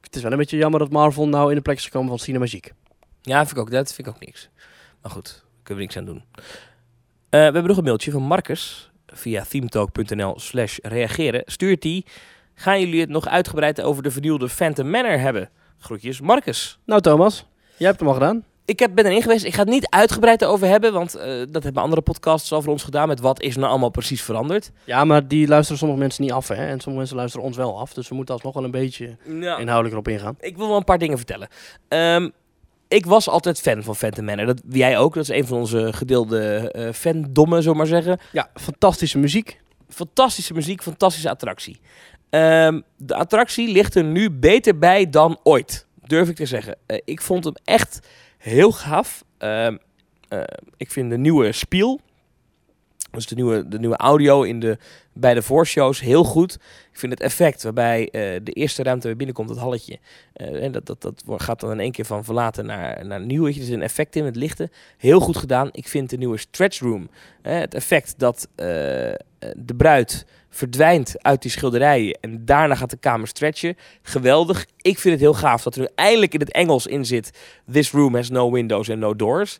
[0.00, 2.18] Het is wel een beetje jammer dat Marvel nou in de plek is gekomen van
[2.18, 2.72] Cinemagiek.
[3.22, 4.48] Ja, vind ik ook, dat vind ik ook niks.
[5.02, 6.22] Maar goed, daar kunnen we niks aan doen.
[6.36, 6.44] Eh,
[7.30, 11.42] we hebben nog een mailtje van Marcus via themetalk.nl slash reageren.
[11.46, 12.06] Stuurt die,
[12.54, 15.50] gaan jullie het nog uitgebreid over de vernieuwde Phantom Manor hebben?
[15.78, 16.78] Groetjes, Marcus.
[16.84, 17.46] Nou Thomas,
[17.76, 18.44] jij hebt hem al gedaan.
[18.66, 19.44] Ik heb, ben erin geweest.
[19.44, 22.72] Ik ga het niet uitgebreid over hebben, want eh, dat hebben andere podcasts al voor
[22.72, 24.70] ons gedaan met wat is nou allemaal precies veranderd.
[24.84, 26.54] Ja, maar die luisteren sommige mensen niet af, hè?
[26.54, 27.92] En sommige mensen luisteren ons wel af.
[27.92, 30.36] Dus we moeten alsnog wel een beetje Nou, inhoudelijk erop ingaan.
[30.40, 31.48] ik wil wel een paar dingen vertellen.
[31.88, 32.28] Ehm,
[32.88, 34.46] ik was altijd fan van Phantom Manor.
[34.46, 35.14] Dat, jij ook.
[35.14, 38.18] Dat is een van onze gedeelde eh fandommen, zullen we maar zeggen.
[38.32, 39.60] Ja, fantastische muziek.
[39.88, 41.80] Fantastische muziek, fantastische attractie.
[42.30, 46.76] Ehm, de attractie ligt er nu beter bij dan ooit, durf ik te zeggen.
[46.86, 49.24] Eh, ik vond hem echt heel gaaf.
[49.38, 49.76] Ehm,
[50.28, 50.42] eh,
[50.76, 52.00] ik vind de nieuwe spiel,
[53.10, 54.78] dus de nieuwe, de nieuwe audio in de,
[55.14, 56.54] bij de voorshows, heel goed.
[56.92, 59.98] Ik vind het effect waarbij eh, de eerste ruimte weer binnenkomt, dat halletje.
[60.32, 63.46] eh, en dat, dat, dat gaat dan in één keer van verlaten naar, naar nieuw.
[63.46, 64.70] Er zit een effect in met lichten.
[64.96, 65.68] Heel goed gedaan.
[65.72, 67.08] Ik vind de nieuwe stretch room,
[67.42, 68.48] eh, het effect dat
[69.56, 73.76] de bruid verdwijnt uit die schilderijen en daarna gaat de kamer stretchen.
[74.02, 74.66] Geweldig.
[74.80, 77.30] Ik vind het heel gaaf dat er nu eindelijk in het Engels in zit.
[77.72, 79.58] This room has no windows and no doors.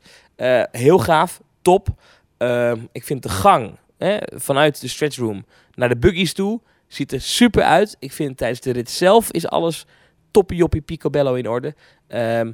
[0.71, 1.41] Heel gaaf.
[1.63, 1.89] Top.
[2.39, 3.79] Ehm, ik vind de gang
[4.35, 5.45] vanuit de stretch room
[5.75, 7.97] naar de buggies toe ziet er super uit.
[7.99, 9.87] Ik vind tijdens de rit zelf is alles
[10.31, 11.75] toppie picobello in orde.
[12.07, 12.53] Ehm,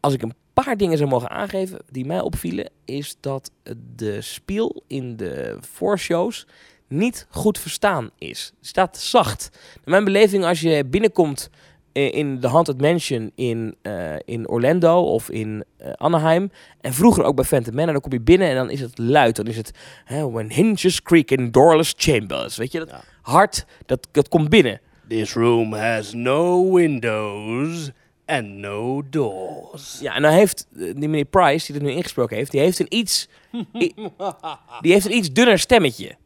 [0.00, 3.50] als ik een paar dingen zou mogen aangeven die mij opvielen, is dat
[3.96, 6.46] de spiel in de voorshows
[6.88, 8.52] niet goed verstaan is.
[8.58, 9.50] Het staat zacht.
[9.84, 11.50] Mijn beleving, als je binnenkomt
[11.92, 16.50] in de Haunted Mansion in, eh, in Orlando of in eh, Anaheim.
[16.80, 19.36] En vroeger ook bij Phantom Manor, dan kom je binnen en dan is het luid.
[19.36, 19.70] Dan is het
[20.04, 22.56] hè, When hinges creak in doorless chambers.
[22.56, 23.00] Weet je, dat Ja.
[23.22, 24.80] hard, dat, dat komt binnen.
[25.08, 27.90] This room has no windows
[28.26, 29.98] and no doors.
[30.00, 32.78] Ja, en dan heeft eh, die meneer Price, die het nu ingesproken heeft, die heeft
[32.78, 33.28] een iets,
[34.80, 36.16] die heeft een iets dunner stemmetje.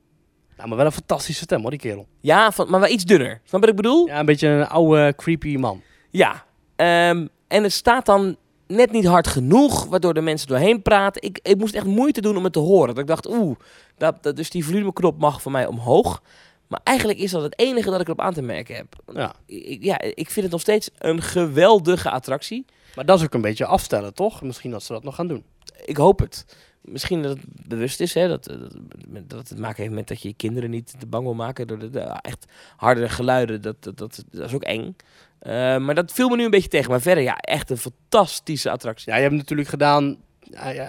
[0.57, 2.07] Nou, maar wel een fantastische stem hoor, die kerel.
[2.21, 3.41] Ja, van, maar wel iets dunner.
[3.45, 4.07] Snap je wat ik bedoel?
[4.07, 5.83] Ja, een beetje een oude, creepy man.
[6.11, 6.45] Ja.
[6.77, 8.37] Ehm, en het staat dan
[8.67, 11.23] net niet hard genoeg, waardoor de mensen doorheen praten.
[11.23, 12.89] Ik, ik moest echt moeite doen om het te horen.
[12.89, 13.57] Dat ik dacht, oeh,
[13.97, 16.23] dat, dat, dus die volumeknop mag voor mij omhoog.
[16.67, 18.97] Maar eigenlijk is dat het enige dat ik erop aan te merken heb.
[19.13, 19.35] Ja.
[19.47, 22.65] Ik, ja, ik vind het nog steeds een geweldige attractie.
[22.95, 24.43] Maar dat is ook een beetje afstellen, toch?
[24.43, 25.45] Misschien dat ze dat nog gaan doen.
[25.85, 26.45] Ik hoop het.
[26.85, 30.29] Misschien dat het bewust is, hè, dat, dat, dat het maken heeft met dat je
[30.29, 33.63] je kinderen niet te bang wil maken door de, de echt harde geluiden.
[33.63, 34.97] Dat, dat, dat, dat is ook eng.
[35.43, 36.91] Uh, maar dat viel me nu een beetje tegen.
[36.91, 39.11] Maar verder, ja, echt een fantastische attractie.
[39.13, 40.17] Ja, je hebt natuurlijk gedaan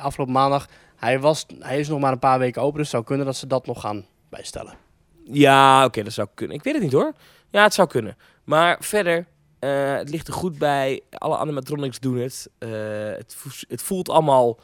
[0.01, 0.67] afgelopen maandag.
[0.95, 3.35] Hij, was, hij is nog maar een paar weken open, dus het zou kunnen dat
[3.35, 4.73] ze dat nog gaan bijstellen.
[5.23, 6.57] Ja, oké, dat zou kunnen.
[6.57, 7.13] Ik weet het niet hoor.
[7.49, 8.17] Ja, het zou kunnen.
[8.43, 9.25] Maar verder,
[9.59, 11.01] uh, het ligt er goed bij.
[11.09, 12.49] Alle animatronics doen het.
[12.59, 12.69] Uh,
[13.17, 13.35] het,
[13.67, 14.59] het voelt allemaal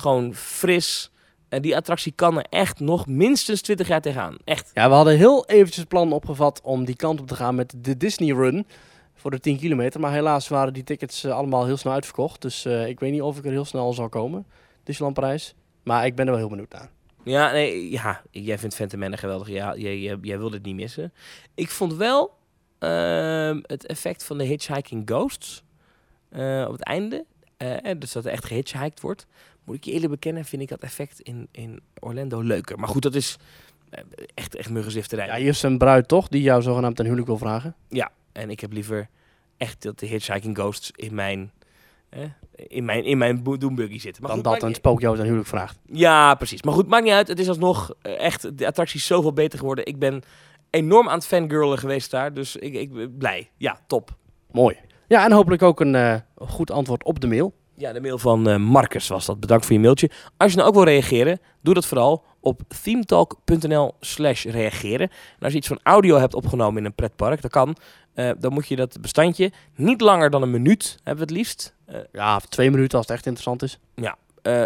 [0.00, 1.10] gewoon fris.
[1.48, 4.36] En die attractie kan er echt nog minstens 20 jaar tegenaan.
[4.44, 4.70] Echt.
[4.74, 7.74] Ja, we hadden heel eventjes het plan opgevat om die kant op te gaan met
[7.76, 8.66] de Disney Run
[9.14, 10.00] voor de 10 kilometer.
[10.00, 12.42] Maar helaas waren die tickets uh, allemaal heel snel uitverkocht.
[12.42, 14.46] Dus uh, ik weet niet of ik er heel snel zal komen,
[14.84, 15.54] Disneyland Parijs.
[15.82, 16.90] Maar ik ben er wel heel benieuwd naar.
[17.24, 19.48] Ja, nee, ja jij vindt Phantom Man geweldig.
[19.48, 21.12] Ja, jij, jij, jij wil het niet missen.
[21.54, 22.34] Ik vond wel
[22.80, 25.62] uh, het effect van de Hitchhiking Ghosts
[26.32, 27.24] uh, op het einde.
[27.98, 29.26] dus dat er echt gehitchhiked wordt.
[29.70, 32.78] Moet ik je eerlijk bekennen, vind ik dat effect in, in Orlando leuker.
[32.78, 33.36] Maar goed, dat is
[34.34, 35.26] echt, echt muggenzifterij.
[35.26, 37.74] Ja, hier is een bruid toch, die jou zogenaamd ten huwelijk wil vragen?
[37.88, 39.08] Ja, en ik heb liever
[39.56, 41.52] echt dat de Hitchhiking Ghosts in mijn,
[42.08, 42.20] eh,
[42.54, 44.22] in mijn, in mijn Doombuggy zitten.
[44.22, 45.78] Maar Dan goed, dat een spook jou ten huwelijk vraagt.
[45.86, 46.62] Ja, precies.
[46.62, 47.28] Maar goed, maakt niet uit.
[47.28, 49.86] Het is alsnog echt, de attractie is zoveel beter geworden.
[49.86, 50.22] Ik ben
[50.70, 52.34] enorm aan het fangirlen geweest daar.
[52.34, 53.50] Dus ik, ik ben blij.
[53.56, 54.16] Ja, top.
[54.50, 54.76] Mooi.
[55.08, 57.54] Ja, en hopelijk ook een uh, goed antwoord op de mail.
[57.80, 59.40] Ja, de mail van uh, Marcus was dat.
[59.40, 60.10] Bedankt voor je mailtje.
[60.36, 65.10] Als je nou ook wil reageren, doe dat vooral op themetalk.nl slash reageren.
[65.10, 67.76] En als je iets van audio hebt opgenomen in een pretpark, dat kan.
[68.14, 71.74] Uh, dan moet je dat bestandje niet langer dan een minuut hebben we het liefst.
[71.88, 73.78] Uh, ja, twee minuten als het echt interessant is.
[73.94, 74.16] Ja,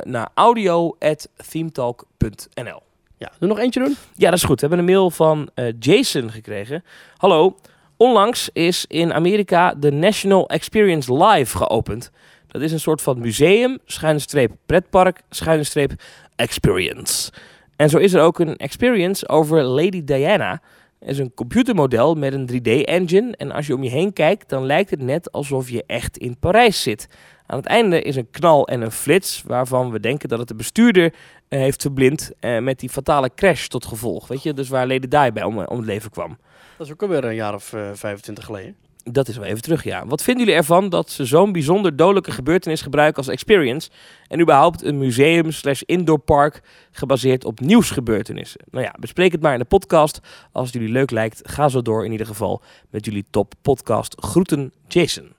[0.04, 2.82] naar audio.themetalk.nl
[3.16, 3.96] Ja, doe nog eentje doen?
[4.14, 4.60] Ja, dat is goed.
[4.60, 5.48] We hebben een mail van
[5.78, 6.84] Jason gekregen.
[7.16, 7.56] Hallo,
[7.96, 12.10] onlangs is in Amerika de National Experience Live geopend.
[12.54, 15.92] Dat is een soort van museum, schuine streep pretpark, schuine streep
[16.36, 17.32] experience.
[17.76, 20.60] En zo is er ook een experience over Lady Diana
[21.04, 23.36] is een computermodel met een 3D-engine.
[23.36, 26.38] En als je om je heen kijkt, dan lijkt het net alsof je echt in
[26.38, 27.08] Parijs zit.
[27.46, 30.54] Aan het einde is een knal en een flits, waarvan we denken dat het de
[30.54, 31.12] bestuurder uh,
[31.48, 34.28] heeft verblind uh, met die fatale crash tot gevolg.
[34.28, 36.38] Weet je, dus waar Lady Di bij om, om het leven kwam.
[36.76, 38.76] Dat is ook alweer een jaar of uh, 25 geleden.
[39.10, 40.06] Dat is wel even terug, ja.
[40.06, 43.90] Wat vinden jullie ervan dat ze zo'n bijzonder dodelijke gebeurtenis gebruiken als experience
[44.28, 48.60] en überhaupt een museum slash indoor park gebaseerd op nieuwsgebeurtenissen?
[48.70, 50.20] Nou ja, bespreek het maar in de podcast.
[50.52, 54.14] Als het jullie leuk lijkt, ga zo door in ieder geval met jullie top podcast.
[54.20, 55.32] Groeten, Jason.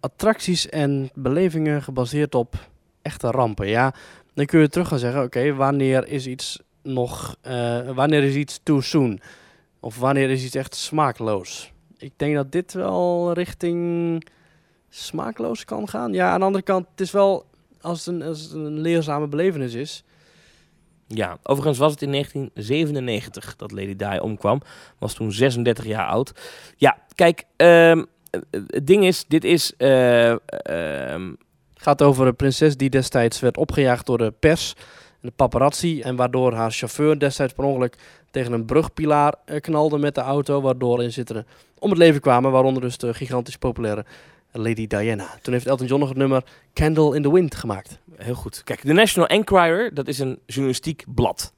[0.00, 2.54] Attracties en belevingen gebaseerd op
[3.02, 3.94] echte rampen, ja.
[4.34, 8.60] Dan kun je terug gaan zeggen, oké, wanneer is iets nog, uh, wanneer is iets
[8.62, 9.20] too soon?
[9.80, 11.72] Of wanneer is iets echt smaakloos?
[12.00, 14.24] Ik denk dat dit wel richting
[14.88, 16.12] smaakloos kan gaan.
[16.12, 17.46] Ja, aan de andere kant, het is wel
[17.80, 20.04] als het een, als het een leerzame belevenis is.
[21.06, 24.60] Ja, overigens was het in 1997 dat Lady Di omkwam.
[24.98, 26.32] Was toen 36 jaar oud.
[26.76, 28.06] Ja, kijk, um,
[28.66, 29.72] het ding is, dit is...
[29.78, 30.34] Uh,
[31.12, 31.36] um...
[31.74, 34.74] gaat over een prinses die destijds werd opgejaagd door de pers
[35.20, 36.00] de paparazzi.
[36.00, 37.96] En waardoor haar chauffeur destijds per ongeluk
[38.30, 40.60] tegen een brugpilaar uh, knalde met de auto.
[40.60, 41.46] Waardoor inzittenden
[41.78, 42.50] om het leven kwamen.
[42.50, 44.04] Waaronder dus de gigantisch populaire
[44.52, 45.38] Lady Diana.
[45.42, 46.44] Toen heeft Elton John nog het nummer
[46.74, 47.98] Candle in the Wind gemaakt.
[48.16, 48.62] Heel goed.
[48.64, 51.52] Kijk, de National Enquirer, dat is een journalistiek blad.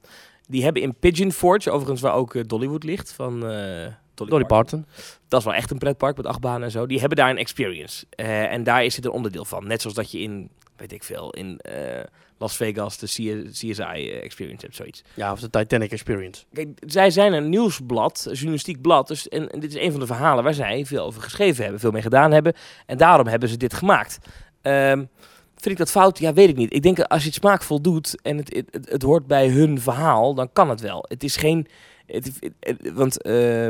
[0.47, 4.45] Die hebben in Pigeon Forge, overigens waar ook uh, Dollywood ligt, van uh, Dolly, Dolly
[4.45, 4.85] Parton.
[5.27, 6.85] Dat is wel echt een pretpark met acht banen en zo.
[6.85, 8.05] Die hebben daar een experience.
[8.15, 9.67] Uh, en daar is het een onderdeel van.
[9.67, 11.59] Net zoals dat je in, weet ik veel, in
[12.43, 13.05] Las Vegas de
[13.51, 15.03] CSI-experience hebt, zoiets.
[15.13, 16.43] Ja, of de Titanic Experience.
[16.53, 19.07] Kijk, zij zijn een nieuwsblad, een journalistiek blad.
[19.07, 21.79] Dus, en, en, dit is een van de verhalen waar zij veel over geschreven hebben,
[21.81, 22.53] veel mee gedaan hebben.
[22.85, 24.17] En daarom hebben ze dit gemaakt.
[24.61, 25.09] Um,
[25.55, 26.19] vind ik dat fout?
[26.19, 26.73] Ja, weet ik niet.
[26.73, 29.47] Ik denk dat als je het smaakvol doet en het, het, het, het hoort bij
[29.47, 31.05] hun verhaal, dan kan het wel.
[31.07, 31.67] Het is geen...
[32.05, 32.51] Het,
[32.93, 33.67] want uh,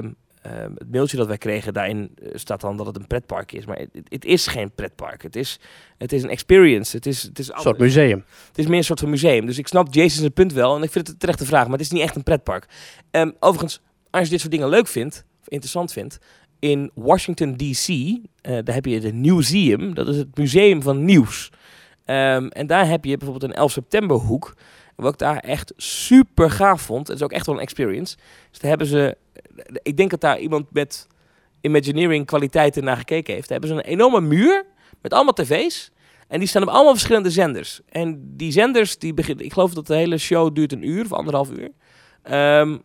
[0.47, 3.65] uh, het mailtje dat wij kregen, daarin eh, staat dan dat het een pretpark is.
[3.65, 5.23] Maar het, het is geen pretpark.
[5.23, 5.59] Het is,
[5.97, 6.95] het is een experience.
[6.95, 8.23] Het is, het is een soort museum.
[8.47, 9.45] Het is meer een soort van museum.
[9.45, 10.75] Dus ik snap Jason's punt wel.
[10.75, 11.63] En ik vind het een terechte vraag.
[11.63, 12.65] Maar het is niet echt een pretpark.
[13.11, 16.17] Um, overigens, als je dit soort dingen leuk vindt, of interessant vindt.
[16.59, 19.93] In Washington D.C., uh, daar heb je de Newseum.
[19.93, 21.49] Dat is het museum van nieuws.
[22.05, 24.55] Um, en daar heb je bijvoorbeeld een 11 september hoek.
[24.95, 27.07] Wat ik daar echt super gaaf vond.
[27.07, 28.15] Het is ook echt wel een experience.
[28.49, 29.17] Dus daar hebben ze
[29.81, 31.07] ik denk dat daar iemand met
[31.61, 33.49] Imagineering kwaliteiten naar gekeken heeft.
[33.49, 34.65] Daar hebben ze een enorme muur
[35.01, 35.91] met allemaal tv's.
[36.27, 37.81] En die staan op allemaal verschillende zenders.
[37.89, 41.13] En die zenders, die beginnen, ik geloof dat de hele show duurt een uur of
[41.13, 41.69] anderhalf uur.
[42.59, 42.81] Um,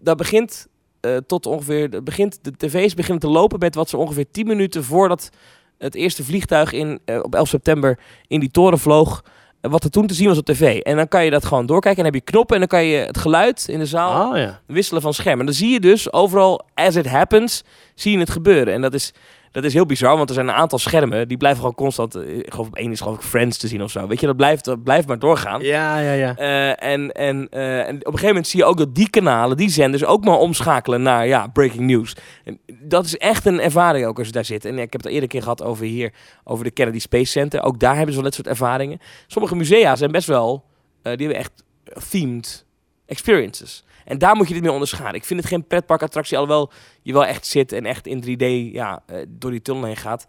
[0.00, 0.66] dat begint
[1.00, 4.46] eh, tot ongeveer, dat begint, de tv's beginnen te lopen met wat ze ongeveer 10
[4.46, 5.30] minuten voordat
[5.78, 9.24] het eerste vliegtuig in, eh, op 11 september in die toren vloog,
[9.70, 10.78] wat er toen te zien was op tv.
[10.78, 12.88] En dan kan je dat gewoon doorkijken en dan heb je knoppen en dan kan
[12.88, 14.60] je het geluid in de zaal Ah ja.
[14.66, 15.40] wisselen van scherm.
[15.40, 17.62] En dan zie je dus overal, as it happens,
[17.94, 18.74] zie je het gebeuren.
[18.74, 19.12] En dat is,
[19.54, 22.36] dat is heel bizar, want er zijn een aantal schermen, die blijven gewoon constant, eh,
[22.38, 24.06] ik geloof op één is geloof ik Friends te zien of zo.
[24.06, 25.62] Weet je, dat blijft, dat blijft maar doorgaan.
[25.62, 26.36] Ja, ja, ja.
[26.36, 29.56] Eh, en, en, eh, en op een gegeven moment zie je ook dat die kanalen,
[29.56, 32.16] die zenders ook maar omschakelen naar ja, breaking news.
[32.44, 34.64] En dat is echt een ervaring ook als je daar zit.
[34.64, 36.12] En ik heb het al eerder keer gehad over hier,
[36.44, 37.62] over de Kennedy Space Center.
[37.62, 38.98] Ook daar hebben ze wel dat soort ervaringen.
[39.26, 40.64] Sommige musea zijn best wel,
[41.02, 41.64] die hebben echt
[42.10, 42.64] themed
[43.06, 43.84] experiences.
[44.04, 45.20] En daar moet je dit mee onderscheiden.
[45.20, 46.70] Ik vind het geen pretparkattractie, alhoewel
[47.02, 50.26] je wel echt zit en echt in 3D ja, eh, door die tunnel heen gaat.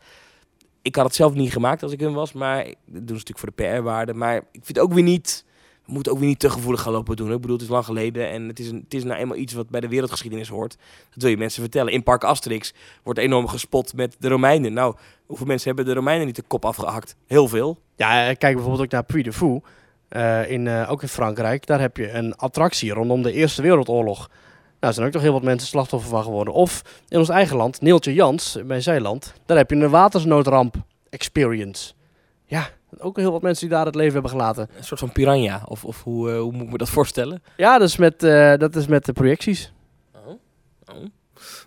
[0.81, 3.39] Ik had het zelf niet gemaakt als ik hem was, maar dat doen ze natuurlijk
[3.39, 4.13] voor de PR-waarde.
[4.13, 5.45] Maar ik vind ook weer niet,
[5.85, 7.31] we moeten ook weer niet te gevoelig gaan lopen doen.
[7.31, 9.53] Ik bedoel, het is lang geleden en het is, een, het is nou eenmaal iets
[9.53, 10.77] wat bij de wereldgeschiedenis hoort.
[11.09, 11.93] Dat wil je mensen vertellen.
[11.93, 12.73] In Park Asterix
[13.03, 14.73] wordt enorm gespot met de Romeinen.
[14.73, 14.95] Nou,
[15.25, 17.15] hoeveel mensen hebben de Romeinen niet de kop afgehakt?
[17.27, 17.79] Heel veel.
[17.95, 19.61] Ja, eh, kijk bijvoorbeeld ook naar Puy de Fou.
[20.07, 21.65] Eh, in, eh, ook in Frankrijk.
[21.65, 24.17] Daar heb je een attractie rondom de Eerste Wereldoorlog.
[24.17, 24.29] Nou,
[24.79, 26.53] er zijn ook nog heel wat mensen slachtoffer van geworden.
[26.53, 29.33] Of in ons eigen land, Neeltje Jans bij Zeeland.
[29.45, 30.75] Daar heb je een watersnoodramp
[31.09, 31.93] experience.
[32.45, 34.69] Ja, ook heel wat mensen die daar het leven hebben gelaten.
[34.77, 35.61] Een soort van piranha.
[35.65, 37.43] Of, of hoe, eh, hoe moet ik me dat voorstellen?
[37.57, 38.19] Ja, dat is met,
[38.59, 39.73] dat is met de projecties.
[40.13, 40.27] Oh.
[40.95, 41.05] Oh.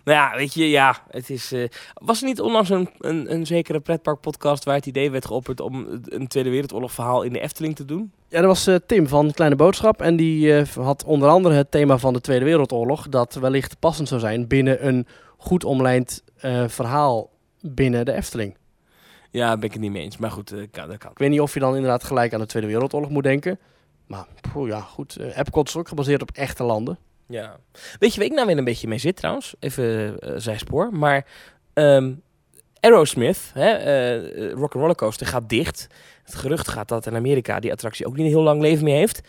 [0.03, 1.51] Nou ja, weet je, ja, het is...
[1.51, 5.59] eh, was er niet onlangs een, een, een zekere pretparkpodcast waar het idee werd geopperd
[5.59, 8.11] om een Tweede Wereldoorlog verhaal in de Efteling te doen?
[8.27, 10.01] Ja, dat was eh, Tim van Kleine Boodschap.
[10.01, 13.09] En die eh, had onder andere het thema van de Tweede Wereldoorlog.
[13.09, 16.23] Dat wellicht passend zou zijn binnen een goed omlijnd
[16.67, 17.29] verhaal
[17.61, 18.57] binnen de Efteling.
[19.31, 20.17] Ja, ben ik het niet mee eens.
[20.17, 21.11] Maar goed, kan, dat kan.
[21.11, 23.59] Ik weet niet of je dan inderdaad gelijk aan de Tweede Wereldoorlog moet denken.
[24.07, 25.17] Maar poeh, ja, goed.
[25.19, 26.97] Epcot is ook gebaseerd op echte landen.
[27.29, 27.59] Ja.
[27.99, 29.55] Weet je waar ik nou weer een beetje mee zit trouwens?
[29.59, 30.93] Even eh zijspoor.
[30.93, 31.25] Maar
[31.73, 32.13] ehm,
[32.79, 35.87] Aerosmith, hè, eh, Rock Roller Coaster, gaat dicht.
[36.23, 38.95] Het gerucht gaat dat in Amerika die attractie ook niet een heel lang leven meer
[38.95, 39.21] heeft.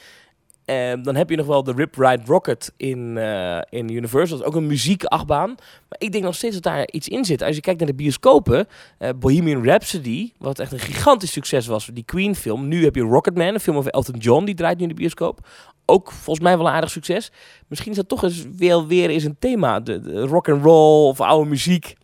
[0.65, 4.45] Ehm, dan heb je nog wel de Rip Ride Rocket in, eh, in Universal.
[4.45, 5.49] Ook een muziekachtbaan.
[5.89, 7.43] Maar ik denk nog steeds dat daar iets in zit.
[7.43, 8.67] Als je kijkt naar de bioscopen,
[8.99, 12.69] eh, Bohemian Rhapsody, wat echt een gigantisch succes was, die Queen film.
[12.69, 15.49] Nu heb je Rocketman, een film over Elton John, die draait nu in de bioscoop.
[15.91, 17.33] Ook volgens mij wel een aardig succes.
[17.67, 19.81] Misschien is dat toch eens weer, weer eens een thema.
[19.81, 21.95] De, de rock and roll of oude muziek.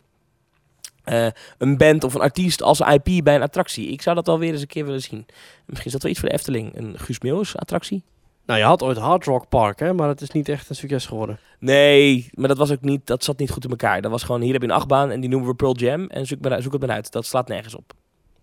[1.03, 1.27] Eh,
[1.57, 3.87] een band of een artiest als IP bij een attractie.
[3.87, 5.25] Ik zou dat wel weer eens een keer willen zien.
[5.65, 6.77] Misschien is dat wel iets voor de Efteling.
[6.77, 8.03] Een Guus Meeuwis attractie.
[8.45, 11.05] Nou, je had ooit Hard Rock Park, hè, maar het is niet echt een succes
[11.05, 11.39] geworden.
[11.59, 13.07] Nee, maar dat was ook niet.
[13.07, 14.01] Dat zat niet goed in elkaar.
[14.01, 16.25] Dat was gewoon hier heb je een achtbaan en die noemen we Pearl Jam en
[16.25, 17.11] zoek, maar, zoek het maar uit.
[17.11, 17.93] Dat slaat nergens op.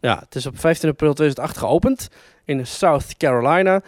[0.01, 2.09] Ja, het is op 15 april 2008 geopend
[2.45, 3.83] in South Carolina.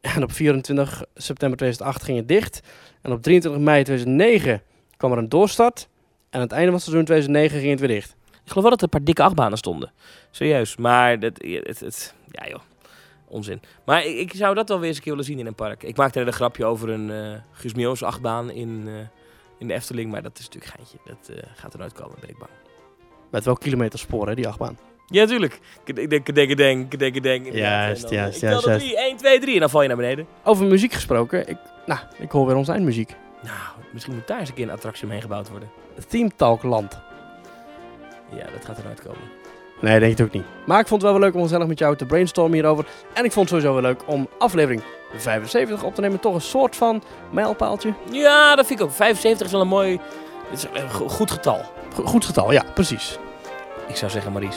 [0.00, 2.60] En op 24 september 2008 ging het dicht.
[3.02, 4.62] En op 23 mei 2009
[4.96, 5.88] kwam er een doorstart.
[6.30, 8.16] En aan het einde van het seizoen 2009 ging het weer dicht.
[8.30, 9.92] Ik geloof wel dat er een paar dikke achtbanen stonden.
[10.30, 10.76] Serieus.
[10.76, 12.60] Maar dat, het, het, ja joh,
[13.28, 13.60] onzin.
[13.84, 15.82] Maar ik, ik zou dat wel weer eens een keer willen zien in een park.
[15.82, 17.42] Ik maakte net een grapje over een
[17.74, 18.94] Meeuwis achtbaan in, eh,
[19.58, 20.10] in de Efteling.
[20.10, 20.98] Maar dat is natuurlijk geintje.
[21.04, 22.50] Dat eh, gaat er nooit komen, ben ik bang.
[23.30, 24.78] Met wel kilometersporen, hè, die achtbaan.
[25.10, 25.58] Ja, tuurlijk.
[25.84, 27.52] Ik denk, denk, denk, denk, denk.
[27.52, 30.26] Juist, juist, ik tel juist, drie, 1, 2, 3 en dan val je naar beneden.
[30.44, 31.48] Over muziek gesproken.
[31.48, 31.56] Ik,
[31.86, 33.14] nou, ik hoor weer onze eindmuziek.
[33.42, 33.56] Nou,
[33.92, 35.70] misschien moet daar eens een keer een attractie omheen gebouwd worden.
[36.08, 36.98] Theme Talk Land.
[38.30, 39.20] Ja, dat gaat er nooit komen.
[39.80, 40.44] Nee, denk ik ook niet.
[40.66, 42.84] Maar ik vond het wel weer leuk om gezellig met jou te brainstormen hierover.
[43.14, 44.82] En ik vond het sowieso wel leuk om aflevering
[45.16, 46.20] 75 op te nemen.
[46.20, 47.92] Toch een soort van mijlpaaltje.
[48.10, 48.92] Ja, dat vind ik ook.
[48.92, 50.00] 75 is wel een mooi...
[50.50, 51.60] Het is een go- goed getal.
[51.94, 53.18] Go- goed getal, ja, precies.
[53.88, 54.56] Ik zou zeggen, Maries,